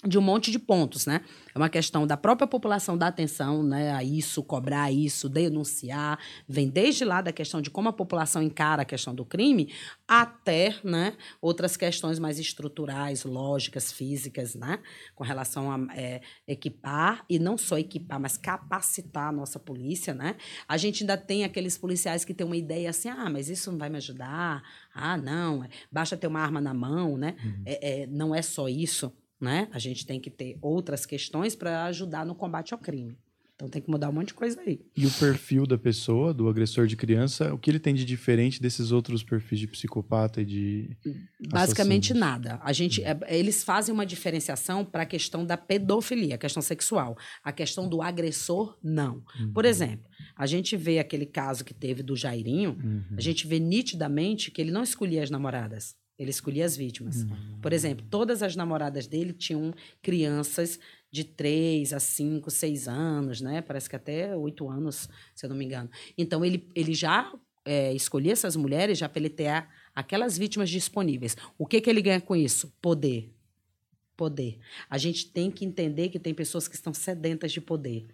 [0.06, 1.22] de um monte de pontos, né?
[1.54, 6.18] É uma questão da própria população dar atenção né, a isso, cobrar isso, denunciar.
[6.48, 9.74] Vem desde lá da questão de como a população encara a questão do crime,
[10.08, 14.80] até né, outras questões mais estruturais, lógicas, físicas, né?
[15.14, 20.38] Com relação a é, equipar, e não só equipar, mas capacitar a nossa polícia, né?
[20.66, 23.78] A gente ainda tem aqueles policiais que têm uma ideia assim, ah, mas isso não
[23.78, 24.64] vai me ajudar.
[24.94, 27.36] Ah, não, é- basta ter uma arma na mão, né?
[27.66, 29.68] É- é, não é só isso né?
[29.72, 33.18] A gente tem que ter outras questões para ajudar no combate ao crime.
[33.56, 34.80] Então tem que mudar um monte de coisa aí.
[34.96, 38.62] E o perfil da pessoa, do agressor de criança, o que ele tem de diferente
[38.62, 40.98] desses outros perfis de psicopata e de.
[41.52, 42.20] Basicamente assassinos?
[42.22, 42.60] nada.
[42.64, 47.18] A gente, é, eles fazem uma diferenciação para a questão da pedofilia, a questão sexual.
[47.44, 49.22] A questão do agressor, não.
[49.54, 53.04] Por exemplo, a gente vê aquele caso que teve do Jairinho, Uhum.
[53.18, 57.26] a gente vê nitidamente que ele não escolhia as namoradas, ele escolhia as vítimas.
[57.62, 60.78] Por exemplo, todas as namoradas dele tinham crianças
[61.10, 63.62] de 3 a 5, 6 anos, né?
[63.62, 65.90] Parece que até 8 anos, se eu não me engano.
[66.18, 67.34] Então, ele, ele já
[67.66, 71.36] é, escolhia essas mulheres já para ele ter a- aquelas vítimas disponíveis.
[71.58, 72.72] O que, que ele ganha com isso?
[72.82, 73.34] Poder.
[74.18, 74.60] Poder.
[74.90, 78.06] A gente tem que entender que tem pessoas que estão sedentas de poder.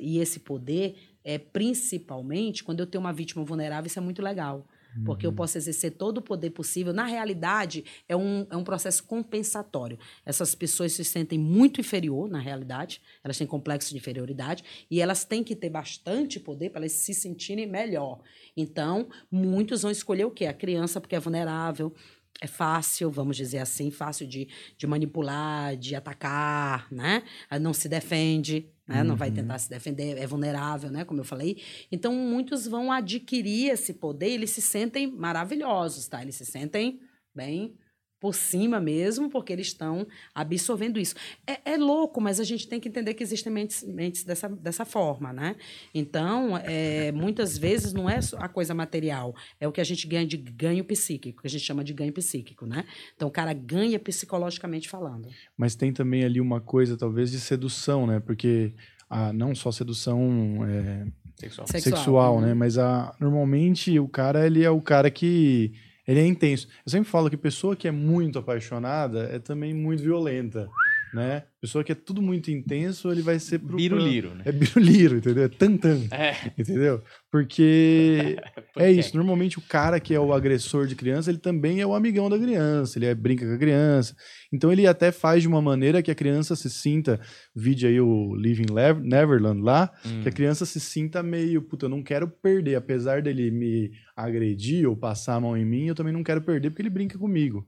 [0.00, 4.66] E esse poder é principalmente quando eu tenho uma vítima vulnerável, isso é muito legal.
[5.04, 6.92] Porque eu posso exercer todo o poder possível.
[6.92, 9.98] Na realidade, é um, é um processo compensatório.
[10.24, 13.00] Essas pessoas se sentem muito inferior, na realidade.
[13.22, 14.64] Elas têm complexo de inferioridade.
[14.90, 18.20] E elas têm que ter bastante poder para elas se sentirem melhor.
[18.56, 20.46] Então, muitos vão escolher o quê?
[20.46, 21.94] A criança, porque é vulnerável.
[22.40, 27.24] É fácil, vamos dizer assim, fácil de, de manipular, de atacar, né?
[27.50, 29.04] Ela Não se defende, né?
[29.04, 31.04] Não vai tentar se defender, é vulnerável, né?
[31.04, 31.62] Como eu falei.
[31.92, 36.22] Então, muitos vão adquirir esse poder, eles se sentem maravilhosos, tá?
[36.22, 36.98] Eles se sentem
[37.34, 37.76] bem
[38.20, 41.14] por cima mesmo, porque eles estão absorvendo isso.
[41.46, 44.84] É, é louco, mas a gente tem que entender que existem mentes, mentes dessa, dessa
[44.84, 45.54] forma, né?
[45.94, 50.06] Então, é, muitas vezes não é só a coisa material, é o que a gente
[50.06, 52.84] ganha de ganho psíquico, que a gente chama de ganho psíquico, né?
[53.14, 55.28] Então, o cara ganha psicologicamente falando.
[55.56, 58.20] Mas tem também ali uma coisa, talvez, de sedução, né?
[58.20, 58.72] Porque
[59.08, 61.06] ah, não só sedução é,
[61.38, 61.66] Sexual.
[61.68, 61.96] Sexual.
[61.96, 62.40] sexual, Uhum.
[62.40, 62.54] né?
[62.54, 65.72] Mas a, normalmente o cara, ele é o cara que.
[66.08, 66.66] Ele é intenso.
[66.86, 70.66] Eu sempre falo que pessoa que é muito apaixonada é também muito violenta,
[71.14, 71.44] né?
[71.60, 73.76] Pessoa que é tudo muito intenso, ele vai ser pro...
[73.76, 74.42] Biruliro, né?
[74.46, 75.44] É biruliro, entendeu?
[75.44, 76.34] É tantan, É.
[76.56, 77.02] entendeu?
[77.30, 78.36] Porque
[78.74, 79.16] Por é isso.
[79.16, 82.38] Normalmente o cara que é o agressor de criança, ele também é o amigão da
[82.38, 84.14] criança, ele é, brinca com a criança.
[84.52, 87.20] Então ele até faz de uma maneira que a criança se sinta,
[87.54, 88.66] vide aí o Living
[89.02, 90.22] Neverland lá, Hum.
[90.22, 94.88] que a criança se sinta meio, puta, eu não quero perder, apesar dele me agredir
[94.88, 97.66] ou passar a mão em mim, eu também não quero perder porque ele brinca comigo.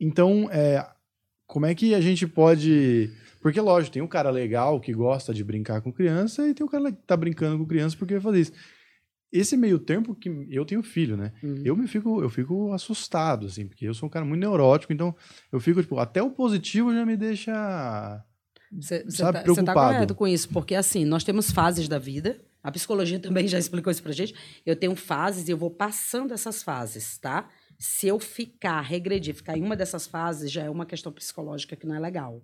[0.00, 0.84] Então, é,
[1.46, 3.10] como é que a gente pode.
[3.40, 6.68] Porque, lógico, tem o cara legal que gosta de brincar com criança e tem o
[6.68, 8.52] cara que tá brincando com criança porque vai fazer isso.
[9.32, 11.32] Esse meio tempo que eu tenho filho, né?
[11.42, 11.62] Uhum.
[11.64, 15.14] Eu me fico, eu fico assustado, assim, porque eu sou um cara muito neurótico, então
[15.52, 18.24] eu fico, tipo, até o positivo já me deixa.
[18.72, 19.94] Você Sabe, está preocupado.
[19.94, 22.40] correto com isso, porque assim, nós temos fases da vida.
[22.62, 24.34] A psicologia também já explicou isso pra gente.
[24.64, 27.48] Eu tenho fases e eu vou passando essas fases, tá?
[27.78, 31.86] Se eu ficar, regredir, ficar em uma dessas fases, já é uma questão psicológica que
[31.86, 32.42] não é legal.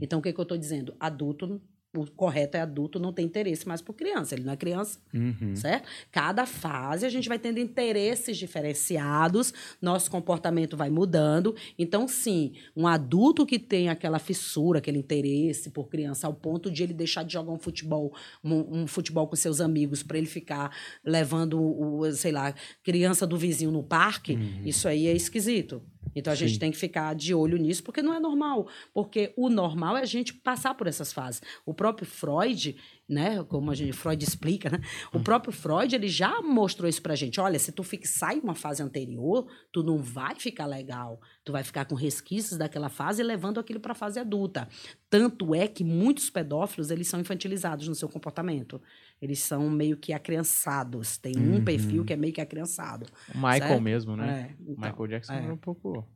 [0.00, 0.94] Então, o que, que eu estou dizendo?
[1.00, 1.60] Adulto,
[1.96, 4.34] o correto é adulto, não tem interesse mais por criança.
[4.34, 5.54] Ele não é criança, Uhum.
[5.54, 5.88] certo?
[6.10, 11.54] Cada fase a gente vai tendo interesses diferenciados, nosso comportamento vai mudando.
[11.78, 16.82] Então, sim, um adulto que tem aquela fissura, aquele interesse por criança, ao ponto de
[16.82, 18.12] ele deixar de jogar um futebol,
[18.42, 23.36] um, um futebol com seus amigos, para ele ficar levando, o, sei lá, criança do
[23.36, 25.82] vizinho no parque, isso aí é esquisito.
[26.14, 26.58] Então a gente Sim.
[26.58, 28.68] tem que ficar de olho nisso, porque não é normal.
[28.92, 31.42] Porque o normal é a gente passar por essas fases.
[31.64, 32.76] O próprio Freud,
[33.08, 34.80] né, como a gente, Freud explica, né?
[35.12, 37.40] O próprio Freud, ele já mostrou isso pra gente.
[37.40, 41.20] Olha, se tu fixar em uma fase anterior, tu não vai ficar legal.
[41.44, 44.68] Tu vai ficar com resquícios daquela fase levando aquilo pra fase adulta.
[45.10, 48.80] Tanto é que muitos pedófilos, eles são infantilizados no seu comportamento.
[49.24, 51.16] Eles são meio que acriançados.
[51.16, 51.64] Tem um Uhum.
[51.64, 53.06] perfil que é meio que acriançado.
[53.34, 53.80] O Michael Certo?
[53.80, 54.50] mesmo, né?
[54.50, 55.42] É, O então, Michael Jackson é.
[55.44, 56.06] era um pouco.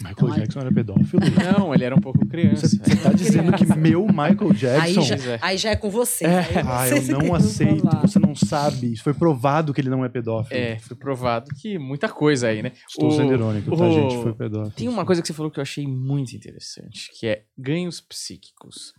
[0.00, 1.22] Michael Então, Jackson era pedófilo?
[1.56, 2.66] Não, ele era um pouco criança.
[2.66, 5.02] Você tá dizendo que meu Michael Aí Jackson.
[5.02, 5.38] já, Pois é.
[5.40, 6.24] aí já é com você.
[6.24, 8.00] É, aí ah, eu não aceito, falar.
[8.00, 8.92] você não sabe.
[8.94, 10.58] Isso foi provado que ele não é pedófilo.
[10.58, 12.72] É, foi provado que muita coisa aí, né?
[12.88, 14.20] Estou O- sendo irônico, tá, o- gente?
[14.20, 14.72] Foi pedófilo.
[14.72, 18.94] Tem uma coisa que você falou que eu achei muito interessante, que é ganhos psíquicos.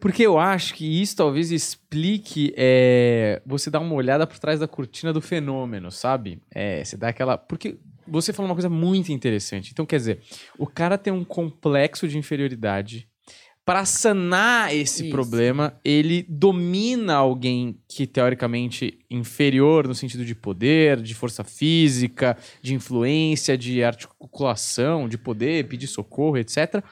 [0.00, 4.66] Porque eu acho que isso talvez explique é, você dar uma olhada por trás da
[4.66, 6.40] cortina do fenômeno, sabe?
[6.50, 7.36] É, você dá aquela.
[7.36, 7.78] Porque
[8.08, 9.70] você falou uma coisa muito interessante.
[9.72, 10.20] Então, quer dizer,
[10.58, 13.08] o cara tem um complexo de inferioridade.
[13.62, 15.10] Para sanar esse Isso.
[15.12, 22.74] problema, ele domina alguém que teoricamente inferior no sentido de poder, de força física, de
[22.74, 26.82] influência, de articulação, de poder, pedir socorro, etc.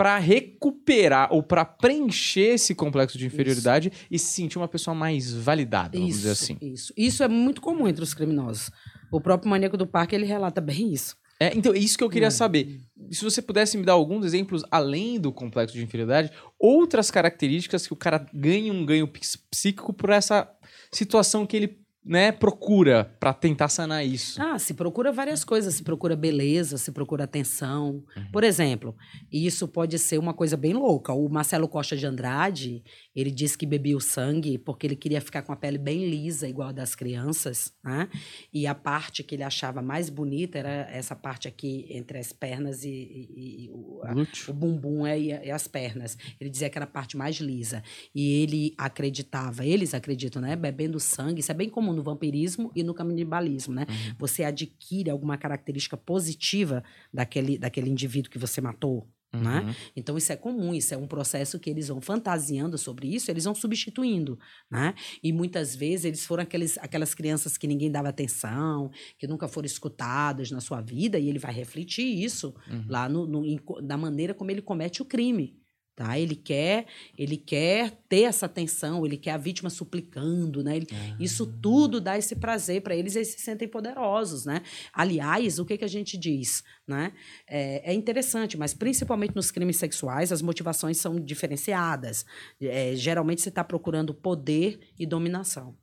[0.00, 5.30] Para recuperar ou para preencher esse complexo de inferioridade e se sentir uma pessoa mais
[5.32, 6.56] validada, vamos dizer assim.
[6.62, 6.90] Isso.
[6.96, 8.70] Isso é muito comum entre os criminosos.
[9.12, 11.16] O próprio maníaco do parque, ele relata bem isso.
[11.38, 12.30] É, então, isso que eu queria É.
[12.30, 12.80] saber.
[13.10, 17.92] se você pudesse me dar alguns exemplos além do complexo de inferioridade, outras características que
[17.92, 20.48] o cara ganha um ganho ps- psíquico por essa
[20.92, 24.40] situação que ele né, procura pra tentar sanar isso.
[24.40, 25.74] Ah, se procura várias coisas.
[25.74, 28.02] Se procura beleza, se procura atenção.
[28.32, 28.96] Por exemplo,
[29.30, 31.12] isso pode ser uma coisa bem louca.
[31.12, 32.82] O Marcelo Costa de Andrade,
[33.14, 36.48] ele disse que bebia o sangue porque ele queria ficar com a pele bem lisa,
[36.48, 38.08] igual a das crianças, né?
[38.52, 42.82] E a parte que ele achava mais bonita era essa parte aqui entre as pernas
[42.82, 44.14] e, e- e o, a-
[44.50, 46.16] o bumbum é, e, e as pernas.
[46.40, 47.82] Ele dizia que era a parte mais lisa.
[48.14, 50.56] E ele acreditava, eles acreditam, né?
[50.56, 53.86] Bebendo sangue, isso é bem comum no vampirismo e no canibalismo, né?
[54.18, 59.06] Você adquire alguma característica positiva daquele, daquele indivíduo que você matou.
[59.32, 59.60] Né?
[59.60, 59.74] Uhum.
[59.94, 63.44] Então, isso é comum, isso é um processo que eles vão fantasiando sobre isso, eles
[63.44, 64.36] vão substituindo,
[64.68, 64.92] né?
[65.22, 69.66] E muitas vezes eles foram aqueles, aquelas crianças que ninguém dava atenção, que nunca foram
[69.66, 72.84] escutadas na sua vida, e ele vai refletir isso Uhum.
[72.88, 73.44] lá no, no-
[73.80, 75.56] na maneira como ele comete o crime.
[76.00, 76.18] Tá?
[76.18, 76.86] Ele quer,
[77.18, 80.78] ele quer ter essa atenção, ele quer a vítima suplicando, né?
[80.78, 80.86] Ele-
[81.20, 84.62] Isso tudo dá esse prazer para eles, eles se sentem poderosos, né?
[84.94, 87.12] Aliás, o que, que a gente diz, né?
[87.46, 92.24] É, é interessante, mas principalmente nos crimes sexuais, as motivações são diferenciadas.
[92.58, 95.76] É, geralmente você está procurando poder e dominação.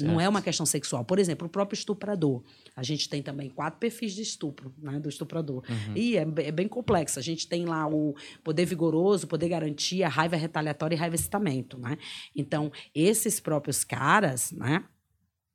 [0.00, 1.04] Não é uma questão sexual.
[1.04, 2.42] Por exemplo, o próprio estuprador.
[2.76, 5.64] A gente tem também quatro perfis de estupro, né, do estuprador.
[5.68, 5.96] Uhum.
[5.96, 7.18] E é, é bem complexo.
[7.18, 8.14] A gente tem lá o
[8.44, 11.98] poder vigoroso, poder garantia, raiva retaliatória e raiva excitamento, né?
[12.34, 14.84] Então, esses próprios caras, né?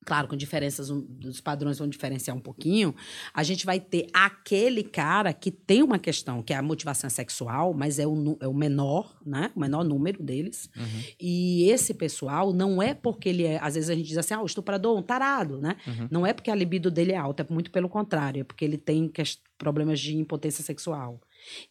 [0.05, 2.95] Claro, com diferenças, os padrões vão diferenciar um pouquinho.
[3.33, 7.73] A gente vai ter aquele cara que tem uma questão, que é a motivação sexual,
[7.73, 9.51] mas é o, é o menor, né?
[9.53, 10.69] O menor número deles.
[10.77, 11.03] Uhum.
[11.19, 13.59] E esse pessoal não é porque ele é.
[13.61, 15.75] Às vezes a gente diz assim, ah, o estuprador, um tarado, né?
[15.85, 16.07] Uhum.
[16.09, 18.77] Não é porque a libido dele é alta, é muito pelo contrário, é porque ele
[18.77, 19.11] tem
[19.57, 21.19] problemas de impotência sexual.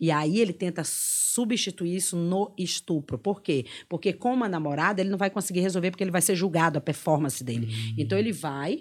[0.00, 3.18] E aí ele tenta substituir isso no estupro.
[3.18, 3.66] Por quê?
[3.88, 6.80] Porque como a namorada, ele não vai conseguir resolver porque ele vai ser julgado a
[6.80, 7.68] performance dele.
[7.98, 8.80] Então ele vai.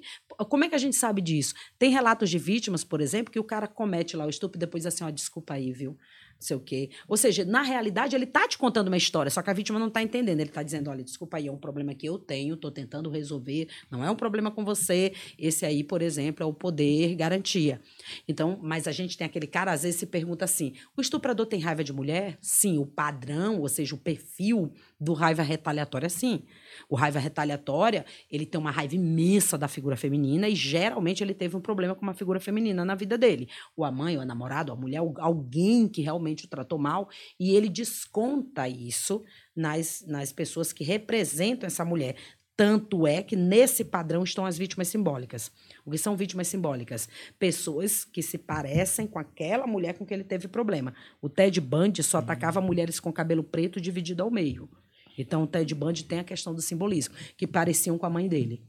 [0.50, 1.54] Como é que a gente sabe disso?
[1.78, 4.84] Tem relatos de vítimas, por exemplo, que o cara comete lá o estupro e depois
[4.84, 5.98] diz assim, ó, desculpa aí, viu?
[6.36, 6.90] Não sei o quê.
[7.08, 9.90] Ou seja, na realidade, ele tá te contando uma história, só que a vítima não
[9.90, 10.40] tá entendendo.
[10.40, 13.68] Ele tá dizendo, olha, desculpa aí, é um problema que eu tenho, tô tentando resolver,
[13.90, 15.14] não é um problema com você.
[15.40, 17.82] Esse aí, por exemplo, é o poder garantia.
[18.28, 21.60] Então, mas a gente tem aquele cara, às vezes se pergunta assim: o estuprador tem
[21.60, 22.38] raiva de mulher?
[22.42, 26.44] Sim, o padrão, ou seja, o perfil do raiva retaliatória, sim.
[26.90, 31.56] O raiva retaliatória, ele tem uma raiva imensa da figura feminina e geralmente ele teve
[31.56, 33.50] um problema com uma figura feminina na vida dele.
[33.76, 37.10] Ou a mãe, ou a namorada, ou a mulher, alguém que realmente o tratou mal,
[37.40, 39.24] e ele desconta isso
[39.56, 42.16] nas, nas pessoas que representam essa mulher.
[42.58, 45.52] Tanto é que nesse padrão estão as vítimas simbólicas.
[45.84, 47.10] O que são vítimas simbólicas?
[47.38, 50.94] Pessoas que se parecem com aquela mulher com que ele teve problema.
[51.22, 54.70] O Ted Bundy só atacava mulheres com cabelo preto dividido ao meio.
[55.18, 58.64] Então o Ted Bundy tem a questão do simbolismo, que pareciam com a mãe dele.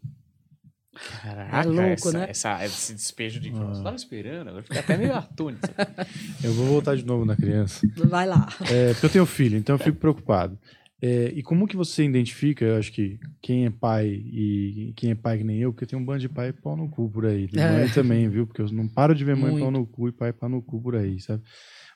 [1.23, 2.27] Caraca, É louco, essa, né?
[2.31, 3.82] essa- esse despejo de informação.
[3.82, 3.85] Ah.
[3.85, 5.68] Tava esperando, agora fica até meio atônito.
[6.43, 7.86] Eu vou voltar de novo na criança.
[7.97, 8.48] Vai lá.
[8.70, 10.59] É, porque eu tenho filho, então eu fico preocupado.
[11.02, 15.14] É, e como que você identifica, eu acho que quem é pai e quem é
[15.14, 17.47] pai que nem eu, porque tem um bando de pai pau no cu por aí.
[17.48, 17.70] Tem É.
[17.73, 18.47] mãe também, viu?
[18.47, 19.64] Porque eu não paro de ver mãe Muito.
[19.64, 21.43] pau no cu e pai pau no cu por aí, sabe?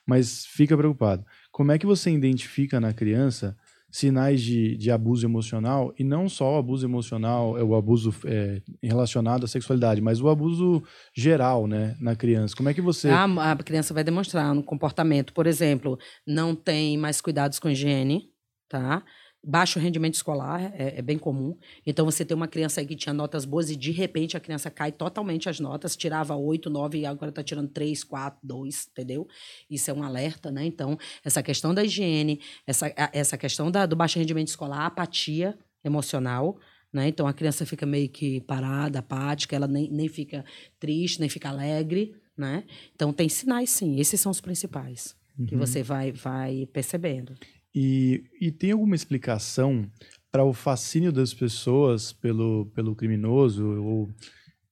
[0.05, 1.25] Mas fica preocupado.
[1.51, 3.57] Como é que você identifica na criança
[3.91, 8.61] sinais de, de abuso emocional, e não só o abuso emocional, é o abuso é,
[8.81, 10.81] relacionado à sexualidade, mas o abuso
[11.15, 12.55] geral, né, na criança.
[12.55, 13.09] Como é que você...
[13.09, 18.29] A, a criança vai demonstrar no comportamento, por exemplo, não tem mais cuidados com higiene,
[18.69, 19.03] tá?
[19.43, 21.57] Baixo rendimento escolar é, é bem comum.
[21.85, 24.69] Então, você tem uma criança aí que tinha notas boas e, de repente, a criança
[24.69, 29.27] cai totalmente as notas, tirava 8, 9 e agora está tirando 3, 4, 2, entendeu?
[29.67, 30.63] Isso é um alerta, né?
[30.65, 30.95] Então,
[31.25, 36.59] essa questão da higiene, essa, essa questão da, do baixo rendimento escolar, apatia emocional,
[36.93, 37.07] né?
[37.07, 40.45] Então, a criança fica meio que parada, apática, ela nem, nem fica
[40.79, 42.63] triste, nem fica alegre, né?
[42.93, 43.99] Então, tem sinais, sim.
[43.99, 45.15] Esses são os principais
[45.47, 45.59] que Uhum.
[45.61, 47.33] você vai, vai percebendo.
[47.73, 49.89] E, e tem alguma explicação
[50.31, 54.09] para o fascínio das pessoas pelo, pelo criminoso ou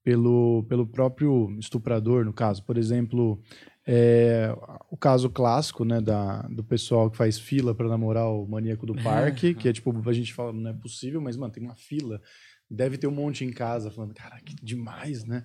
[0.04, 2.64] pelo, pelo próprio estuprador, no caso?
[2.64, 3.42] Por exemplo,
[3.86, 4.56] é,
[4.90, 8.96] o caso clássico né, da, do pessoal que faz fila para namorar o maníaco do
[8.96, 12.22] parque, que é tipo, a gente fala, não é possível, mas, mano, tem uma fila.
[12.70, 15.44] Deve ter um monte em casa falando, cara, que demais, né?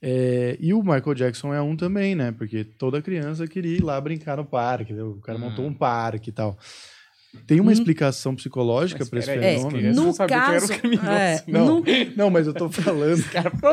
[0.00, 2.30] É, e o Michael Jackson é um também, né?
[2.30, 5.02] Porque toda criança queria ir lá brincar no parque, né?
[5.02, 6.56] o cara montou um parque e tal.
[7.46, 7.72] Tem uma Hum.
[7.72, 9.70] explicação psicológica para esse fenômeno.
[9.70, 11.84] criança no não sabia quem era o caso- é, Não, no-
[12.16, 13.22] não, mas eu tô falando.
[13.30, 13.68] Cara, pô,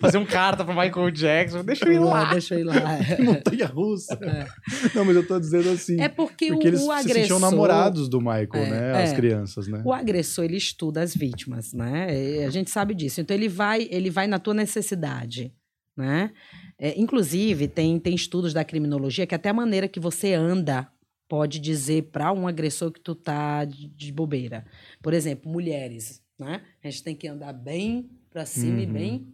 [0.00, 2.24] fazer um carta pro Michael Jackson, deixa eu ir lá.
[2.32, 2.74] Deixa eu ir lá.
[3.20, 4.18] Montanha russa.
[4.94, 6.00] Não, mas eu tô dizendo assim.
[6.00, 7.14] É porque, porque o, eles o se agressor...
[7.22, 9.02] sentiam namorados do Michael, É, né?
[9.02, 9.16] As é.
[9.16, 9.82] crianças, né?
[9.84, 12.44] O agressor, ele estuda as vítimas, né?
[12.46, 13.20] A gente sabe disso.
[13.20, 15.52] Então, ele vai, ele vai na tua necessidade,
[15.96, 16.30] né?
[16.78, 20.88] É, inclusive, tem, tem estudos da criminologia que até a maneira que você anda
[21.32, 24.66] pode dizer para um agressor que tu tá de, bobeira.
[25.00, 26.60] Por exemplo, mulheres, né?
[26.84, 28.92] A gente tem que andar bem para cima e Uhum.
[28.92, 29.26] bem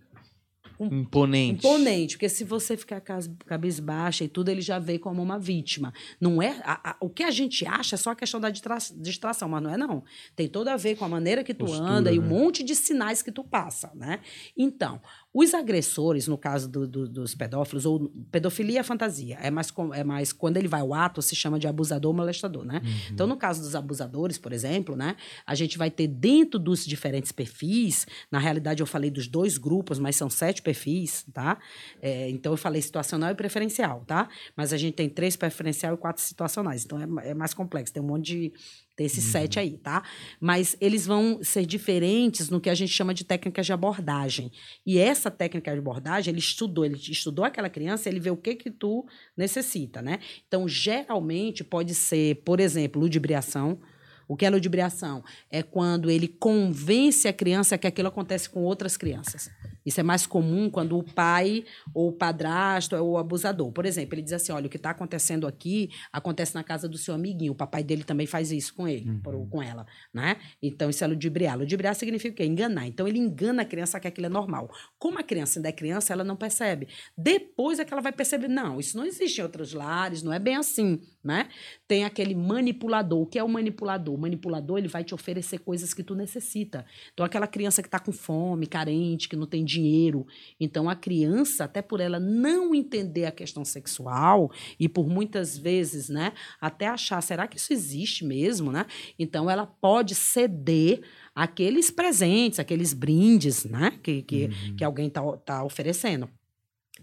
[0.81, 1.67] Imponente.
[1.67, 5.93] imponente, porque se você ficar cabisbaixa e tudo, ele já vê como uma vítima.
[6.21, 8.79] Não é a- a- o que a gente acha é só a questão da distra-
[8.97, 10.05] distração, mas não é não.
[10.37, 12.29] Tem tudo a ver com a maneira que tu Postura, anda e um né?
[12.29, 14.21] monte de sinais que tu passa, né?
[14.57, 15.01] Então,
[15.39, 20.03] os agressores, no caso do- do- dos pedófilos, ou pedofilia é fantasia, é mais, é
[20.05, 22.81] mais quando ele vai ao ato, se chama de abusador ou molestador, né?
[23.13, 25.17] Então, no caso dos abusadores, por exemplo, né,
[25.47, 29.99] a gente vai ter dentro dos diferentes perfis, na realidade eu falei dos dois grupos,
[29.99, 31.59] mas são sete perfis, tá?
[32.01, 34.29] É, então eu falei situacional e preferencial, tá?
[34.57, 38.03] Mas a gente tem três preferencial e quatro situacionais, então é, é mais complexo, tem
[38.03, 38.53] um monte de.
[38.99, 40.03] Tem esses sete aí, tá?
[40.41, 44.51] Mas eles vão ser diferentes no que a gente chama de técnicas de abordagem.
[44.85, 48.57] E essa técnica de abordagem, ele estudou, ele estudou aquela criança, ele vê o que
[48.57, 49.07] que tu
[49.37, 50.19] necessita, né?
[50.49, 53.81] Então, geralmente pode ser, por exemplo, ludibriação.
[54.29, 55.25] O que é ludibriação?
[55.51, 59.51] É quando ele convence a criança que aquilo acontece com outras crianças.
[59.87, 61.65] Isso é mais comum quando o pai
[61.95, 63.73] ou o padrasto é o abusador.
[63.73, 66.99] Por exemplo, ele diz assim: olha, o que está acontecendo aqui acontece na casa do
[66.99, 67.53] seu amiguinho.
[67.53, 70.37] O papai dele também faz isso com ele, por- com ela, né?
[70.63, 71.57] Então, isso é ludibriar.
[71.59, 72.45] Ludibriar significa o quê?
[72.45, 72.87] Enganar.
[72.87, 74.71] Então, ele engana a criança que aquilo é normal.
[74.99, 76.89] Como a criança ainda é criança, ela não percebe.
[77.17, 80.39] Depois é que ela vai perceber: não, isso não existe em outros lares, não é
[80.39, 81.49] bem assim, né?
[81.89, 83.23] Tem aquele manipulador.
[83.23, 84.15] O que é o manipulador?
[84.15, 86.85] O manipulador, ele vai te oferecer coisas que tu necessita.
[87.15, 90.27] Então, aquela criança que está com fome, carente, que não tem dinheiro.
[90.61, 96.11] Então, a criança, até por ela não entender a questão sexual e por muitas vezes,
[96.11, 98.85] né, até achar, será que isso existe mesmo, né?
[99.19, 101.01] Então, ela pode ceder
[101.35, 106.29] aqueles presentes, aqueles brindes, né, que, que, que alguém tá, tá oferecendo.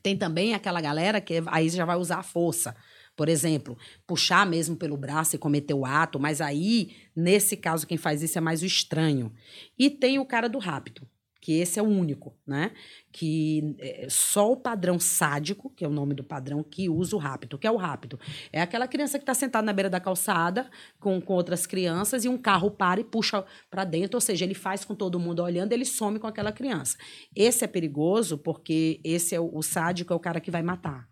[0.04, 2.76] Tem também aquela galera que aí já vai usar a força.
[3.16, 7.98] Por exemplo, puxar mesmo pelo braço e cometer o ato, mas aí, nesse caso, quem
[7.98, 9.32] faz isso é mais o estranho.
[9.80, 11.08] E tem o cara do rapto,
[11.40, 12.72] que esse é o único, né?
[13.12, 17.20] Que é só o padrão sádico, que é o nome do padrão, que usa o
[17.20, 17.56] rapto.
[17.56, 18.20] O que é o rapto?
[18.52, 20.68] É aquela criança que está sentada na beira da calçada
[21.00, 24.56] com, com outras crianças e um carro para e puxa para dentro, ou seja, ele
[24.56, 26.98] faz com todo mundo olhando, ele some com aquela criança.
[27.36, 31.08] Esse é perigoso porque esse é o, o sádico, é o cara que vai matar.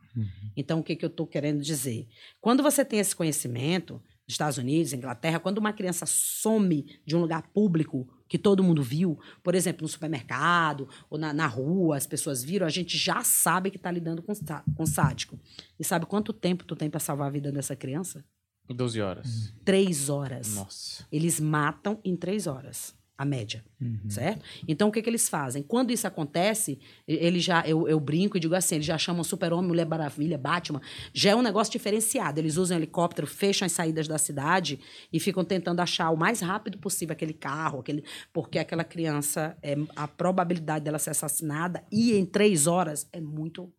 [0.55, 2.07] Então, o que, que eu estou querendo dizer?
[2.39, 7.19] Quando você tem esse conhecimento, nos Estados Unidos, Inglaterra, quando uma criança some de um
[7.19, 12.07] lugar público que todo mundo viu, por exemplo, no supermercado ou na, na rua, as
[12.07, 14.33] pessoas viram, a gente já sabe que está lidando com,
[14.75, 15.37] com sádico.
[15.79, 18.23] E sabe quanto tempo tu tem para salvar a vida dessa criança?
[18.69, 19.53] 12 horas.
[19.65, 20.55] Três horas.
[20.55, 21.05] Nossa.
[21.11, 23.63] Eles matam em três horas, a média,
[24.09, 24.43] certo?
[24.67, 25.61] Então, o que, que eles fazem?
[25.61, 29.67] Quando isso acontece, ele já, eu, eu brinco e digo assim, eles já chamam Super-Homem,
[29.67, 30.81] Mulher Maravilha, Batman,
[31.13, 32.39] já é um negócio diferenciado.
[32.39, 34.79] Eles usam helicóptero, fecham as saídas da cidade
[35.11, 38.03] e ficam tentando achar o mais rápido possível aquele carro, aquele,
[38.33, 43.71] porque aquela criança, é, a probabilidade dela ser assassinada e em três horas é muito,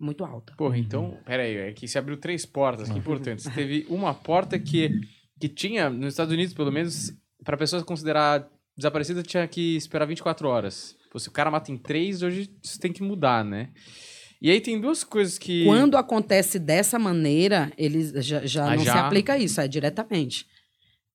[0.00, 0.54] muito alta.
[0.56, 3.42] Porra, então, peraí, é que se abriu três portas, que importante.
[3.42, 5.00] Você teve uma porta que,
[5.38, 7.12] que tinha, nos Estados Unidos, pelo menos,
[7.48, 8.46] pra pessoa considerar
[8.76, 10.94] desaparecida, tinha que esperar 24 horas.
[11.10, 13.70] Pô, se o cara mata em três, hoje isso tem que mudar, né?
[14.40, 15.64] E aí tem duas coisas que.
[15.64, 19.06] Quando acontece dessa maneira, eles já, já Ah, não se já?
[19.06, 20.46] aplica isso, é diretamente.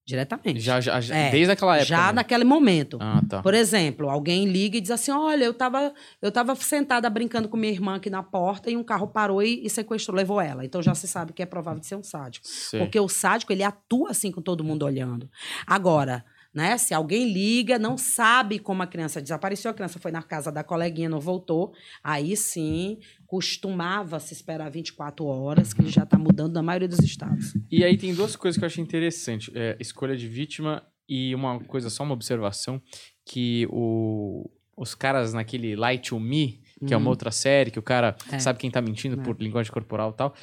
[0.06, 0.60] Diretamente.
[0.60, 1.88] Já, já, já- É, desde aquela época.
[1.88, 2.14] Já né?
[2.14, 2.98] naquele momento.
[3.00, 3.42] Ah, tá.
[3.42, 7.56] Por exemplo, alguém liga e diz assim: Olha, eu tava, eu tava sentada brincando com
[7.56, 10.66] minha irmã aqui na porta e um carro parou e, e sequestrou, levou ela.
[10.66, 12.46] Então já se sabe que é provável de ser um sádico.
[12.46, 12.80] Sei.
[12.82, 15.30] Porque o sádico, ele atua assim com todo mundo olhando.
[15.66, 20.22] Agora, né, se alguém liga, não sabe como a criança desapareceu, a criança foi na
[20.22, 21.74] casa da coleguinha, não voltou,
[22.04, 27.54] aí sim costumava se esperar 24 horas, que já está mudando na maioria dos estados.
[27.72, 29.52] E aí tem duas coisas que eu achei interessante.
[29.56, 32.80] É, escolha de vítima e uma coisa, só uma observação,
[33.26, 37.10] que o, os caras naquele Light to Me, que é uma Uhum.
[37.10, 38.38] outra série, que o cara É.
[38.40, 39.24] sabe quem tá mentindo É.
[39.24, 40.34] por linguagem corporal e tal,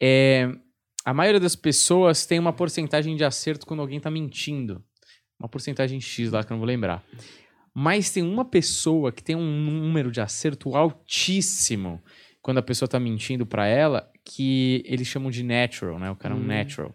[0.00, 0.50] é,
[1.04, 4.82] a maioria das pessoas tem uma porcentagem de acerto quando alguém tá mentindo.
[5.42, 7.04] Uma porcentagem X lá que eu não vou lembrar.
[7.74, 12.00] Mas tem uma pessoa que tem um número de acerto altíssimo
[12.40, 16.10] quando a pessoa tá mentindo pra ela, que eles chamam de natural, né?
[16.12, 16.46] O cara é um Hum.
[16.46, 16.94] natural.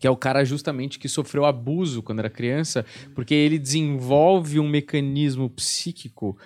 [0.00, 4.68] que é o cara justamente que sofreu abuso quando era criança, porque ele desenvolve um
[4.68, 6.36] mecanismo psíquico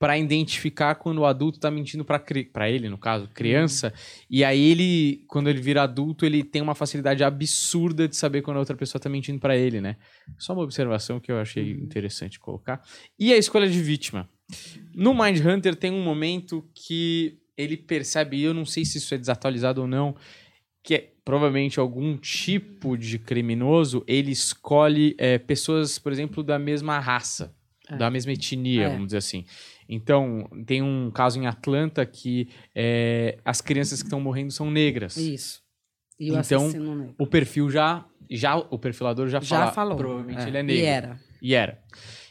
[0.00, 2.18] para identificar quando o adulto tá mentindo para
[2.50, 3.92] para ele, no caso, criança,
[4.30, 8.56] e aí ele, quando ele vira adulto, ele tem uma facilidade absurda de saber quando
[8.56, 9.96] a outra pessoa tá mentindo para ele, né?
[10.38, 12.82] Só uma observação que eu achei interessante colocar.
[13.18, 14.26] E a escolha de vítima.
[14.94, 19.14] No Mind Hunter tem um momento que ele percebe, e eu não sei se isso
[19.14, 20.16] é desatualizado ou não,
[20.82, 26.98] que é provavelmente algum tipo de criminoso, ele escolhe é, pessoas, por exemplo, da mesma
[26.98, 27.54] raça,
[27.86, 27.96] É.
[27.96, 28.88] da mesma etnia, É.
[28.88, 29.44] vamos dizer assim.
[29.92, 35.16] Então, tem um caso em Atlanta que é, as crianças que estão morrendo são negras.
[35.16, 35.60] Isso.
[36.18, 37.14] E o Então.
[37.18, 39.96] O perfil já, já o perfilador já, Já fala, falou.
[39.96, 40.46] provavelmente É.
[40.46, 40.82] ele é negro.
[40.82, 41.20] E era.
[41.42, 41.82] E era.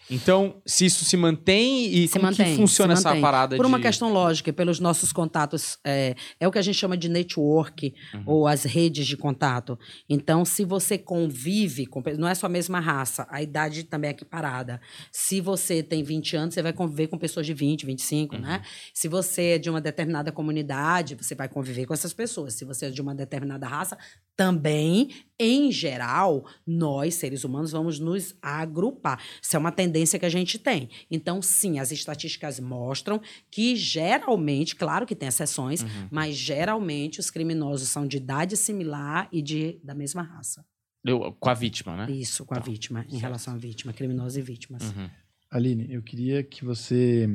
[0.09, 3.77] Então, se isso se mantém e Se como mantém, que funciona essa parada Por uma
[3.77, 3.83] de...
[3.83, 8.23] questão lógica, pelos nossos contatos, é, é o que a gente chama de network, Uhum.
[8.25, 9.77] ou as redes de contato.
[10.09, 14.11] Então, se você convive, com, não é só a mesma raça, a idade também é
[14.11, 14.81] equiparada.
[15.11, 18.41] Se você tem 20 anos, você vai conviver com pessoas de 20, 25, Uhum.
[18.41, 18.61] né?
[18.93, 22.53] Se você é de uma determinada comunidade, você vai conviver com essas pessoas.
[22.55, 23.97] Se você é de uma determinada raça,
[24.43, 29.21] também, em geral, nós, seres humanos, vamos nos agrupar.
[29.41, 30.87] Isso é uma tendência que a gente tem.
[31.11, 33.21] Então, sim, as estatísticas mostram
[33.51, 36.07] que geralmente, claro que tem exceções, Uhum.
[36.09, 40.65] mas geralmente os criminosos são de idade similar e de, da mesma raça.
[41.03, 42.09] Eu- com a vítima, né?
[42.09, 44.83] Isso, com a Tá, vítima, em relação à vítima, criminosos e vítimas.
[44.83, 45.09] Uhum.
[45.51, 47.27] Aline, eu queria que você.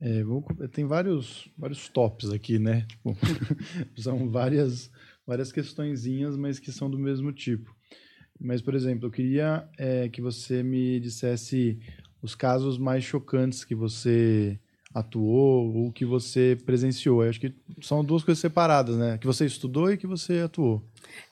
[0.00, 2.86] é, vou tem vários, vários tops aqui, né?
[2.88, 3.16] Tipo,
[3.96, 4.90] são várias,
[5.28, 7.76] várias questõezinhas, mas que são do mesmo tipo.
[8.40, 11.78] Mas, por exemplo, eu queria é, que você me dissesse
[12.22, 14.58] os casos mais chocantes que você
[14.98, 17.22] atuou ou que você presenciou.
[17.22, 19.18] Eu acho que são duas coisas separadas, né?
[19.18, 20.82] Que você estudou e que você atuou.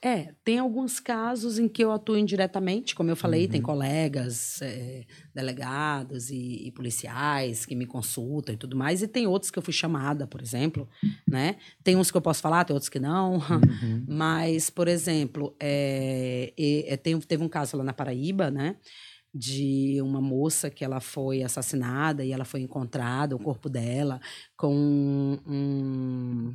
[0.00, 3.50] É, tem alguns casos em que eu atuo indiretamente, como eu falei, Uhum.
[3.50, 9.26] tem colegas, é, delegados e, e policiais que me consultam e tudo mais, e tem
[9.26, 10.88] outros que eu fui chamada, por exemplo,
[11.28, 11.56] né?
[11.84, 13.38] Tem uns que eu posso falar, tem outros que não,
[14.06, 18.76] mas, por exemplo, é, é, tem- teve um caso lá na Paraíba, né?
[19.38, 24.20] De uma moça que ela foi assassinada e ela foi encontrada, o corpo dela,
[24.56, 26.54] com um,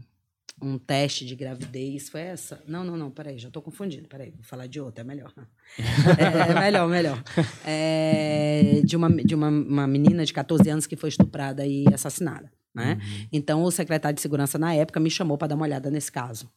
[0.61, 2.09] um teste de gravidez.
[2.09, 2.61] Foi essa?
[2.67, 4.07] Não, não, não, peraí, já estou confundindo.
[4.07, 5.33] Peraí, vou falar de outra, é melhor.
[5.77, 7.23] É, é melhor, melhor.
[7.65, 12.51] É, de uma, de uma, uma menina de 14 anos que foi estuprada e assassinada.
[12.73, 12.97] Né?
[13.33, 16.49] Então, o secretário de segurança na época me chamou para dar uma olhada nesse caso.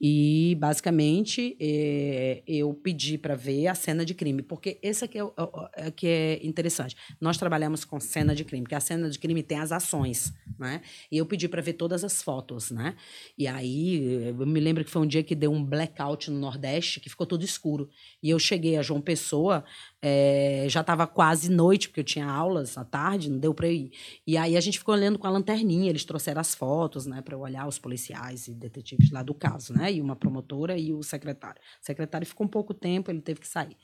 [0.00, 5.24] E, basicamente, eh, eu pedi para ver a cena de crime, porque esse aqui é,
[5.24, 5.32] o-
[5.76, 6.96] é que é interessante.
[7.20, 10.80] Nós trabalhamos com cena de crime, porque a cena de crime tem as ações, né?
[11.10, 12.94] E eu pedi para ver todas as fotos, né?
[13.36, 17.00] E aí, eu me lembro que foi um dia que deu um blackout no Nordeste,
[17.00, 17.88] que ficou tudo escuro.
[18.22, 19.64] E eu cheguei a João Pessoa,
[20.00, 23.90] eh, já estava quase noite, porque eu tinha aulas à tarde, não deu para ir.
[24.26, 27.34] E aí a gente ficou olhando com a lanterninha, eles trouxeram as fotos, né, para
[27.34, 31.02] eu olhar os policiais e detetives lá do caso, né, e uma promotora e o
[31.02, 31.60] secretário.
[31.82, 33.76] O secretário ficou um pouco tempo, ele teve que sair.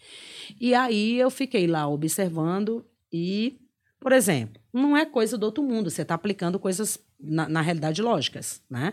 [0.60, 3.58] E aí eu fiquei lá observando e,
[3.98, 8.00] por exemplo, não é coisa do outro mundo, você está aplicando coisas na, na realidade
[8.02, 8.92] lógicas, né?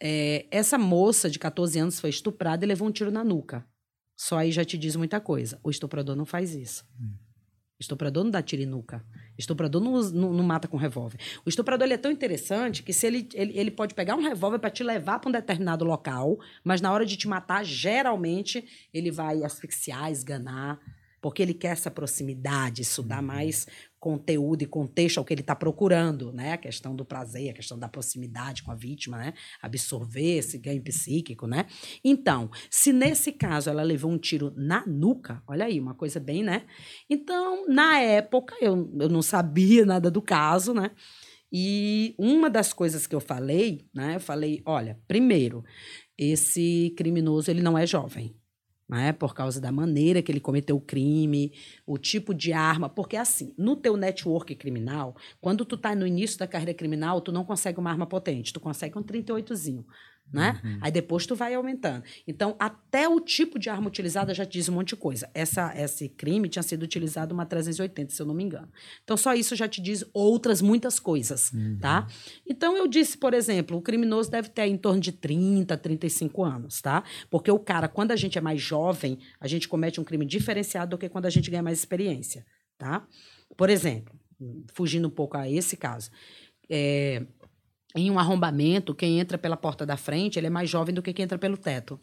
[0.00, 3.64] É, essa moça de 14 anos foi estuprada e levou um tiro na nuca.
[4.26, 5.58] Só aí já te diz muita coisa.
[5.62, 6.82] O estuprador não faz isso.
[7.78, 9.04] O estuprador não dá tiro em nuca.
[9.36, 11.18] O estuprador não, não- não mata com revólver.
[11.44, 14.58] O estuprador ele é tão interessante que se ele, ele, ele pode pegar um revólver
[14.58, 18.64] para te levar para um determinado local, mas na hora de te matar, geralmente
[18.94, 20.80] ele vai asfixiar, esganar,
[21.24, 23.66] porque ele quer essa proximidade, isso dá mais
[23.98, 26.52] conteúdo e contexto ao que ele está procurando, né?
[26.52, 29.32] A questão do prazer, a questão da proximidade com a vítima, né?
[29.62, 31.64] Absorver esse ganho psíquico, né?
[32.04, 36.42] Então, se nesse caso ela levou um tiro na nuca, olha aí, uma coisa bem,
[36.42, 36.66] né?
[37.08, 40.90] Então, na época, eu, eu não sabia nada do caso, né?
[41.50, 44.16] E uma das coisas que eu falei, né?
[44.16, 45.64] Eu falei, olha, primeiro,
[46.18, 48.36] esse criminoso, ele não é jovem,
[48.88, 49.12] né?
[49.12, 51.52] Por causa da maneira que ele cometeu o crime,
[51.86, 56.38] o tipo de arma, porque assim, no teu network criminal, quando tu tá no início
[56.38, 59.84] da carreira criminal, tu não consegue uma arma potente, tu consegue um 38zinho,
[60.32, 60.60] né?
[60.80, 62.02] Aí depois tu vai aumentando.
[62.26, 65.30] Então, até o tipo de arma utilizada já te diz um monte de coisa.
[65.32, 68.68] Essa, esse crime tinha sido utilizado uma 380, se eu não me engano.
[69.04, 72.06] Então, só isso já te diz outras muitas coisas, tá?
[72.46, 76.80] Então, eu disse, por exemplo, o criminoso deve ter em torno de 30, 35 anos,
[76.80, 77.04] tá?
[77.30, 80.90] Porque o cara, quando a gente é mais jovem, a gente comete um crime diferenciado
[80.90, 82.44] do que quando a gente ganha mais experiência,
[82.76, 83.06] tá?
[83.56, 84.14] Por exemplo,
[84.74, 86.10] fugindo um pouco a esse caso,
[86.68, 87.24] é,
[87.94, 91.12] em um arrombamento, quem entra pela porta da frente, ele é mais jovem do que
[91.12, 92.00] quem entra pelo teto.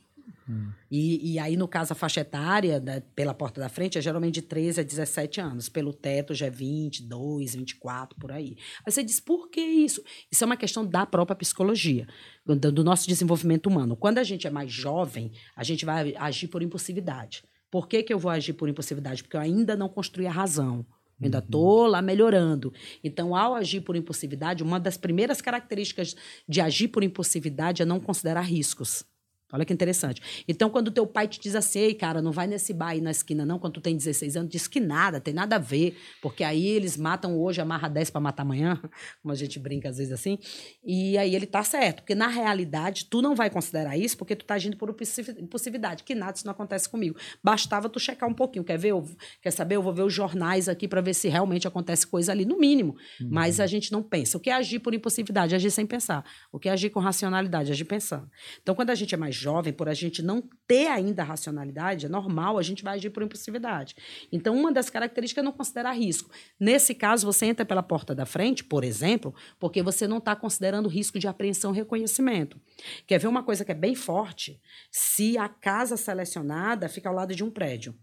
[0.89, 4.35] E, e aí, no caso, a faixa etária da- pela porta da frente é geralmente
[4.35, 5.69] de 13 a 17 anos.
[5.69, 8.57] Pelo teto já é 22, 24, por aí.
[8.85, 10.03] Aí você diz, por que isso?
[10.31, 12.07] Isso é uma questão da própria psicologia,
[12.45, 13.95] do, do nosso desenvolvimento humano.
[13.95, 17.43] Quando a gente é mais jovem, a gente vai agir por impulsividade.
[17.69, 19.23] Por que, que eu vou agir por impulsividade?
[19.23, 20.85] Porque eu ainda não construí a razão.
[21.21, 22.73] Eu ainda estou lá melhorando.
[23.03, 26.15] Então, ao agir por impulsividade, uma das primeiras características
[26.49, 29.05] de agir por impulsividade é não considerar riscos.
[29.51, 30.21] Olha que interessante.
[30.47, 33.11] Então, quando teu pai te diz assim, ei, cara, não vai nesse bar aí na
[33.11, 36.43] esquina, não, quando tu tem 16 anos, diz que nada, tem nada a ver, porque
[36.43, 38.79] aí eles matam hoje, amarra 10 para matar amanhã,
[39.21, 40.37] como a gente brinca às vezes assim,
[40.83, 44.45] e aí ele tá certo, porque na realidade tu não vai considerar isso porque tu
[44.45, 47.17] tá agindo por impulsivi- impulsividade, que nada, isso não acontece comigo.
[47.43, 48.89] Bastava tu checar um pouquinho, quer ver?
[48.89, 49.05] Eu-
[49.41, 49.75] quer saber?
[49.75, 52.95] Eu vou ver os jornais aqui para ver se realmente acontece coisa ali, no mínimo.
[53.19, 54.37] Mas a gente não pensa.
[54.37, 55.55] O que é agir por impulsividade?
[55.55, 56.23] Agir sem pensar.
[56.51, 57.71] O que é agir com racionalidade?
[57.71, 58.29] Agir pensando.
[58.61, 62.09] Então, quando a gente é mais jovem, por a gente não ter ainda racionalidade, é
[62.09, 63.95] normal, a gente vai agir por impulsividade.
[64.31, 66.29] Então, uma das características é não considerar risco.
[66.59, 70.87] Nesse caso, você entra pela porta da frente, por exemplo, porque você não está considerando
[70.87, 72.59] risco de apreensão e reconhecimento.
[73.07, 74.61] Quer ver uma coisa que é bem forte?
[74.91, 77.95] Se a casa selecionada fica ao lado de um prédio.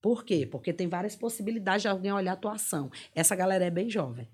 [0.00, 0.44] Por quê?
[0.44, 2.90] Porque tem várias possibilidades de alguém olhar a tua ação.
[3.14, 4.28] Essa galera é bem jovem.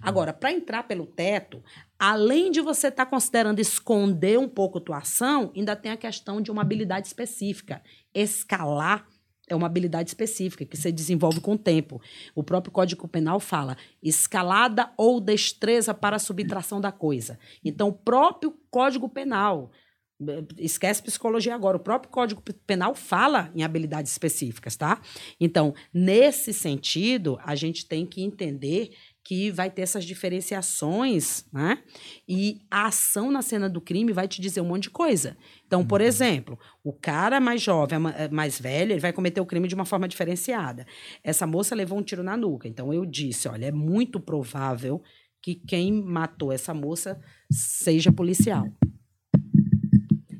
[0.00, 1.62] Agora, para entrar pelo teto,
[1.98, 6.50] além de você estar considerando esconder um pouco tua ação, ainda tem a questão de
[6.50, 7.82] uma habilidade específica.
[8.14, 9.06] Escalar
[9.48, 12.00] é uma habilidade específica que você desenvolve com o tempo.
[12.34, 17.38] O próprio Código Penal fala escalada ou destreza para a subtração da coisa.
[17.64, 19.70] Então, o próprio Código Penal
[20.58, 21.76] Esquece psicologia agora.
[21.76, 25.02] O próprio Código Penal fala em habilidades específicas, tá?
[25.40, 28.94] Então, nesse sentido, a gente tem que entender
[29.24, 31.78] que vai ter essas diferenciações, né?
[32.28, 35.34] E a ação na cena do crime vai te dizer um monte de coisa.
[35.66, 39.66] Então, por exemplo, o cara mais jovem, eh, mais velho, ele vai cometer o crime
[39.66, 40.86] de uma forma diferenciada.
[41.22, 42.68] Essa moça levou um tiro na nuca.
[42.68, 45.02] Então, eu disse, olha, é muito provável
[45.42, 47.18] que quem matou essa moça
[47.50, 48.66] seja policial.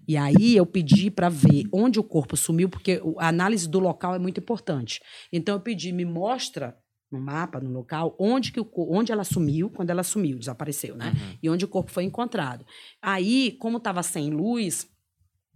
[0.06, 4.15] E aí eu pedi para ver onde o corpo sumiu, porque a análise do local
[4.15, 5.01] é muito importante.
[5.32, 6.77] Então eu pedi, me mostra
[7.15, 11.12] no mapa, no local, onde, que o, onde ela sumiu, quando ela sumiu, desapareceu, né?
[11.43, 12.66] E onde o corpo foi encontrado.
[13.01, 14.89] Aí, como estava sem luz,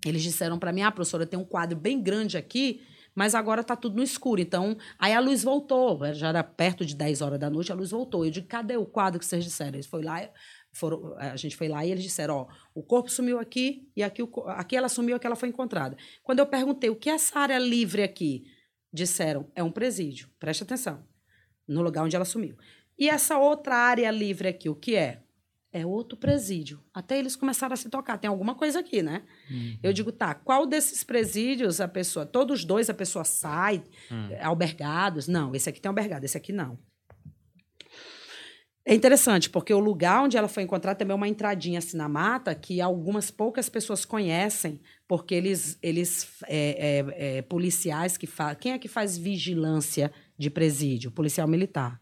[0.06, 2.80] eles disseram para mim, ah, professora, tem um quadro bem grande aqui,
[3.14, 4.40] mas agora está tudo no escuro.
[4.40, 7.90] Então, aí a luz voltou, já era perto de 10 horas da noite, a luz
[7.90, 8.24] voltou.
[8.24, 9.74] Eu digo, cadê o quadro que vocês disseram?
[9.74, 10.30] Eles foram lá,
[10.72, 14.22] foram, a gente foi lá e eles disseram, ó, o corpo sumiu aqui e aqui,
[14.22, 15.96] o aqui ela sumiu, aqui ela foi encontrada.
[16.22, 18.44] Quando eu perguntei, o que é essa área livre aqui?
[18.92, 21.04] Disseram, é um presídio, preste atenção,
[21.68, 22.56] no lugar onde ela sumiu.
[22.98, 25.22] E essa outra área livre aqui, o que é?
[25.70, 26.82] É outro presídio.
[26.92, 28.16] Até eles começaram a se tocar.
[28.16, 29.22] Tem alguma coisa aqui, né?
[29.82, 33.84] Eu digo, tá, qual desses presídios a pessoa, todos dois a pessoa sai,
[34.30, 35.28] eh, albergados?
[35.28, 36.78] Não, esse aqui tem albergado, esse aqui não.
[38.88, 42.08] É interessante, porque o lugar onde ela foi encontrada também é uma entradinha assim na
[42.08, 48.56] mata que algumas poucas pessoas conhecem, porque eles, eles é, é, é, policiais que fazem.
[48.58, 51.10] Quem é que faz vigilância de presídio?
[51.10, 52.00] Policial militar,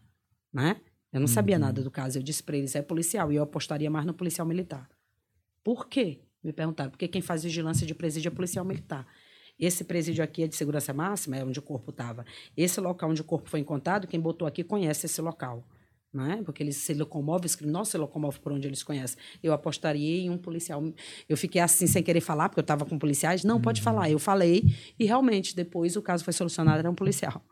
[0.53, 0.79] né?
[1.11, 2.19] Eu não sabia nada do caso.
[2.19, 4.87] Eu disse para eles, é policial, e eu apostaria mais no policial militar.
[5.63, 6.21] Por quê?
[6.43, 6.91] Me perguntaram.
[6.91, 9.07] Porque quem faz vigilância de presídio é policial militar.
[9.59, 12.23] Esse presídio aqui é de segurança máxima, é onde o corpo estava.
[12.55, 15.67] Esse local onde o corpo foi encontrado, quem botou aqui conhece esse local.
[16.13, 16.41] Né?
[16.45, 19.17] Porque eles se locomovem, os criminosos se locomovem por onde eles conhecem.
[19.41, 20.83] Eu apostaria em um policial.
[21.27, 23.43] Eu fiquei assim sem querer falar, porque eu estava com policiais.
[23.43, 24.09] Não, pode falar.
[24.09, 24.63] Eu falei,
[24.99, 27.43] e realmente, depois o caso foi solucionado, era um policial.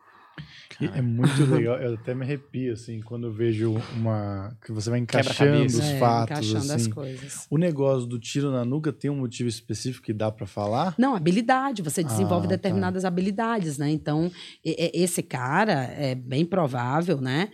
[0.82, 4.54] É muito legal, eu até me arrepio, assim, quando eu vejo uma.
[4.66, 6.32] que você vai encaixando os É, fatos.
[6.32, 6.90] encaixando as assim.
[6.90, 7.48] coisas.
[7.50, 10.94] O negócio do tiro na nuca tem um motivo específico que dá pra falar?
[10.98, 11.82] Não, habilidade.
[11.82, 12.56] Você desenvolve Ah, tá.
[12.58, 13.90] determinadas habilidades, né?
[13.90, 14.30] Então,
[14.64, 17.50] esse cara é bem provável, né?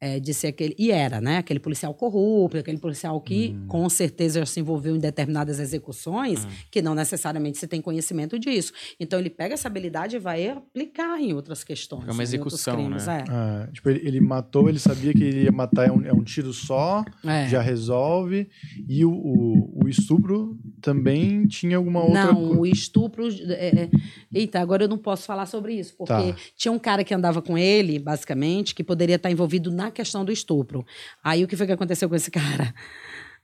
[0.00, 0.74] É, de ser aquele.
[0.78, 1.38] E era, né?
[1.38, 3.66] Aquele policial corrupto, aquele policial que Hum.
[3.66, 8.72] com certeza já se envolveu em determinadas execuções, que não necessariamente se tem conhecimento disso.
[9.00, 12.06] Então, ele pega essa habilidade e vai aplicar em outras questões.
[12.08, 13.24] É uma execução, crimes, né?
[13.28, 16.22] Ah, tipo, ele, ele matou, ele sabia que ele ia matar, é um, é um
[16.22, 17.44] tiro só, É.
[17.44, 17.48] É.
[17.48, 18.48] já resolve.
[18.88, 23.28] E o, o, o estupro também tinha alguma outra Não, co- o estupro.
[23.52, 23.90] é, é-
[24.34, 26.36] Eita, agora eu não posso falar sobre isso, porque Tá.
[26.56, 30.32] tinha um cara que andava com ele, basicamente, que poderia estar envolvido na questão do
[30.32, 30.84] estupro.
[31.22, 32.74] Aí o que foi que aconteceu com esse cara?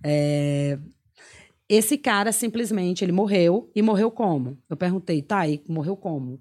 [0.04, 0.78] É,
[1.68, 4.58] Esse cara simplesmente ele morreu e morreu como?
[4.68, 6.40] Eu perguntei, tá, e morreu como?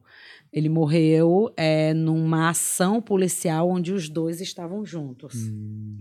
[0.51, 5.33] Ele morreu é, numa ação policial onde os dois estavam juntos.
[5.35, 5.99] Hum,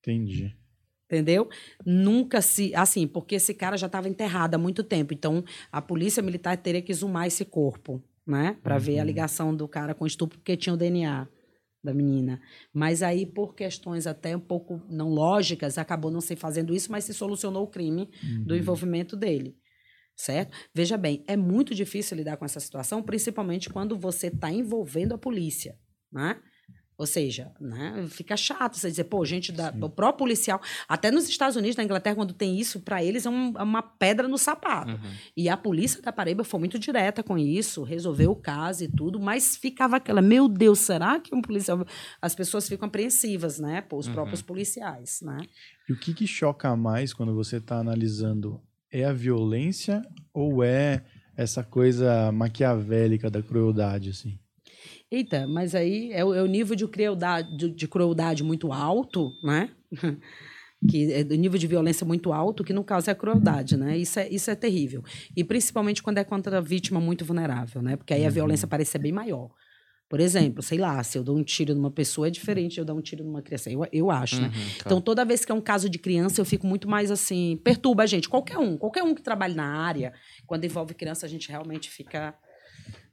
[0.00, 0.54] entendi.
[1.06, 1.48] Entendeu?
[1.86, 2.74] Nunca se.
[2.74, 5.14] Assim, porque esse cara já estava enterrado há muito tempo.
[5.14, 8.56] Então, a polícia militar teria que exumar esse corpo, né?
[8.62, 9.06] Para ver a Uhum.
[9.06, 11.28] ligação do cara com o estupro, porque tinha o DNA
[11.82, 12.40] da menina.
[12.72, 17.04] Mas aí, por questões até um pouco não lógicas, acabou não se fazendo isso, mas
[17.04, 18.10] se solucionou o crime
[18.44, 18.56] do Uhum.
[18.56, 19.56] envolvimento dele.
[20.16, 20.56] Certo?
[20.74, 25.18] Veja bem, é muito difícil lidar com essa situação, principalmente quando você está envolvendo a
[25.18, 25.78] polícia,
[26.10, 26.40] né?
[26.98, 31.28] Ou seja, né, fica chato você dizer, pô, gente, da, o próprio policial, até nos
[31.28, 34.38] Estados Unidos, na Inglaterra, quando tem isso, para eles é, um- é uma pedra no
[34.38, 34.92] sapato.
[34.92, 35.10] Uhum.
[35.36, 39.20] E a polícia da Paraíba foi muito direta com isso, resolveu o caso e tudo,
[39.20, 41.84] mas ficava aquela, meu Deus, será que um policial.
[42.22, 43.82] As pessoas ficam apreensivas, né?
[43.82, 44.14] Pô, os Uhum.
[44.14, 45.36] próprios policiais, né?
[45.88, 48.60] E o que, que choca mais quando você está analisando?
[48.90, 50.00] É a violência
[50.32, 51.04] ou é
[51.36, 54.38] essa coisa maquiavélica da crueldade, assim?
[55.10, 59.32] Eita, mas aí é o, é o nível de crueldade, de, de crueldade muito alto,
[59.42, 59.70] né?
[60.90, 63.96] que é do nível de violência muito alto, que no caso é a crueldade, né?
[63.96, 65.02] Isso é, isso é terrível.
[65.36, 67.96] E principalmente quando é contra a vítima muito vulnerável, né?
[67.96, 68.32] Porque aí a Uhum.
[68.34, 69.50] violência parece ser bem maior.
[70.08, 72.84] Por exemplo, sei lá, se eu dou um tiro numa pessoa é diferente de eu
[72.84, 73.68] dar um tiro numa criança.
[73.70, 74.46] Eu, eu acho, né?
[74.48, 74.80] Uhum, claro.
[74.84, 77.58] Então, toda vez que é um caso de criança, eu fico muito mais assim.
[77.64, 80.12] Perturba a gente, qualquer um, qualquer um que trabalhe na área.
[80.46, 82.36] Quando envolve criança, a gente realmente fica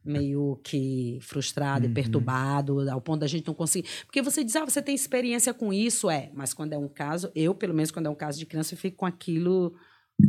[0.06, 1.92] meio que frustrado Uhum.
[1.92, 3.88] e perturbado, ao ponto da gente não conseguir.
[4.06, 6.30] Porque você diz, ah, você tem experiência com isso, é.
[6.34, 8.78] Mas quando é um caso, eu, pelo menos, quando é um caso de criança, eu
[8.78, 9.74] fico com aquilo.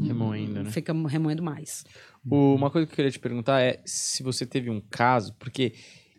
[0.03, 0.71] Remoendo, né?
[0.71, 1.85] Fica remoendo mais.
[2.29, 5.75] O- uma coisa que eu queria te perguntar é se você teve um caso, porque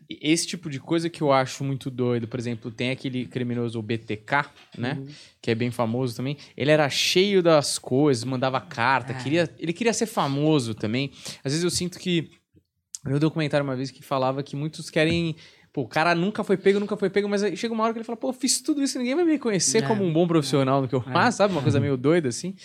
[0.07, 4.51] esse tipo de coisa que eu acho muito doido, por exemplo, tem aquele criminoso BTK,
[4.77, 4.99] né?
[4.99, 5.07] Uhum.
[5.41, 6.37] Que é bem famoso também.
[6.55, 9.23] Ele era cheio das coisas, mandava carta, É.
[9.23, 11.09] queria, ele queria ser famoso também.
[11.43, 12.29] Às vezes eu sinto que.
[13.05, 15.35] Eu vi um documentário uma vez que falava que muitos querem.
[15.71, 17.99] Pô, o cara nunca foi pego, nunca foi pego, mas aí chega uma hora que
[17.99, 19.81] ele fala, pô, eu fiz tudo isso, ninguém vai me reconhecer É.
[19.81, 21.51] como um bom profissional no que eu faço, sabe?
[21.53, 22.55] Uma coisa meio doida assim.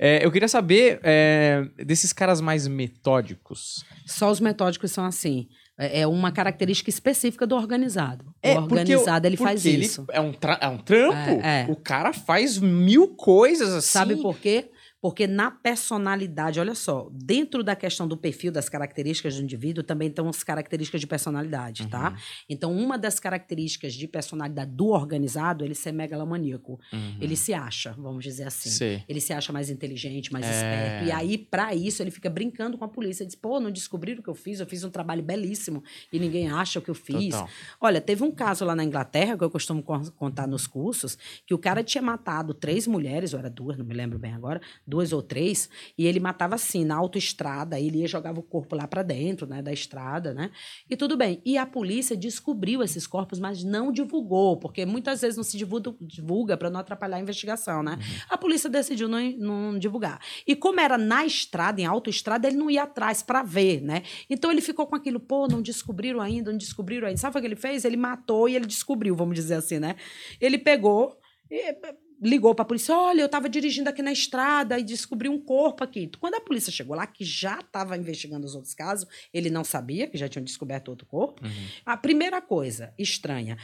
[0.00, 3.84] É, eu queria saber é, desses caras mais metódicos.
[4.04, 5.48] Só os metódicos são assim.
[5.78, 8.24] É é uma característica específica do organizado.
[8.42, 10.04] É, o organizado, eu- ele faz ele isso.
[10.10, 11.14] É um, tra- é um trampo.
[11.46, 11.66] É, é.
[11.70, 13.90] O cara faz mil coisas assim.
[13.92, 14.70] Sabe por quê?
[15.00, 20.08] Porque na personalidade, olha só, dentro da questão do perfil, das características do indivíduo, também
[20.08, 22.10] estão as características de personalidade, tá?
[22.10, 22.16] Uhum.
[22.48, 26.80] Então, uma das características de personalidade do organizado, ele ser megalomaníaco.
[26.92, 27.18] Uhum.
[27.20, 28.68] Ele se acha, vamos dizer assim.
[28.70, 29.04] Sei.
[29.08, 30.50] Ele se acha mais inteligente, mais É.
[30.50, 31.04] esperto.
[31.08, 33.24] E aí, pra isso, ele fica brincando com a polícia.
[33.24, 34.60] Diz, pô, não descobriram o que eu fiz?
[34.60, 37.34] Eu fiz um trabalho belíssimo e ninguém acha o que eu fiz.
[37.34, 37.48] Total.
[37.80, 41.16] Olha, teve um caso lá na Inglaterra, que eu costumo con- contar nos cursos,
[41.46, 44.60] que o cara tinha matado três mulheres, ou era duas, não me lembro bem agora,
[44.86, 45.68] duas ou três,
[45.98, 49.60] e ele matava assim, na autoestrada, ele ia jogava o corpo lá para dentro, né,
[49.60, 50.50] da estrada, né?
[50.88, 51.40] E tudo bem.
[51.44, 55.94] E a polícia descobriu esses corpos, mas não divulgou, porque muitas vezes não se divulga,
[56.00, 57.98] divulga para não atrapalhar a investigação, né?
[58.28, 60.20] A polícia decidiu não, não divulgar.
[60.46, 64.02] E como era na estrada, em autoestrada, ele não ia atrás para ver, né?
[64.30, 67.18] Então ele ficou com aquilo, pô, não descobriram ainda, não descobriram ainda.
[67.18, 67.84] Sabe o que ele fez?
[67.84, 69.96] Ele matou e ele descobriu, vamos dizer assim, né?
[70.40, 71.18] Ele pegou
[71.50, 71.72] e
[72.20, 75.84] ligou para a polícia: olha, eu estava dirigindo aqui na estrada e descobri um corpo
[75.84, 76.10] aqui.
[76.18, 80.06] Quando a polícia chegou lá, que já estava investigando os outros casos, ele não sabia
[80.06, 81.44] que já tinham descoberto outro corpo.
[81.44, 81.68] Uhum.
[81.84, 83.56] A primeira coisa estranha.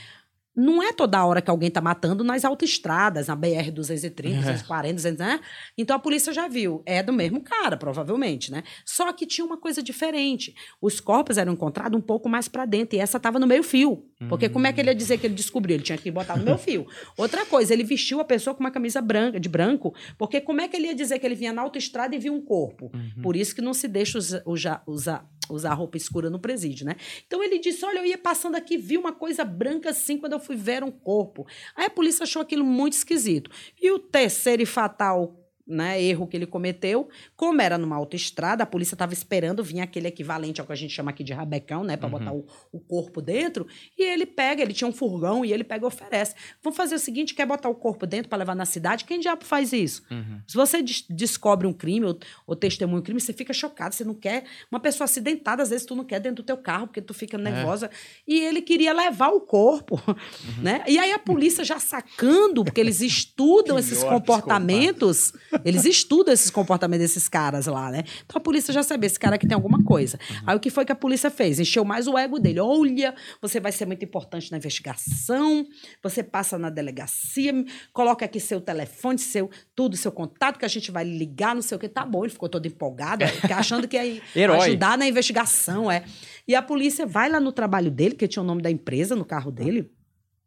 [0.55, 4.41] Não é toda hora que alguém está matando nas autoestradas, na BR 230, É.
[4.41, 5.41] 240, 200, né?
[5.79, 6.83] Então a polícia já viu.
[6.85, 8.63] É do mesmo cara, provavelmente, né?
[8.85, 10.55] Só que tinha uma coisa diferente.
[10.81, 14.05] Os corpos eram encontrados um pouco mais para dentro e essa estava no meio fio.
[14.29, 15.75] Porque como é que ele ia dizer que ele descobriu?
[15.75, 16.87] Ele tinha que botar no meio fio.
[17.17, 20.69] Outra coisa, ele vestiu a pessoa com uma camisa branca, de branco, porque como é
[20.69, 22.91] que ele ia dizer que ele vinha na autoestrada e viu um corpo?
[22.95, 23.23] Uhum.
[23.23, 26.97] Por isso que não se deixa usa- uja- usar, usar roupa escura no presídio, né?
[27.27, 30.41] Então ele disse: Olha, eu ia passando aqui, vi uma coisa branca assim, quando eu
[30.41, 31.47] fui ver um corpo.
[31.77, 33.51] Aí a polícia achou aquilo muito esquisito.
[33.81, 35.42] E o terceiro e fatal.
[35.73, 40.07] Né, erro que ele cometeu, como era numa autoestrada, a polícia estava esperando vir aquele
[40.07, 42.19] equivalente ao que a gente chama aqui de rabecão, né, para Uhum.
[42.19, 43.67] botar o, o corpo dentro,
[43.97, 46.35] e ele pega, ele tinha um furgão e ele pega e oferece.
[46.63, 49.07] Vamos fazer o seguinte, quer botar o corpo dentro para levar na cidade?
[49.07, 50.03] Quem diabo faz isso?
[50.11, 50.41] Uhum.
[50.47, 54.05] Se você des- descobre um crime ou, ou testemunha um crime, você fica chocado, você
[54.05, 54.45] não quer.
[54.71, 57.17] Uma pessoa acidentada, às vezes tu não quer dentro do teu carro, porque tu É.
[57.17, 57.91] fica nervosa.
[58.29, 60.63] E ele queria levar o corpo, Uhum.
[60.63, 60.85] né?
[60.87, 65.33] E aí a polícia já sacando, porque eles estudam esses comportamentos,
[65.67, 68.05] eles estudam esses comportamentos desses caras lá, né?
[68.25, 70.19] Então a polícia já sabia, esse cara aqui tem alguma coisa.
[70.31, 70.37] Uhum.
[70.47, 71.59] Aí o que foi que a polícia fez?
[71.59, 72.61] Encheu mais o ego dele.
[72.61, 75.67] Olha, você vai ser muito importante na investigação,
[76.03, 77.53] você passa na delegacia,
[77.93, 81.77] coloca aqui seu telefone, seu tudo, seu contato, que a gente vai ligar, não sei
[81.77, 81.89] o que.
[81.89, 83.25] Tá bom, ele ficou todo empolgado,
[83.57, 86.05] achando que ia ajudar na investigação, é.
[86.47, 89.25] E a polícia vai lá no trabalho dele, que tinha o nome da empresa no
[89.25, 89.91] carro dele,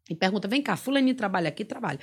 [0.08, 1.64] e pergunta: vem cá, Fulaninho trabalha aqui?
[1.64, 1.98] Trabalha.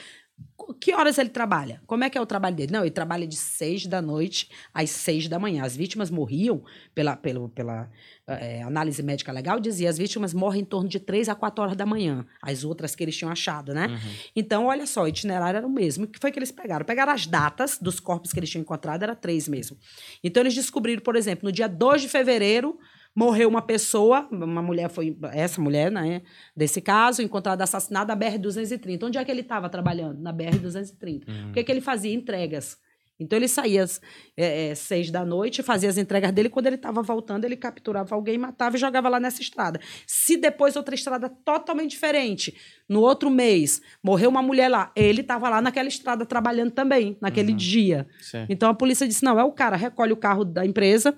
[0.79, 1.81] Que horas ele trabalha?
[1.85, 2.71] Como é que é o trabalho dele?
[2.71, 5.63] Não, ele trabalha de seis da noite às seis da manhã.
[5.63, 7.89] As vítimas morriam, pela, pela, pela
[8.27, 11.75] é, análise médica legal, dizia as vítimas morrem em torno de três a quatro horas
[11.75, 12.25] da manhã.
[12.41, 13.87] As outras que eles tinham achado, né?
[13.87, 14.11] Uhum.
[14.35, 16.05] Então, olha só, o itinerário era o mesmo.
[16.05, 16.85] O que foi que eles pegaram?
[16.85, 19.77] Pegaram as datas dos corpos que eles tinham encontrado, era três mesmo.
[20.23, 22.79] Então, eles descobriram, por exemplo, no dia 2 de fevereiro,
[23.15, 26.21] morreu uma pessoa, uma mulher foi, essa mulher, né,
[26.55, 29.03] desse caso, encontrada assassinada na BR-230.
[29.03, 30.19] Onde é que ele estava trabalhando?
[30.21, 31.27] Na BR-230.
[31.27, 31.49] Uhum.
[31.49, 32.13] O que, que ele fazia?
[32.13, 32.77] Entregas.
[33.19, 34.01] Então ele saía às
[34.35, 36.49] é, é, seis da noite, fazia as entregas dele.
[36.49, 39.79] Quando ele estava voltando, ele capturava alguém, matava e jogava lá nessa estrada.
[40.07, 42.55] Se depois outra estrada totalmente diferente,
[42.89, 47.51] no outro mês, morreu uma mulher lá, ele estava lá naquela estrada trabalhando também, naquele
[47.51, 47.57] Uhum.
[47.57, 48.07] dia.
[48.19, 48.49] Certo.
[48.51, 51.15] Então a polícia disse: não, é o cara, recolhe o carro da empresa.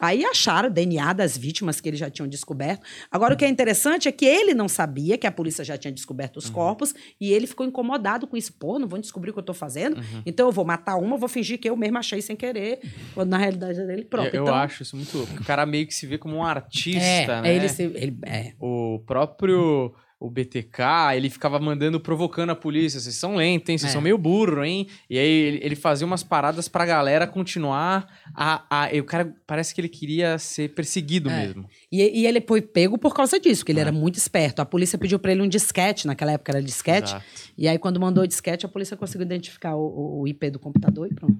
[0.00, 2.82] Aí acharam o DNA das vítimas que eles já tinham descoberto.
[3.10, 5.92] Agora, o que é interessante é que ele não sabia que a polícia já tinha
[5.92, 8.52] descoberto os corpos e ele ficou incomodado com isso.
[8.52, 9.98] Pô, não vão descobrir o que eu tô fazendo?
[9.98, 10.22] Uhum.
[10.24, 12.80] Então eu vou matar uma, vou fingir que eu mesmo achei sem querer,
[13.14, 14.30] quando na realidade era ele próprio.
[14.30, 15.34] Eu, eu então, acho isso muito louco.
[15.34, 17.54] O cara meio que se vê como um artista, é, né?
[17.54, 18.52] ele, se, ele é.
[18.58, 20.82] O próprio o BTK,
[21.16, 23.00] ele ficava mandando, provocando a polícia.
[23.00, 23.78] Vocês são lentos, hein?
[23.78, 23.92] Vocês É.
[23.94, 24.86] são meio burro, hein?
[25.08, 28.94] E aí ele, ele fazia umas paradas pra galera continuar a, a...
[28.94, 31.46] e O cara parece que ele queria ser perseguido É.
[31.46, 31.64] mesmo.
[31.90, 33.82] E, e ele foi pego por causa disso, porque ele É.
[33.84, 34.60] era muito esperto.
[34.60, 37.12] A polícia pediu pra ele um disquete, naquela época era disquete.
[37.12, 37.24] Exato.
[37.56, 40.58] E aí, quando mandou o disquete, a polícia conseguiu identificar o, o- o IP do
[40.58, 41.36] computador e pronto.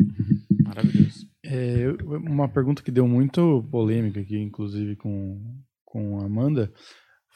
[0.64, 1.26] Maravilhoso.
[1.44, 5.40] É, uma pergunta que deu muito polêmica aqui, inclusive com,
[5.84, 6.72] com a Amanda,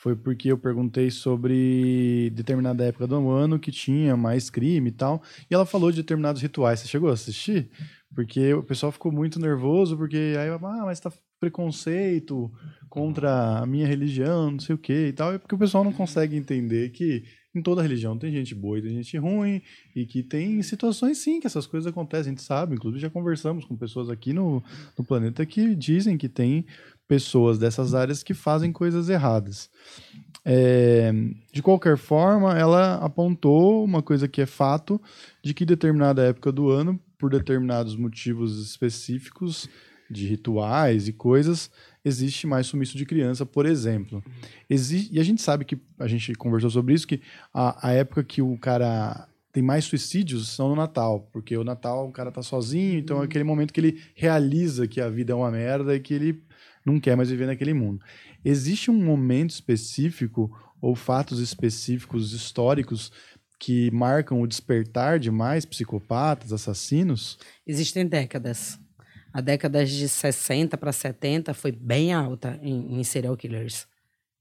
[0.04, 5.22] foi porque eu perguntei sobre determinada época do ano que tinha mais crime e tal,
[5.50, 6.80] e ela falou de determinados rituais.
[6.80, 7.70] Você chegou a assistir?
[8.14, 11.10] Porque o pessoal ficou muito nervoso, porque aí, ah, mas tá
[11.40, 12.52] preconceito
[12.90, 15.92] contra a minha religião, não sei o que e tal, é porque o pessoal não
[15.92, 17.24] consegue entender que
[17.54, 19.62] em toda religião tem gente boa e tem gente ruim,
[19.94, 23.64] e que tem situações sim que essas coisas acontecem, a gente sabe, inclusive já conversamos
[23.64, 24.62] com pessoas aqui no,
[24.98, 26.66] no planeta que dizem que tem
[27.06, 29.70] pessoas dessas áreas que fazem coisas erradas.
[30.44, 31.12] É,
[31.52, 35.00] de qualquer forma, ela apontou uma coisa que é fato,
[35.42, 39.68] de que determinada época do ano, por determinados motivos específicos
[40.10, 41.70] de rituais e coisas,
[42.04, 44.22] existe mais sumiço de criança, por exemplo.
[44.68, 47.22] Exi e a gente sabe que, a gente conversou sobre isso, que
[47.52, 52.08] a, a época que o cara tem mais suicídios são no Natal, porque o Natal
[52.08, 55.36] o cara tá sozinho, então é aquele momento que ele realiza que a vida é
[55.36, 56.42] uma merda e que ele
[56.84, 58.04] não quer mais viver naquele mundo.
[58.44, 60.50] Existe um momento específico
[60.80, 63.10] ou fatos específicos históricos
[63.58, 67.38] que marcam o despertar de mais psicopatas, assassinos?
[67.66, 68.78] Existem décadas.
[69.32, 73.86] A década de 60 para 70 foi bem alta em, em serial killers.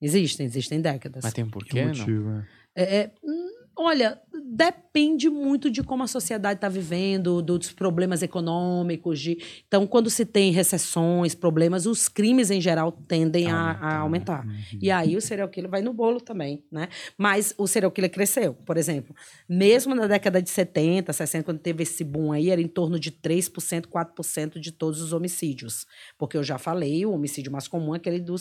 [0.02, 1.24] Existem, existem décadas.
[1.24, 1.88] Mas tem um Que porquê, não?
[1.90, 2.48] motivo, né?
[2.76, 9.20] É, é, hum, olha, depende muito de como a sociedade está vivendo, dos problemas econômicos.
[9.20, 9.38] De...
[9.68, 14.46] Então, quando se tem recessões, problemas, os crimes em geral tendem a, a aumentar.
[14.82, 16.90] E aí o serial killer vai no bolo também, né?
[17.18, 19.16] Mas o serial killer cresceu, por exemplo.
[19.48, 23.12] Mesmo na década de 70, 60, quando teve esse boom aí, era em torno de
[23.12, 25.86] 3%, 4% de todos os homicídios.
[26.18, 28.36] Porque eu já falei, o homicídio mais comum é aquele do...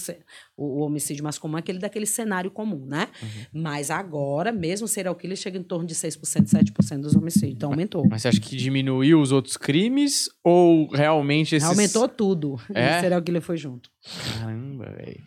[0.57, 3.09] O, homicídio mais comum é aquele daquele cenário comum, né?
[3.53, 7.55] Mas agora, mesmo o serial killer chega em torno de 6%, 7% dos homicídios.
[7.55, 8.07] Então aumentou.
[8.09, 11.69] Mas você acha que diminuiu os outros crimes ou realmente esses...
[11.69, 12.61] Aumentou tudo.
[12.75, 12.99] É?
[12.99, 13.91] O serial killer foi junto.
[14.39, 15.21] Caramba, velho.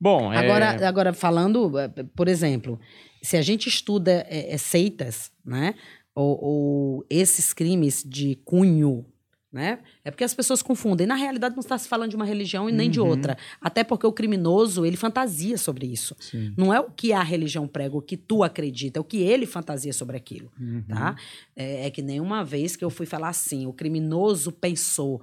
[0.00, 0.38] Bom, é...
[0.38, 2.80] Agora, agora, falando, eh, por exemplo,
[3.22, 5.74] se a gente estuda eh, eh, seitas, né?
[6.14, 9.06] Ou, ou esses crimes de cunho,
[9.52, 9.80] né?
[10.04, 11.06] É porque as pessoas confundem.
[11.06, 13.08] Na realidade, não está se falando de uma religião e nem de Uhum.
[13.08, 13.36] outra.
[13.60, 16.16] Até porque o criminoso, ele fantasia sobre isso.
[16.18, 16.54] Sim.
[16.56, 19.44] Não é o que a religião prega, o que tu acredita, é o que ele
[19.46, 20.82] fantasia sobre aquilo, Uhum.
[20.88, 21.16] tá?
[21.54, 25.20] É, é que nem uma vez que eu fui falar assim, o criminoso pensou,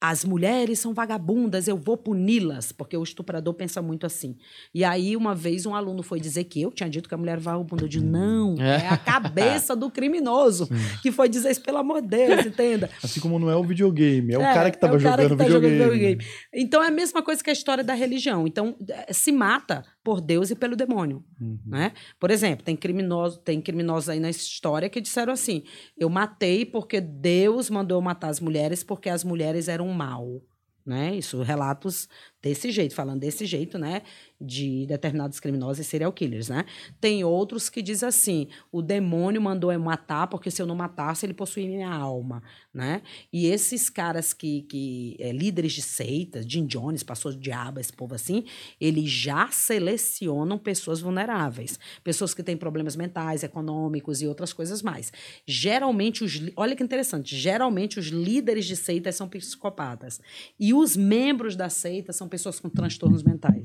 [0.00, 4.34] as mulheres são vagabundas, eu vou puni-las, porque o estuprador pensa muito assim.
[4.74, 7.32] E aí, uma vez, um aluno foi dizer que eu tinha dito que a mulher
[7.32, 7.84] era vagabunda.
[7.84, 10.68] Eu disse, não, é a cabeça do criminoso
[11.02, 12.88] que foi dizer isso, pelo amor de Deus, entenda.
[13.02, 15.36] Assim como não é o videogame, é, o É, cara que tava é jogando, que
[15.36, 16.24] tá jogando videogame.
[16.54, 18.46] Então é a mesma coisa que a história da religião.
[18.46, 18.76] Então
[19.10, 21.58] se mata por Deus e pelo demônio, Uhum.
[21.66, 21.92] né?
[22.18, 25.62] Por exemplo, tem criminosos, tem criminosos aí na história que disseram assim:
[25.96, 30.42] "Eu matei porque Deus mandou eu matar as mulheres porque as mulheres eram mal",
[30.84, 31.14] né?
[31.14, 32.08] Isso relatos
[32.42, 34.02] desse jeito, falando desse jeito, né?
[34.40, 36.64] De determinados criminosos e serial killers, né?
[37.00, 41.26] Tem outros que dizem assim: o demônio mandou eu matar porque se eu não matasse
[41.26, 42.42] ele possuía minha alma,
[42.72, 43.02] né?
[43.32, 47.92] E esses caras que, que é, líderes de seitas, Jim Jones, pastor de diabo, esse
[47.92, 48.44] povo assim,
[48.80, 55.12] eles já selecionam pessoas vulneráveis, pessoas que têm problemas mentais, econômicos e outras coisas mais.
[55.46, 60.20] Geralmente os, olha que interessante, geralmente os líderes de seitas são psicopatas
[60.58, 63.64] e os membros da seita são pessoas com transtornos mentais.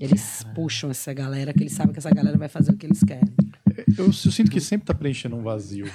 [0.00, 3.02] Eles puxam essa galera, que eles sabem que essa galera vai fazer o que eles
[3.02, 3.28] querem.
[3.96, 5.90] Eu, eu sinto que sempre tá preenchendo um vazio.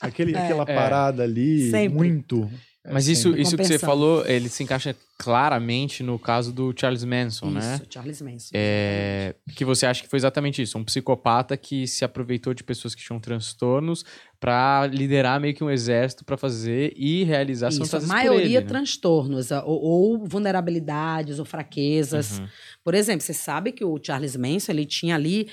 [0.00, 1.96] Aquele, Aquela parada ali, Sempre.
[1.96, 2.50] muito.
[2.84, 3.42] é Mas isso, sempre.
[3.42, 7.74] isso que você falou, ele se encaixa claramente no caso do Charles Manson, né?
[7.76, 8.50] Isso, Charles Manson.
[8.52, 12.94] É, que você acha que foi exatamente isso, um psicopata que se aproveitou de pessoas
[12.94, 14.04] que tinham transtornos
[14.38, 18.44] pra liderar meio que um exército pra fazer e realizar Isso, a fantasias por maioria
[18.44, 18.66] ele, né?
[18.66, 22.38] transtornos, a- ou, ou vulnerabilidades, ou fraquezas.
[22.38, 22.46] Uhum.
[22.84, 25.48] Por exemplo, você sabe que o Charles Manson ele tinha ali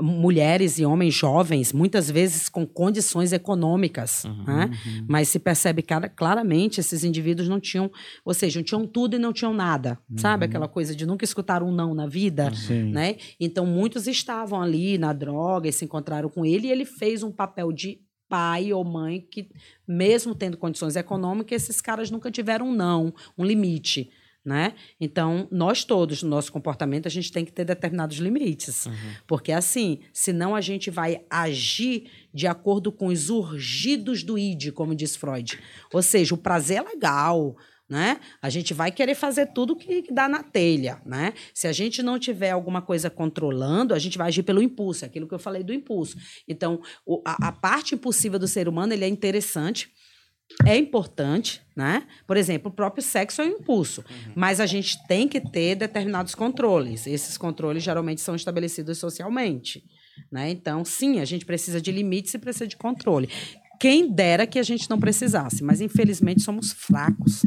[0.00, 4.44] mulheres e homens jovens, muitas vezes com condições econômicas, Uhum.
[4.44, 4.70] né?
[5.08, 5.82] Mas se percebe
[6.14, 7.90] claramente esses indivíduos não tinham,
[8.24, 10.44] ou seja, tinham tudo e não tinham nada, sabe?
[10.44, 12.90] Aquela coisa de nunca escutar um não na vida, Sim.
[12.90, 13.16] né?
[13.38, 17.32] Então muitos estavam ali na droga e se encontraram com ele e ele fez um
[17.32, 19.48] papel de pai ou mãe que
[19.86, 24.10] mesmo tendo condições econômicas, esses caras nunca tiveram um não, um limite,
[24.44, 24.74] né?
[25.00, 28.86] Então, nós todos, no nosso comportamento, a gente tem que ter determinados limites.
[29.26, 34.94] Porque assim, senão a gente vai agir de acordo com os urgidos do id, como
[34.94, 35.58] diz Freud.
[35.92, 37.56] Ou seja, o prazer é legal,
[37.88, 38.20] né?
[38.42, 41.32] A gente vai querer fazer tudo que que dá na telha, né?
[41.54, 45.08] Se a gente não tiver alguma coisa controlando, a gente vai agir pelo impulso, é
[45.08, 46.16] aquilo que eu falei do impulso.
[46.46, 49.88] Então, o- a, a parte impulsiva do ser humano, ele é interessante,
[50.66, 52.06] é importante, né?
[52.26, 54.02] Por exemplo, o próprio sexo é um impulso,
[54.34, 57.06] mas a gente tem que ter determinados controles.
[57.06, 59.84] Esses controles geralmente são estabelecidos socialmente,
[60.32, 60.50] né?
[60.50, 63.28] Então, sim, a gente precisa de limites e precisa de controle.
[63.78, 67.42] Quem dera que a gente não precisasse, mas infelizmente somos fracos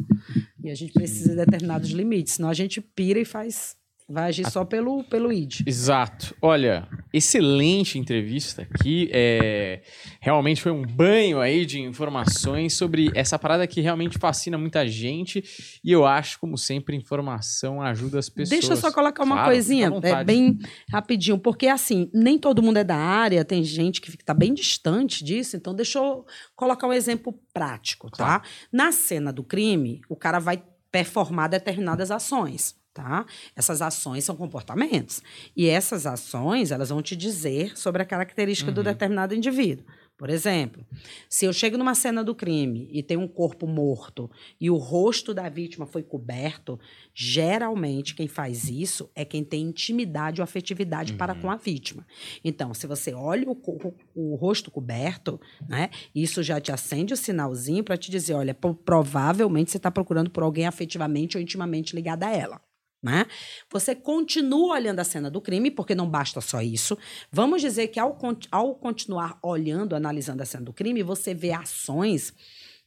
[0.64, 3.76] e a gente precisa de determinados limites, senão a gente pira e faz
[4.07, 5.61] vai agir só pelo pelo id.
[5.65, 6.36] Exato.
[6.41, 9.10] Olha, excelente entrevista aqui.
[9.14, 9.82] É,
[10.19, 15.44] realmente foi um banho aí de informações sobre essa parada que realmente fascina muita gente.
[15.84, 18.49] E eu acho, como sempre, informação ajuda as pessoas.
[18.49, 20.60] Deixa eu só colocar uma Claro, coisinha, é, bem
[20.90, 25.23] rapidinho, porque assim, nem todo mundo é da área, tem gente que está bem distante
[25.23, 26.26] disso, então deixa eu
[26.56, 28.41] colocar um exemplo prático, tá?
[28.72, 30.61] Na cena do crime, o cara vai
[30.91, 32.76] performar determinadas ações.
[32.94, 33.26] Tá?
[33.56, 35.24] Essas ações são comportamentos.
[35.56, 39.86] E essas ações, elas vão te dizer sobre a característica do determinado indivíduo.
[40.18, 40.86] Por exemplo,
[41.28, 45.34] se eu chego numa cena do crime e tem um corpo morto e o rosto
[45.34, 46.80] da vítima foi coberto,
[47.12, 52.06] geralmente quem faz isso é quem tem intimidade ou afetividade para com a vítima.
[52.44, 57.18] Então, se você olha o, co- o rosto coberto, né, isso já te acende o
[57.18, 62.24] sinalzinho para te dizer, olha, provavelmente você está procurando por alguém afetivamente ou intimamente ligado
[62.24, 62.62] a ela.
[63.02, 63.26] Né?
[63.72, 66.95] Você continua olhando a cena do crime, porque não basta só isso.
[67.32, 68.15] Vamos dizer que ao,
[68.52, 72.32] ao continuar olhando, analisando a cena do crime, você vê ações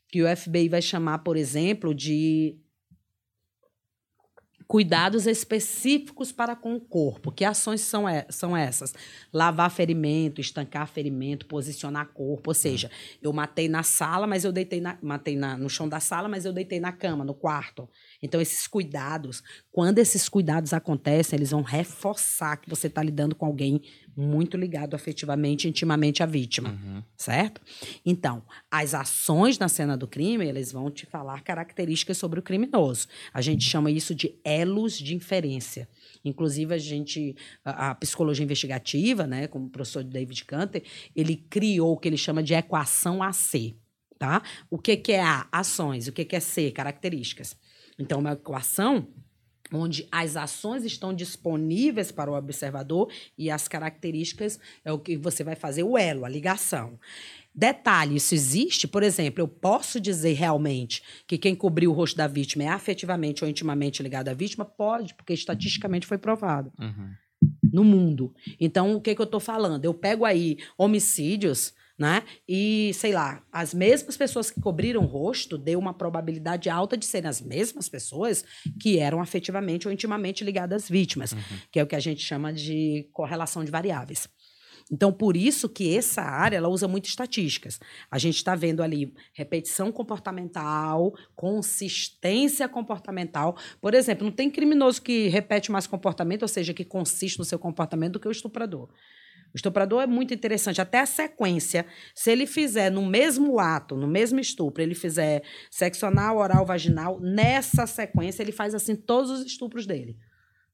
[0.09, 2.57] que o FBI vai chamar, por exemplo, de
[4.66, 7.31] cuidados específicos para com o corpo.
[7.31, 8.95] Que ações são, e- são essas?
[9.32, 12.51] Lavar ferimento, estancar ferimento, posicionar corpo.
[12.51, 12.91] Ou seja,
[13.23, 16.45] eu matei na sala, mas eu deitei na, matei na- no chão da sala, mas
[16.45, 17.89] eu deitei na cama, no quarto.
[18.25, 23.45] Então, esses cuidados, quando esses cuidados acontecem, eles vão reforçar que você está lidando com
[23.45, 23.83] alguém
[24.17, 27.03] muito ligado afetivamente, intimamente à vítima, Uhum.
[27.17, 27.61] certo?
[28.07, 33.09] Então, as ações na cena do crime, eles vão te falar características sobre o criminoso.
[33.33, 35.87] A gente chama isso de elos de inferência.
[36.25, 40.83] Inclusive, a gente, a, a psicologia investigativa, né, como o professor David Canter,
[41.15, 43.75] ele criou o que ele chama de equação AC,
[44.19, 44.43] tá?
[44.71, 45.47] O que, que é A?
[45.53, 46.09] Ações.
[46.09, 46.71] O que, que é C?
[46.71, 47.57] Características.
[47.99, 49.07] Então, uma equação
[49.73, 55.43] onde as ações estão disponíveis para o observador e as características é o que você
[55.43, 56.99] vai fazer o elo, a ligação.
[57.55, 58.87] Detalhe, isso existe?
[58.87, 63.43] Por exemplo, eu posso dizer realmente que quem cobriu o rosto da vítima é afetivamente
[63.45, 64.65] ou intimamente ligado à vítima?
[64.65, 67.12] Pode, porque estatisticamente foi provado Uhum.
[67.73, 68.35] no mundo.
[68.61, 69.85] Então, o que, que eu estou falando?
[69.85, 72.25] Eu pego aí homicídios, né?
[72.49, 77.07] E, sei lá, as mesmas pessoas que cobriram o rosto deu uma probabilidade alta de
[77.07, 78.45] serem as mesmas pessoas
[78.81, 81.35] que eram afetivamente ou intimamente ligadas às vítimas,
[81.71, 84.29] que é o que a gente chama de correlação de variáveis.
[84.93, 87.81] Então, por isso que essa área ela usa muito estatísticas.
[88.11, 93.57] A gente está vendo ali repetição comportamental, consistência comportamental.
[93.81, 97.59] Por exemplo, não tem criminoso que repete mais comportamento, ou seja, que consiste no seu
[97.59, 98.91] comportamento, do que o estuprador.
[99.55, 101.87] O estuprador é muito interessante, até a sequência.
[102.15, 107.21] Se ele fizer no mesmo ato, no mesmo estupro, ele fizer sexo anal, oral, vaginal,
[107.21, 110.19] nessa sequência ele faz assim todos os estupros dele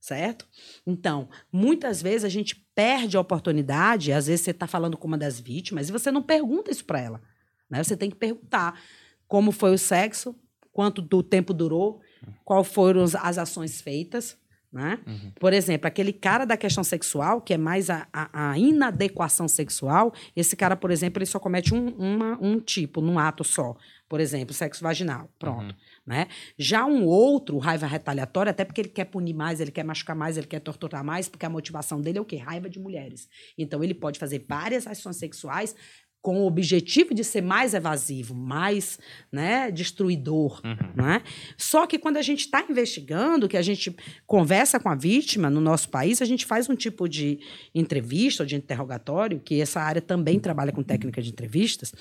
[0.00, 0.48] certo?
[0.86, 5.18] Então, muitas vezes a gente perde a oportunidade, às vezes você está falando com uma
[5.18, 7.22] das vítimas e você não pergunta isso para ela.
[7.68, 7.84] Né?
[7.84, 8.80] Você tem que perguntar
[9.28, 10.34] como foi o sexo,
[10.72, 12.00] quanto do tempo durou,
[12.44, 14.38] qual foram as ações feitas.
[14.72, 15.00] Né?
[15.04, 15.32] Uhum.
[15.40, 20.14] Por exemplo, aquele cara da questão sexual, que é mais a, a, a, inadequação sexual,
[20.36, 23.74] esse cara, por exemplo, ele só comete um, uma, um tipo, num ato só.
[24.08, 25.28] Por exemplo, sexo vaginal.
[25.40, 25.72] Pronto.
[25.72, 25.80] Uhum.
[26.06, 26.28] Né?
[26.56, 30.36] Já um outro, raiva retaliatória, até porque ele quer punir mais, ele quer machucar mais,
[30.36, 32.36] ele quer torturar mais, porque a motivação dele é o quê?
[32.36, 33.28] Raiva de mulheres.
[33.58, 35.74] Então, ele pode fazer várias ações sexuais
[36.22, 38.98] com o objetivo de ser mais evasivo, mais
[39.32, 40.60] né, destruidor.
[40.64, 41.02] Uhum.
[41.02, 41.22] Né?
[41.56, 45.60] Só que quando a gente está investigando, que a gente conversa com a vítima no
[45.60, 47.40] nosso país, a gente faz um tipo de
[47.74, 51.92] entrevista ou de interrogatório, que essa área também trabalha com técnica de entrevistas.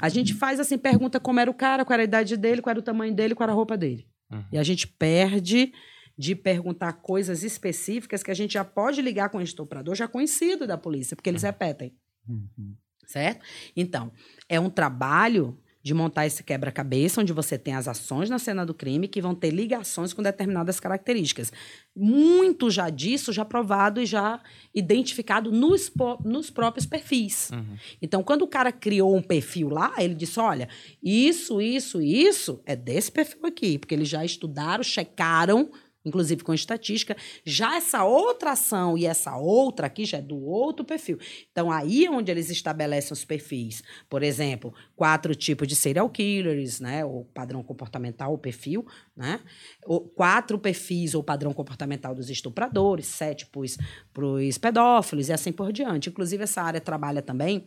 [0.00, 2.72] A gente faz assim, pergunta como era o cara, qual era a idade dele, qual
[2.72, 4.06] era o tamanho dele, qual era a roupa dele.
[4.32, 4.44] Uhum.
[4.52, 5.72] E a gente perde
[6.18, 10.66] de perguntar coisas específicas que a gente já pode ligar com o estuprador já conhecido
[10.66, 11.94] da polícia, porque eles repetem.
[12.28, 12.74] Uhum
[13.10, 13.44] certo?
[13.76, 14.12] Então,
[14.48, 18.74] é um trabalho de montar esse quebra-cabeça, onde você tem as ações na cena do
[18.74, 21.50] crime que vão ter ligações com determinadas características.
[21.96, 24.40] Muito já disso, já provado e já
[24.74, 25.90] identificado nos,
[26.22, 27.50] nos próprios perfis.
[27.50, 27.76] Uhum.
[28.02, 30.68] Então, quando o cara criou um perfil lá, ele disse: olha,
[31.02, 35.70] isso, isso, isso é desse perfil aqui, porque eles já estudaram, checaram
[36.04, 37.16] inclusive com estatística.
[37.44, 41.18] Já essa outra ação e essa outra aqui já é do outro perfil.
[41.50, 43.82] Então, aí é onde eles estabelecem os perfis.
[44.08, 47.04] Por exemplo, quatro tipos de serial killers, né?
[47.04, 48.86] O padrão comportamental, o perfil,
[49.16, 49.40] né?
[49.86, 55.72] O, quatro perfis ou padrão comportamental dos estupradores, sete para os pedófilos e assim por
[55.72, 56.08] diante.
[56.08, 57.64] Inclusive, essa área trabalha também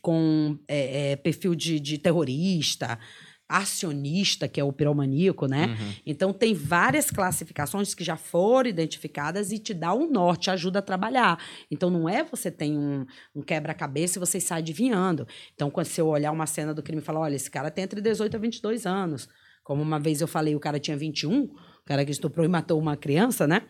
[0.00, 2.98] com é, é, perfil de, de terrorista,
[3.52, 5.66] acionista, que é o piromaníaco, né?
[5.66, 5.94] Uhum.
[6.06, 10.82] Então, tem várias classificações que já foram identificadas e te dá um norte, ajuda a
[10.82, 11.38] trabalhar.
[11.70, 13.04] Então, não é você tem um,
[13.34, 15.26] um quebra-cabeça e você sai adivinhando.
[15.54, 18.00] Então, quando você olhar uma cena do crime e falar, olha, esse cara tem entre
[18.00, 19.28] 18 a 22 anos.
[19.62, 21.50] Como uma vez eu falei, o cara tinha 21, o
[21.84, 23.62] cara que estuprou e matou uma criança, né?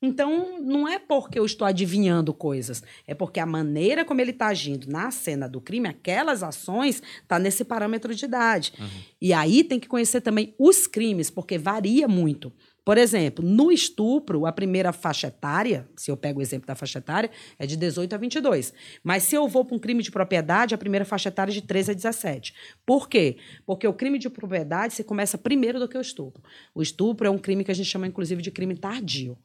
[0.00, 4.46] Então, não é porque eu estou adivinhando coisas, é porque a maneira como ele está
[4.46, 8.72] agindo na cena do crime, aquelas ações, está nesse parâmetro de idade.
[8.78, 8.86] Uhum.
[9.20, 12.52] E aí tem que conhecer também os crimes, porque varia muito.
[12.88, 16.98] Por exemplo, no estupro, a primeira faixa etária, se eu pego o exemplo da faixa
[16.98, 18.72] etária, é de 18 a 22.
[19.04, 21.60] Mas se eu vou para um crime de propriedade, a primeira faixa etária é de
[21.60, 22.54] 13 a 17.
[22.86, 23.36] Por quê?
[23.66, 26.42] Porque o crime de propriedade se começa primeiro do que o estupro.
[26.74, 29.36] O estupro é um crime que a gente chama, inclusive, de crime tardio.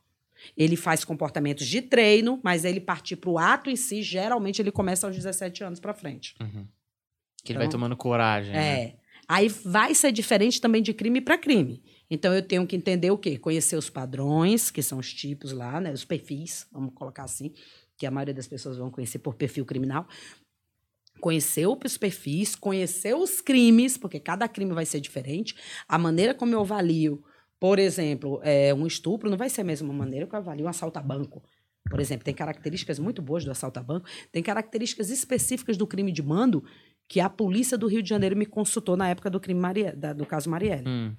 [0.55, 4.71] Ele faz comportamentos de treino, mas ele partir para o ato em si, geralmente ele
[4.71, 6.35] começa aos 17 anos para frente.
[6.41, 6.67] Uhum.
[7.43, 8.53] Que então, ele vai então, tomando coragem.
[8.53, 8.55] É.
[8.55, 8.93] Né?
[9.27, 11.81] Aí vai ser diferente também de crime para crime.
[12.09, 13.37] Então eu tenho que entender o quê?
[13.37, 15.91] Conhecer os padrões, que são os tipos lá, né?
[15.91, 17.53] Os perfis, vamos colocar assim,
[17.97, 20.07] que a maioria das pessoas vão conhecer por perfil criminal.
[21.19, 25.55] Conhecer os perfis, conhecer os crimes, porque cada crime vai ser diferente.
[25.87, 27.23] A maneira como eu avalio
[27.63, 30.67] por exemplo, é, um estupro não vai ser a mesma maneira que eu avalio um
[30.67, 31.41] assalto a banco.
[31.89, 36.11] Por exemplo, tem características muito boas do assalto a banco, tem características específicas do crime
[36.11, 36.61] de mando
[37.07, 40.11] que a polícia do Rio de Janeiro me consultou na época do crime Maria, da,
[40.11, 40.83] do caso Marielle.
[40.85, 41.15] Hum.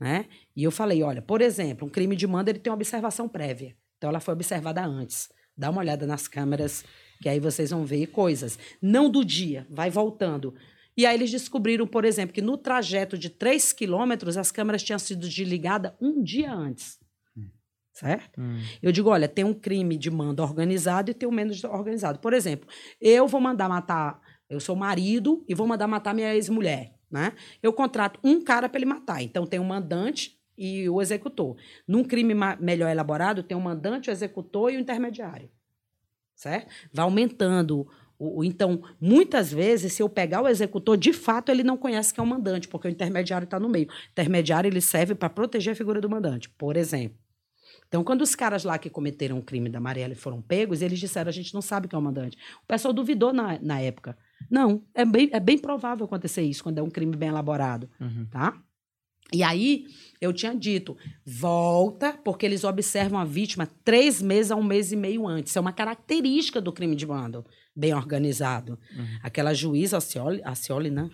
[0.00, 0.26] Né?
[0.56, 3.76] E eu falei, olha, por exemplo, um crime de mando ele tem uma observação prévia.
[3.96, 5.28] Então ela foi observada antes.
[5.56, 6.84] Dá uma olhada nas câmeras,
[7.22, 8.58] que aí vocês vão ver coisas.
[8.82, 10.56] Não do dia, vai voltando.
[10.96, 14.98] E aí eles descobriram, por exemplo, que no trajeto de 3 quilômetros as câmeras tinham
[14.98, 16.98] sido desligadas um dia antes.
[17.36, 17.48] Hum.
[17.92, 18.40] Certo?
[18.40, 18.60] Hum.
[18.82, 22.18] Eu digo, olha, tem um crime de mando organizado e tem um menos organizado.
[22.18, 22.68] Por exemplo,
[23.00, 26.94] eu vou mandar matar, eu sou marido e vou mandar matar minha ex-mulher.
[27.10, 27.32] Né?
[27.62, 29.22] Eu contrato um cara para ele matar.
[29.22, 31.56] Então tem o um mandante e o executor.
[31.86, 35.50] Num crime melhor elaborado, tem o um mandante, o executor e o intermediário.
[36.34, 36.68] Certo?
[36.92, 37.88] Vai aumentando o,
[38.44, 42.22] então, muitas vezes, se eu pegar o executor, de fato ele não conhece que é
[42.22, 43.88] o mandante, porque o intermediário está no meio.
[43.88, 47.18] O intermediário ele serve para proteger a figura do mandante, por exemplo.
[47.88, 51.28] Então, quando os caras lá que cometeram o crime da Marielle foram pegos, eles disseram:
[51.28, 52.36] a gente não sabe quem é o mandante.
[52.62, 54.16] O pessoal duvidou na, na época.
[54.50, 57.88] Não, é bem, é bem provável acontecer isso quando é um crime bem elaborado.
[58.00, 58.26] Uhum.
[58.30, 58.60] Tá?
[59.32, 59.86] E aí,
[60.20, 64.96] eu tinha dito, volta, porque eles observam a vítima três meses a um mês e
[64.96, 65.56] meio antes.
[65.56, 67.44] É uma característica do crime de bando,
[67.74, 68.78] bem organizado.
[69.22, 71.10] Aquela juíza, a Cioli, a Cioli, né?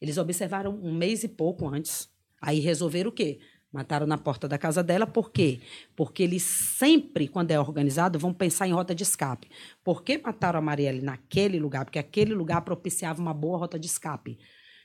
[0.00, 2.08] Eles observaram um mês e pouco antes.
[2.40, 3.38] Aí resolveram o quê?
[3.70, 5.60] Mataram na porta da casa dela, por quê?
[5.94, 9.50] Porque eles sempre, quando é organizado, vão pensar em rota de escape.
[9.84, 11.84] Por que mataram a Marielle naquele lugar?
[11.84, 14.38] Porque aquele lugar propiciava uma boa rota de escape.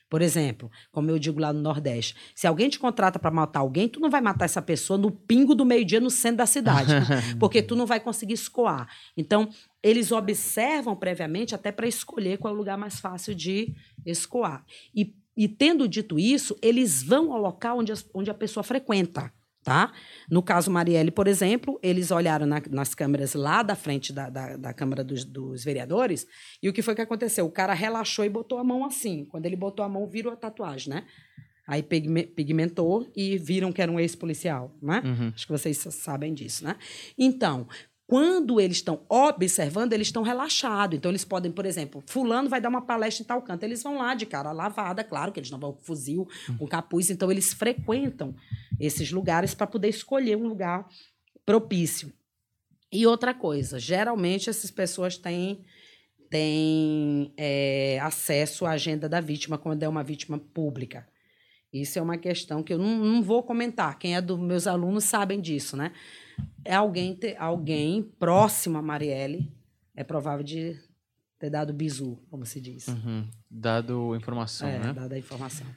[0.09, 3.87] Por exemplo, como eu digo lá no Nordeste, se alguém te contrata para matar alguém,
[3.87, 6.93] tu não vai matar essa pessoa no pingo do meio-dia no centro da cidade,
[7.39, 8.87] porque tu não vai conseguir escoar.
[9.17, 9.49] Então,
[9.83, 14.65] eles observam previamente até para escolher qual é o lugar mais fácil de escoar.
[14.95, 19.31] E, e tendo dito isso, eles vão ao local onde, as- onde a pessoa frequenta.
[19.65, 19.93] Tá?
[20.29, 24.57] No caso Marielle, por exemplo, eles olharam na- nas câmeras lá da frente da, da,
[24.57, 26.27] da Câmara dos, dos Vereadores
[26.61, 27.45] e o que foi que aconteceu?
[27.45, 29.23] O cara relaxou e botou a mão assim.
[29.23, 31.05] Quando ele botou a mão, virou a tatuagem, né?
[31.65, 35.01] Aí pigme- pigmentou e viram que era um ex-policial, né?
[35.33, 36.75] Acho que vocês sa- sabem disso, né?
[37.17, 37.65] Então,
[38.05, 40.97] quando eles estão observando, eles estão relaxados.
[40.97, 43.63] Então, eles podem, por exemplo, fulano vai dar uma palestra em tal canto.
[43.63, 46.27] Eles vão lá de cara lavada, claro que eles não vão com fuzil,
[46.57, 47.09] com capuz.
[47.09, 48.35] Então, eles frequentam
[48.79, 50.87] esses lugares para poder escolher um lugar
[51.45, 52.11] propício.
[52.91, 55.65] E outra coisa, geralmente essas pessoas têm,
[56.29, 61.07] têm é, acesso à agenda da vítima quando é uma vítima pública.
[61.73, 63.97] Isso é uma questão que eu não, não vou comentar.
[63.97, 65.91] Quem é dos meus alunos sabem disso, né?
[66.65, 69.51] É alguém, ter, alguém próximo a Marielle,
[69.95, 70.79] é provável de
[71.39, 72.87] ter dado bizu, como se diz.
[72.87, 73.27] Uhum.
[73.49, 74.93] Dado informação, é, né?
[74.93, 75.67] dada a informação.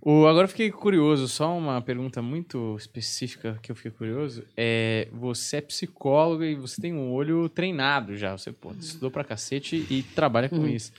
[0.00, 4.44] O, agora eu fiquei curioso, só uma pergunta muito específica que eu fiquei curioso.
[4.56, 8.36] É, você é psicóloga e você tem um olho treinado já.
[8.36, 10.68] Você pô, estudou pra cacete e trabalha com Uhum.
[10.68, 10.92] isso.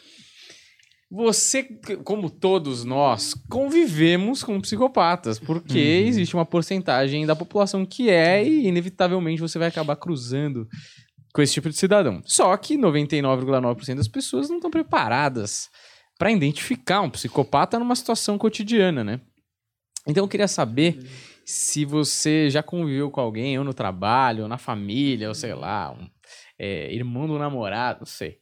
[1.15, 1.63] Você,
[2.03, 8.65] como todos nós, convivemos com psicopatas, porque existe uma porcentagem da população que é e
[8.65, 10.67] inevitavelmente você vai acabar cruzando
[11.31, 12.19] com esse tipo de cidadão.
[12.25, 15.69] Só que 99,9% das pessoas não estão preparadas
[16.17, 19.21] para identificar um psicopata numa situação cotidiana, né?
[20.07, 20.97] Então eu queria saber
[21.45, 25.91] se você já conviveu com alguém, ou no trabalho, ou na família, ou sei lá,
[25.91, 26.09] um,
[26.57, 28.39] é, irmão do namorado, não sei.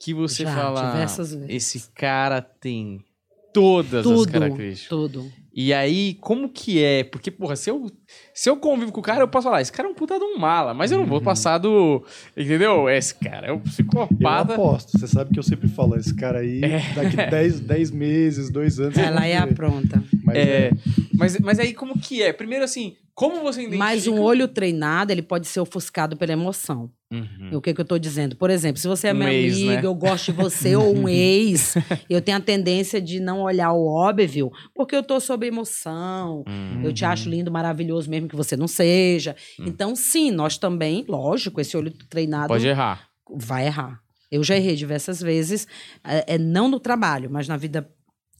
[0.00, 1.48] Que você Já, fala, diversas vezes.
[1.76, 3.04] esse cara tem
[3.52, 4.88] todas as Tudo, características.
[4.88, 5.32] tudo.
[5.52, 7.02] E aí, como que é?
[7.02, 7.90] Porque, porra, se eu,
[8.32, 10.24] se eu convivo com o cara, eu posso falar, esse cara é um puta de
[10.24, 12.04] um mala, mas eu não vou passar do.
[12.36, 12.88] Entendeu?
[12.88, 14.52] Esse cara é um Eu psicopata.
[14.54, 14.96] aposto.
[14.96, 16.60] Você sabe que eu sempre falo, esse cara aí,
[16.94, 18.98] daqui 10, 10 meses, 2 anos...
[18.98, 19.52] Ela é ver.
[19.52, 20.04] apronta.
[20.28, 20.70] Mas É, é,
[21.14, 22.32] mas, mas aí, como que é?
[22.32, 23.84] Primeiro, assim, como você identifica...
[23.84, 26.90] Mas um olho treinado, ele pode ser ofuscado pela emoção.
[27.10, 27.50] Uhum.
[27.56, 28.36] O que, que eu estou dizendo?
[28.36, 29.86] Por exemplo, se você é Um minha ex, amiga, né?
[29.86, 31.74] eu gosto de você, ou um ex,
[32.08, 36.82] eu tenho a tendência de não olhar o óbvio, porque eu estou sob emoção, Hum.
[36.84, 39.34] eu te acho lindo, maravilhoso, mesmo que você não seja.
[39.58, 43.08] Então, sim, nós também, lógico, esse olho treinado Pode errar.
[43.36, 44.00] vai errar.
[44.30, 45.66] Eu já errei diversas vezes,
[46.04, 47.88] é, é não no trabalho, mas na vida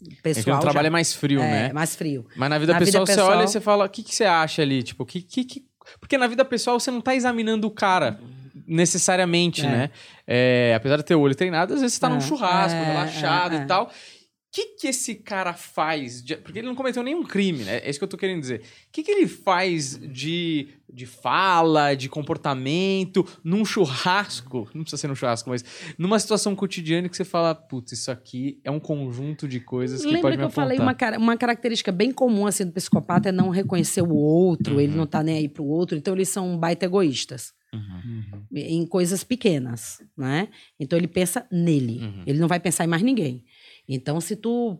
[0.01, 0.57] É que pessoal.
[0.57, 1.73] no trabalho já, é mais frio, é, né?
[1.73, 2.27] mais frio.
[2.37, 4.15] Mas na vida Na vida pessoal, você pessoal- olha e você fala, o que, que
[4.15, 4.83] você acha ali?
[4.83, 5.65] Tipo, que, que, que...
[6.01, 8.21] Porque na vida pessoal você não tá examinando o cara
[8.67, 9.69] necessariamente, É.
[9.69, 9.91] né?
[10.27, 12.85] É, apesar de ter o olho treinado, às vezes você tá É, num churrasco, é,
[12.85, 13.65] relaxado é, e é.
[13.65, 13.91] tal.
[14.49, 16.23] O que, que esse cara faz?
[16.23, 17.79] de- Porque ele não cometeu nenhum crime, né?
[17.85, 18.61] É isso que eu tô querendo dizer.
[18.61, 24.69] O que, que ele faz de, de fala, de comportamento, num churrasco?
[24.75, 25.63] Não precisa ser num churrasco, mas
[25.99, 30.07] numa situação cotidiana que você fala, putz, isso aqui é um conjunto de coisas que
[30.07, 31.13] Lembra pode que me eu falei apontar.
[31.13, 34.99] uma, uma característica bem comum assim do psicopata é não reconhecer o outro, ele Uhum.
[34.99, 38.23] não tá nem aí pro outro, então eles são baita egoístas Uhum.
[38.51, 40.49] em coisas pequenas, né?
[40.81, 42.23] Então ele pensa nele, Uhum.
[42.27, 43.45] ele não vai pensar em mais ninguém.
[43.89, 44.79] Então, se tu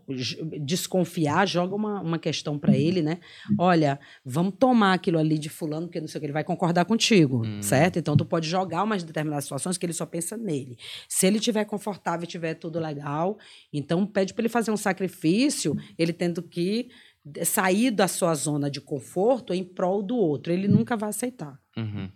[0.61, 3.19] desconfiar, joga uma, uma questão pra ele, né?
[3.59, 6.85] Olha, vamos tomar aquilo ali de fulano, porque não sei o que, ele vai concordar
[6.85, 7.63] contigo, Hum.
[7.63, 7.99] certo?
[7.99, 10.77] Então, tu pode jogar umas determinadas situações que ele só pensa nele.
[11.09, 13.39] Se ele tiver confortável e tiver tudo legal,
[13.73, 16.89] então pede para ele fazer um sacrifício, ele tendo que
[17.45, 20.53] sair da sua zona de conforto em prol do outro.
[20.53, 22.11] Ele nunca vai aceitar, Uhum.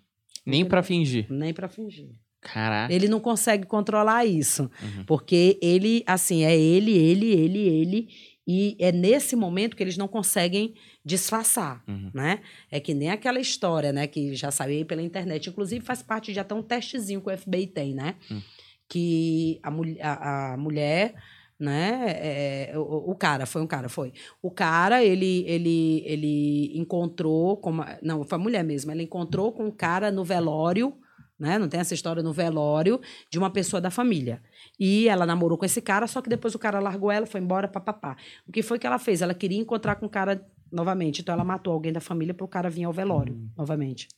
[0.45, 1.27] Nem pra fingir.
[1.31, 2.11] nem para fingir.
[2.43, 2.93] Caraca.
[2.93, 5.05] Ele não consegue controlar isso, Uhum.
[5.07, 8.09] porque ele, assim, é ele, ele, ele, ele,
[8.47, 10.75] e é nesse momento que eles não conseguem
[11.05, 12.11] disfarçar, Uhum.
[12.13, 12.41] né?
[12.71, 16.33] É que nem aquela história, né, que já saiu aí pela internet, inclusive faz parte
[16.33, 18.17] de até um testezinho que o FBI tem, né?
[18.31, 18.41] Hum.
[18.89, 21.15] Que a, mul- a, a mulher,
[21.59, 24.13] né, é, o, o cara, foi um cara, foi.
[24.43, 29.53] O cara, ele, ele, ele encontrou, com uma- não, foi a mulher mesmo, ela encontrou
[29.53, 30.93] com um cara no velório,
[31.39, 31.59] né?
[31.59, 33.01] Não tem essa história no velório
[33.31, 34.43] de uma pessoa da família.
[34.79, 37.67] E ela namorou com esse cara, só que depois o cara largou ela, foi embora,
[37.69, 38.17] papapá.
[38.47, 39.23] O que foi que ela fez?
[39.23, 41.21] Ela queria encontrar com o cara novamente.
[41.21, 43.49] Então ela matou alguém da família para o cara vir ao velório, Hum.
[43.57, 44.09] novamente.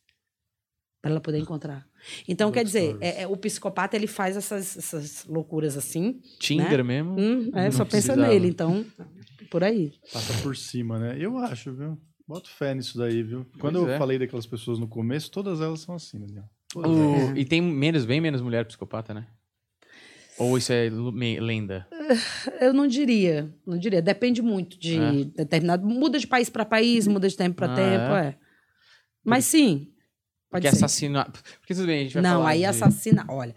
[1.02, 1.86] Para ela poder encontrar.
[2.26, 6.18] Então, quer dizer, é- é, o psicopata ele faz essas, essas loucuras assim.
[6.38, 6.82] Tinder Né?
[6.82, 7.18] mesmo.
[7.20, 8.26] Hum, é, só pensa precisava.
[8.26, 8.48] nele.
[8.48, 8.86] Então,
[9.50, 9.92] por aí.
[10.10, 11.16] Passa por cima, né?
[11.18, 11.98] Eu acho, viu?
[12.26, 13.44] Boto fé nisso daí, viu?
[13.60, 13.98] Quando Pois eu é.
[13.98, 16.44] falei daquelas pessoas no começo, todas elas são assim, Daniel.
[16.80, 17.38] O- elas.
[17.38, 19.26] E tem menos, bem menos mulher psicopata, né?
[20.38, 20.88] Ou isso é
[21.40, 21.86] lenda?
[22.60, 24.02] Eu não diria, não diria.
[24.02, 25.24] Depende muito de É.
[25.36, 25.86] determinado.
[25.86, 28.26] Muda de país para país, muda de tempo para Ah, tempo, é?
[28.28, 28.36] é.
[29.24, 29.92] Mas sim.
[30.50, 30.84] Pode Porque ser.
[30.84, 31.24] assassina.
[31.60, 32.64] Porque tudo bem, a gente vai Não, falar aí de...
[32.66, 33.24] assassina.
[33.28, 33.54] Olha,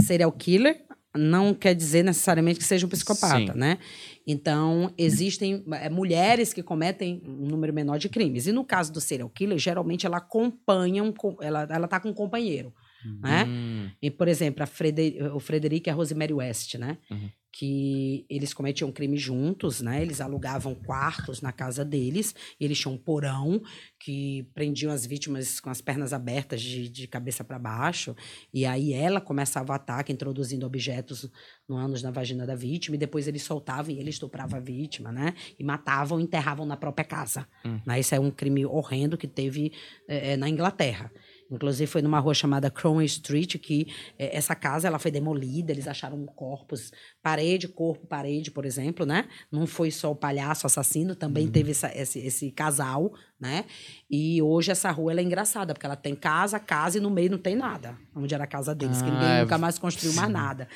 [0.00, 0.84] serial killer
[1.14, 3.58] não quer dizer necessariamente que seja um psicopata, Sim.
[3.58, 3.78] né?
[4.26, 8.46] Então, existem é, mulheres que cometem um número menor de crimes.
[8.46, 12.14] E no caso do serial killer, geralmente ela acompanha, um, ela, ela tá com um
[12.14, 12.72] companheiro,
[13.20, 13.44] né?
[13.46, 16.98] Hum, E, por exemplo, a Frede- o Frederico e a Rosemary West, né?
[17.10, 17.28] Uhum.
[17.54, 20.00] Que eles cometiam crime juntos, né?
[20.00, 23.60] Eles alugavam quartos na casa deles, e eles tinham um porão
[24.00, 28.16] que prendiam as vítimas com as pernas abertas de, de cabeça para baixo.
[28.54, 31.30] E aí ela começava o ataque, introduzindo objetos
[31.68, 35.12] no ânus na vagina da vítima, e depois eles soltavam e ele estuprava a vítima,
[35.12, 35.34] né?
[35.58, 37.46] E matavam e enterravam na própria casa.
[37.66, 37.78] Hum.
[37.86, 38.00] Né?
[38.00, 39.72] Isso é um crime horrendo que teve
[40.08, 41.12] eh, na Inglaterra.
[41.54, 43.86] Inclusive foi numa rua chamada Cromwell Street que
[44.18, 46.90] eh, essa casa ela foi demolida, eles acharam corpos,
[47.22, 49.26] parede, corpo, parede, por exemplo, né?
[49.50, 53.64] Não foi só o palhaço assassino, também teve essa- esse, esse casal, né?
[54.10, 57.30] E hoje essa rua ela é engraçada, porque ela tem casa, casa e no meio
[57.30, 60.14] não tem nada, onde era a casa deles, que Ah, ninguém é- nunca mais construiu
[60.14, 60.68] mais nada.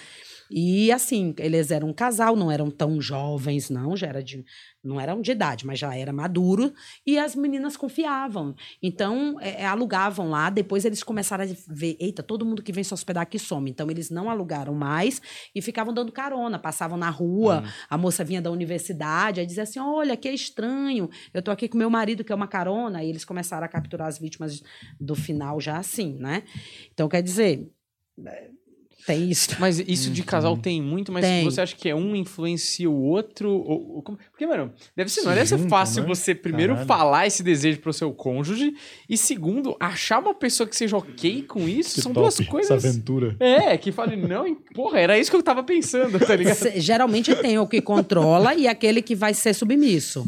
[0.51, 4.45] E assim, eles eram um casal, não eram tão jovens, não, já era de,
[4.83, 6.73] não eram de idade, mas já era maduro,
[7.05, 8.55] e as meninas confiavam.
[8.83, 12.85] Então, é, é, alugavam lá, depois eles começaram a ver, eita, todo mundo que vem
[12.85, 13.71] se hospedar aqui some.
[13.71, 15.21] Então, eles não alugaram mais
[15.55, 19.81] e ficavam dando carona, passavam na rua, a moça vinha da universidade, aí dizia assim,
[19.81, 23.09] olha, que é estranho, eu tô aqui com meu marido, que é uma carona, e
[23.09, 24.63] eles começaram a capturar as vítimas
[25.01, 26.45] do final já assim, né?
[26.93, 27.69] Então, quer dizer,
[29.07, 29.57] tem isso.
[29.61, 31.45] Mas isso de casal tem muito, mas Tem.
[31.45, 33.51] você acha que é um influencia o outro?
[33.51, 36.09] Ou, ou como- Porque, mano, deve ser, não deve ser fácil né?
[36.09, 36.89] você, primeiro, Caralho.
[36.89, 38.75] falar esse desejo pro seu cônjuge,
[39.09, 41.95] e segundo, achar uma pessoa que seja ok com isso.
[41.95, 42.85] Que São top, duas coisas.
[42.85, 43.37] Essa aventura.
[43.39, 46.57] É, que fale, não, porra, era isso que eu tava pensando, tá ligado?
[46.77, 50.27] Geralmente tem o que controla e aquele que vai ser submisso.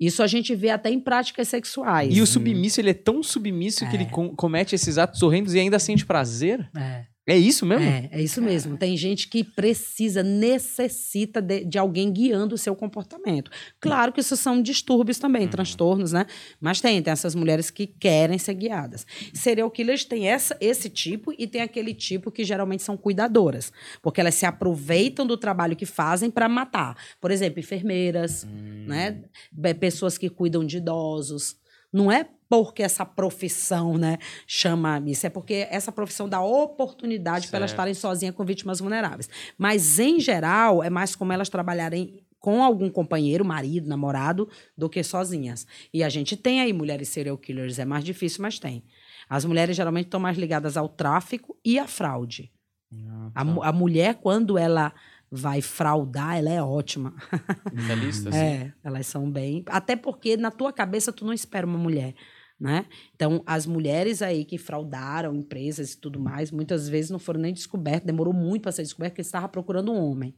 [0.00, 2.16] Isso a gente vê até em práticas sexuais.
[2.16, 5.58] E o submisso, ele é tão submisso que ele com- comete esses atos horrendos e
[5.58, 6.70] ainda sente prazer?
[6.76, 7.84] É, É isso mesmo?
[7.84, 8.76] é, é isso mesmo.
[8.78, 13.50] Tem gente que precisa, necessita de, de alguém guiando o seu comportamento.
[13.80, 16.24] Claro que isso são distúrbios também, transtornos, né?
[16.58, 19.06] Mas tem, tem essas mulheres que querem ser guiadas.
[19.34, 24.20] Serial killers tem essa, esse tipo e tem aquele tipo que geralmente são cuidadoras, porque
[24.22, 26.96] elas se aproveitam do trabalho que fazem para matar.
[27.20, 28.46] Por exemplo, enfermeiras,
[28.86, 29.22] né?
[29.52, 31.56] Be- Pessoas que cuidam de idosos.
[31.92, 34.16] Não é porque essa profissão, né,
[34.46, 39.28] chama isso, é porque essa profissão dá oportunidade para elas estarem sozinhas com vítimas vulneráveis.
[39.58, 45.02] Mas, em geral, é mais como elas trabalharem com algum companheiro, marido, namorado, do que
[45.02, 45.66] sozinhas.
[45.92, 48.84] E a gente tem aí mulheres serial killers, é mais difícil, mas tem.
[49.28, 52.50] As mulheres geralmente estão mais ligadas ao tráfico e à fraude.
[52.92, 53.44] Ah, A, tá.
[53.44, 54.94] mu- a mulher, quando ela
[55.30, 57.14] vai fraudar, ela é ótima.
[57.74, 58.38] Finalista, assim.
[58.38, 59.62] É, elas são bem.
[59.66, 62.14] Até porque na tua cabeça tu não espera uma mulher,
[62.58, 62.86] né?
[63.14, 67.52] Então, as mulheres aí que fraudaram empresas e tudo mais, muitas vezes não foram nem
[67.52, 70.34] descobertas, demorou muito para ser descoberto, porque estava procurando um homem,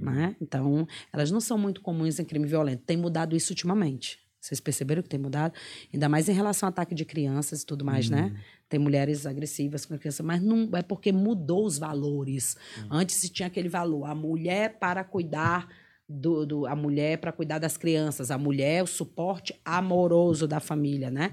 [0.00, 0.36] né?
[0.40, 2.82] Então, elas não são muito comuns em crime violento.
[2.84, 4.18] Tem mudado isso ultimamente.
[4.50, 5.54] Vocês perceberam que tem mudado?
[5.94, 8.34] Ainda mais em relação ao ataque de crianças e tudo mais, né?
[8.68, 12.56] Tem mulheres agressivas com criança, mas não é porque mudou os valores.
[12.90, 15.68] Antes se tinha aquele valor, a mulher para cuidar
[16.08, 20.58] do, do- a mulher para cuidar das crianças, a mulher é o suporte amoroso da
[20.58, 21.30] família, né?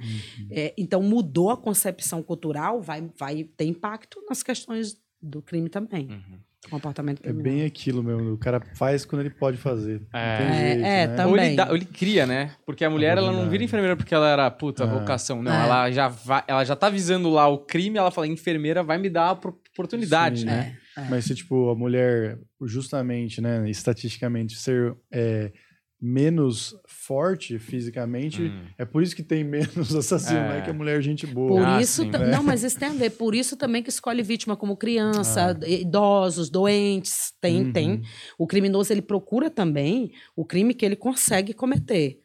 [0.51, 6.07] É, então mudou a concepção cultural, vai, vai ter impacto nas questões do crime também,
[6.11, 6.39] Uhum.
[6.69, 8.33] Comportamento É bem aquilo mesmo.
[8.33, 10.01] O cara faz quando ele pode fazer.
[10.13, 10.39] É.
[10.39, 11.15] Não tem É, jeito, é, né?
[11.15, 11.55] tam- Ou ele, Também.
[11.55, 12.51] dá- ou ele cria, né?
[12.65, 14.87] Porque a mulher, ela não vira enfermeira porque ela era, puta, É.
[14.87, 15.41] vocação.
[15.41, 15.63] Não, É.
[15.63, 19.09] ela, já vai, ela já tá visando lá o crime, ela fala, enfermeira vai me
[19.09, 20.45] dar a oportunidade, Sim.
[20.47, 20.77] né?
[20.97, 21.09] É, é.
[21.09, 25.51] Mas se, tipo, a mulher, justamente, né, estatisticamente, ser é,
[25.99, 28.61] menos forte fisicamente, Hum.
[28.77, 30.47] é por isso que tem menos assassino, É.
[30.49, 31.47] não é que a mulher é gente boa.
[31.47, 32.11] Por Ah, isso, sim.
[32.11, 32.29] ta- É.
[32.29, 33.09] não, mas isso tem a ver.
[33.11, 37.71] Por isso também que escolhe vítima como criança, idosos, doentes, tem, Uhum.
[37.71, 38.01] tem.
[38.37, 42.19] O criminoso ele procura também o crime que ele consegue cometer.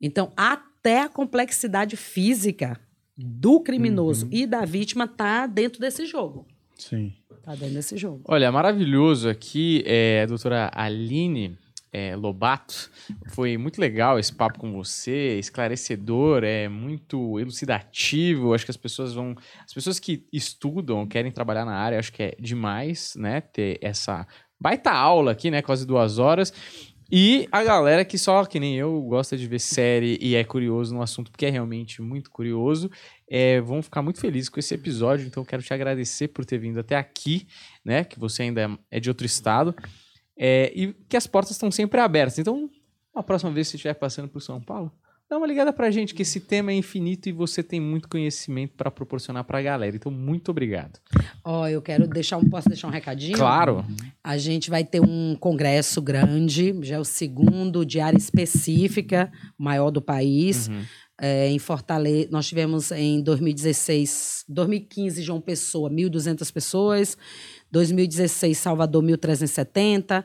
[0.00, 2.78] Então, até a complexidade física
[3.16, 4.32] do criminoso Uhum.
[4.32, 6.46] e da vítima tá dentro desse jogo.
[6.76, 7.14] Sim.
[7.42, 8.22] Tá dentro desse jogo.
[8.26, 11.56] Olha, maravilhoso aqui, é, a doutora Aline.
[11.96, 12.90] É, Lobato.
[13.28, 18.52] Foi muito legal esse papo com você, esclarecedor, é muito elucidativo.
[18.52, 19.34] Acho que as pessoas vão.
[19.64, 23.40] As pessoas que estudam, querem trabalhar na área, acho que é demais, né?
[23.40, 24.26] Ter essa
[24.60, 25.62] baita aula aqui, né?
[25.62, 26.52] Quase duas horas.
[27.10, 30.92] E a galera que só, que nem eu, gosta de ver série e é curioso
[30.92, 32.90] no assunto, porque é realmente muito curioso,
[33.30, 35.26] é, vão ficar muito felizes com esse episódio.
[35.26, 37.46] Então, quero te agradecer por ter vindo até aqui,
[37.82, 38.04] né?
[38.04, 39.74] Que você ainda é de outro estado.
[40.36, 42.38] É, e que as portas estão sempre abertas.
[42.38, 42.68] Então,
[43.14, 44.92] a próxima vez que você estiver passando por São Paulo,
[45.28, 48.74] dá uma ligada pra gente, que esse tema é infinito e você tem muito conhecimento
[48.76, 49.96] para proporcionar pra galera.
[49.96, 51.00] Então, muito obrigado.
[51.42, 53.36] Ó, eu quero deixar um, posso deixar um recadinho?
[53.36, 53.84] Claro.
[54.22, 59.90] A gente vai ter um congresso grande, já é o segundo de área específica, maior
[59.90, 60.68] do país.
[60.68, 60.84] Uhum.
[61.18, 67.16] É, em Fortaleza, nós tivemos em 2016, 2015, João Pessoa, 1.200 pessoas.
[67.70, 70.24] 2016, Salvador, 1.370.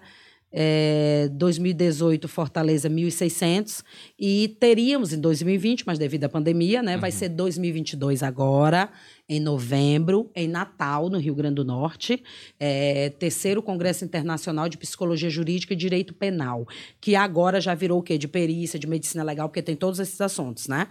[0.51, 3.83] É, 2018, Fortaleza, 1.600.
[4.19, 6.97] E teríamos em 2020, mas devido à pandemia, né?
[6.97, 8.89] Vai ser 2022 agora,
[9.29, 12.21] em novembro, em Natal, no Rio Grande do Norte.
[12.59, 16.67] É, terceiro Congresso Internacional de Psicologia Jurídica e Direito Penal,
[16.99, 18.17] que agora já virou o quê?
[18.17, 20.87] De perícia, de medicina legal, porque tem todos esses assuntos, né?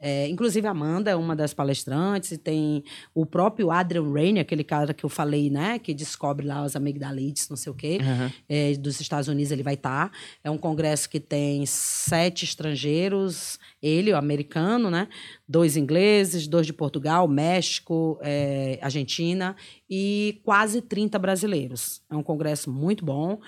[0.00, 2.82] É, inclusive, a Amanda é uma das palestrantes, e tem
[3.14, 5.78] o próprio Adrian Rainey, aquele cara que eu falei, né?
[5.78, 8.30] Que descobre lá as amigdalites, não sei o quê, Uhum.
[8.48, 10.10] é, dos Estados Unidos, ele vai estar.
[10.42, 15.08] É um congresso que tem sete estrangeiros, ele, o americano, né?
[15.48, 19.56] Dois ingleses, dois de Portugal, México, é, Argentina
[19.88, 22.02] e quase 30 brasileiros.
[22.10, 23.40] É um congresso muito bom.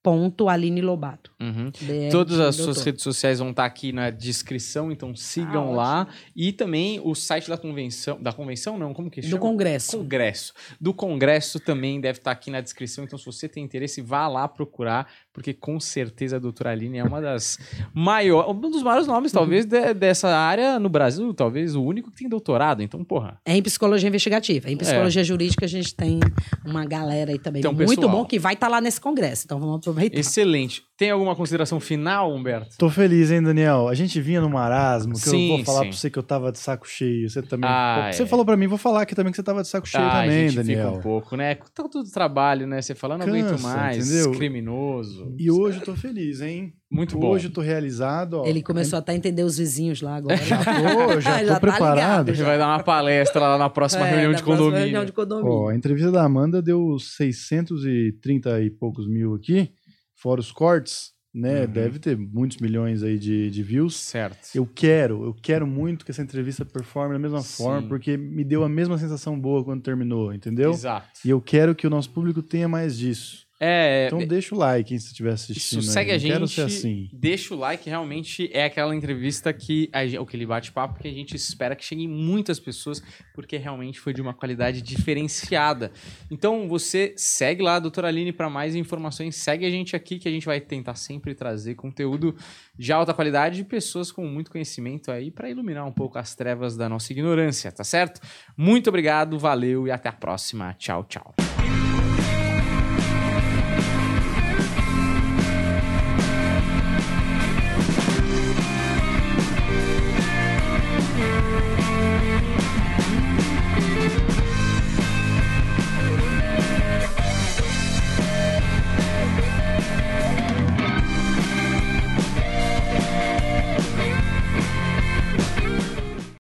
[0.03, 1.31] dr.aline Lobato.
[1.39, 1.71] Uhum.
[2.11, 2.85] Todas as de suas doutor.
[2.85, 6.07] redes sociais vão estar aqui na descrição, então sigam Ah, lá.
[6.35, 8.21] E também o site da convenção.
[8.21, 8.93] Da convenção, não?
[8.93, 9.39] Como que Do chama?
[9.41, 9.97] congresso.
[9.97, 10.53] Congresso.
[10.79, 13.03] Do Congresso também deve estar aqui na descrição.
[13.03, 17.03] Então, se você tem interesse, vá lá procurar, porque com certeza a doutora Aline é
[17.03, 17.57] uma das
[17.93, 22.17] maiores, um dos maiores nomes, talvez, de- dessa área no Brasil, talvez o único que
[22.17, 22.81] tem doutorado.
[22.83, 23.39] Então, porra.
[23.45, 24.69] É em psicologia investigativa.
[24.69, 26.19] Em psicologia jurídica, a gente tem
[26.65, 28.09] uma galera aí também um muito pessoal.
[28.09, 29.43] bom que vai estar lá nesse congresso.
[29.45, 30.17] Então vamos aproveitar.
[30.19, 30.83] Excelente.
[30.95, 32.77] Tem alguma consideração final, Humberto?
[32.77, 33.87] Tô feliz, hein, Daniel?
[33.87, 35.87] A gente vinha no marasmo, que Sim, eu vou falar sim.
[35.89, 37.27] pra você que eu tava de saco cheio.
[37.29, 37.67] Você também.
[37.69, 38.25] Ah, você é.
[38.25, 40.45] falou pra mim, vou falar aqui também que você tava de saco cheio Ah, também,
[40.45, 40.85] a gente Daniel.
[40.87, 41.55] fica um pouco, né?
[41.55, 42.81] Com Tanto do trabalho, né?
[42.81, 44.31] Você fala, não aguento mais, entendeu?
[44.37, 45.22] criminoso.
[45.37, 46.73] E hoje eu tô feliz, hein?
[46.91, 47.29] Muito bom.
[47.29, 48.45] Hoje eu tô realizado, ó.
[48.45, 50.37] Ele começou até a entender os vizinhos lá agora.
[50.37, 51.95] Já tô, já tô tá preparado.
[51.95, 52.45] ligado, Ele já.
[52.45, 54.79] vai dar uma palestra lá na próxima É, reunião de próxima condomínio.
[54.85, 55.51] reunião de condomínio.
[55.51, 59.71] Ó, a entrevista da Amanda deu 630 e poucos mil aqui,
[60.15, 61.61] fora os cortes, né?
[61.61, 61.67] Uhum.
[61.67, 63.95] Deve ter muitos milhões aí de, de views.
[63.95, 64.49] Certo.
[64.53, 67.63] Eu quero, eu quero muito que essa entrevista performe da mesma Sim.
[67.63, 70.71] forma, porque me deu a mesma sensação boa quando terminou, entendeu?
[70.71, 71.07] Exato.
[71.25, 73.42] E eu quero que o nosso público tenha mais disso.
[73.65, 75.79] É, Então deixa o like, hein, se estiver assistindo.
[75.79, 75.93] Isso, aí.
[75.93, 76.33] segue a gente.
[76.33, 77.09] Quero ser assim.
[77.13, 81.07] Deixa o like, realmente é aquela entrevista que gente, o que ele bate papo que
[81.07, 83.01] a gente espera que chegue em muitas pessoas,
[83.33, 85.93] porque realmente foi de uma qualidade diferenciada.
[86.29, 89.37] Então você segue lá, doutora Aline, para mais informações.
[89.37, 92.35] Segue a gente aqui que a gente vai tentar sempre trazer conteúdo
[92.77, 96.75] de alta qualidade de pessoas com muito conhecimento aí para iluminar um pouco as trevas
[96.75, 98.19] da nossa ignorância, tá certo?
[98.57, 100.73] Muito obrigado, valeu e até a próxima.
[100.77, 101.52] Tchau, tchau.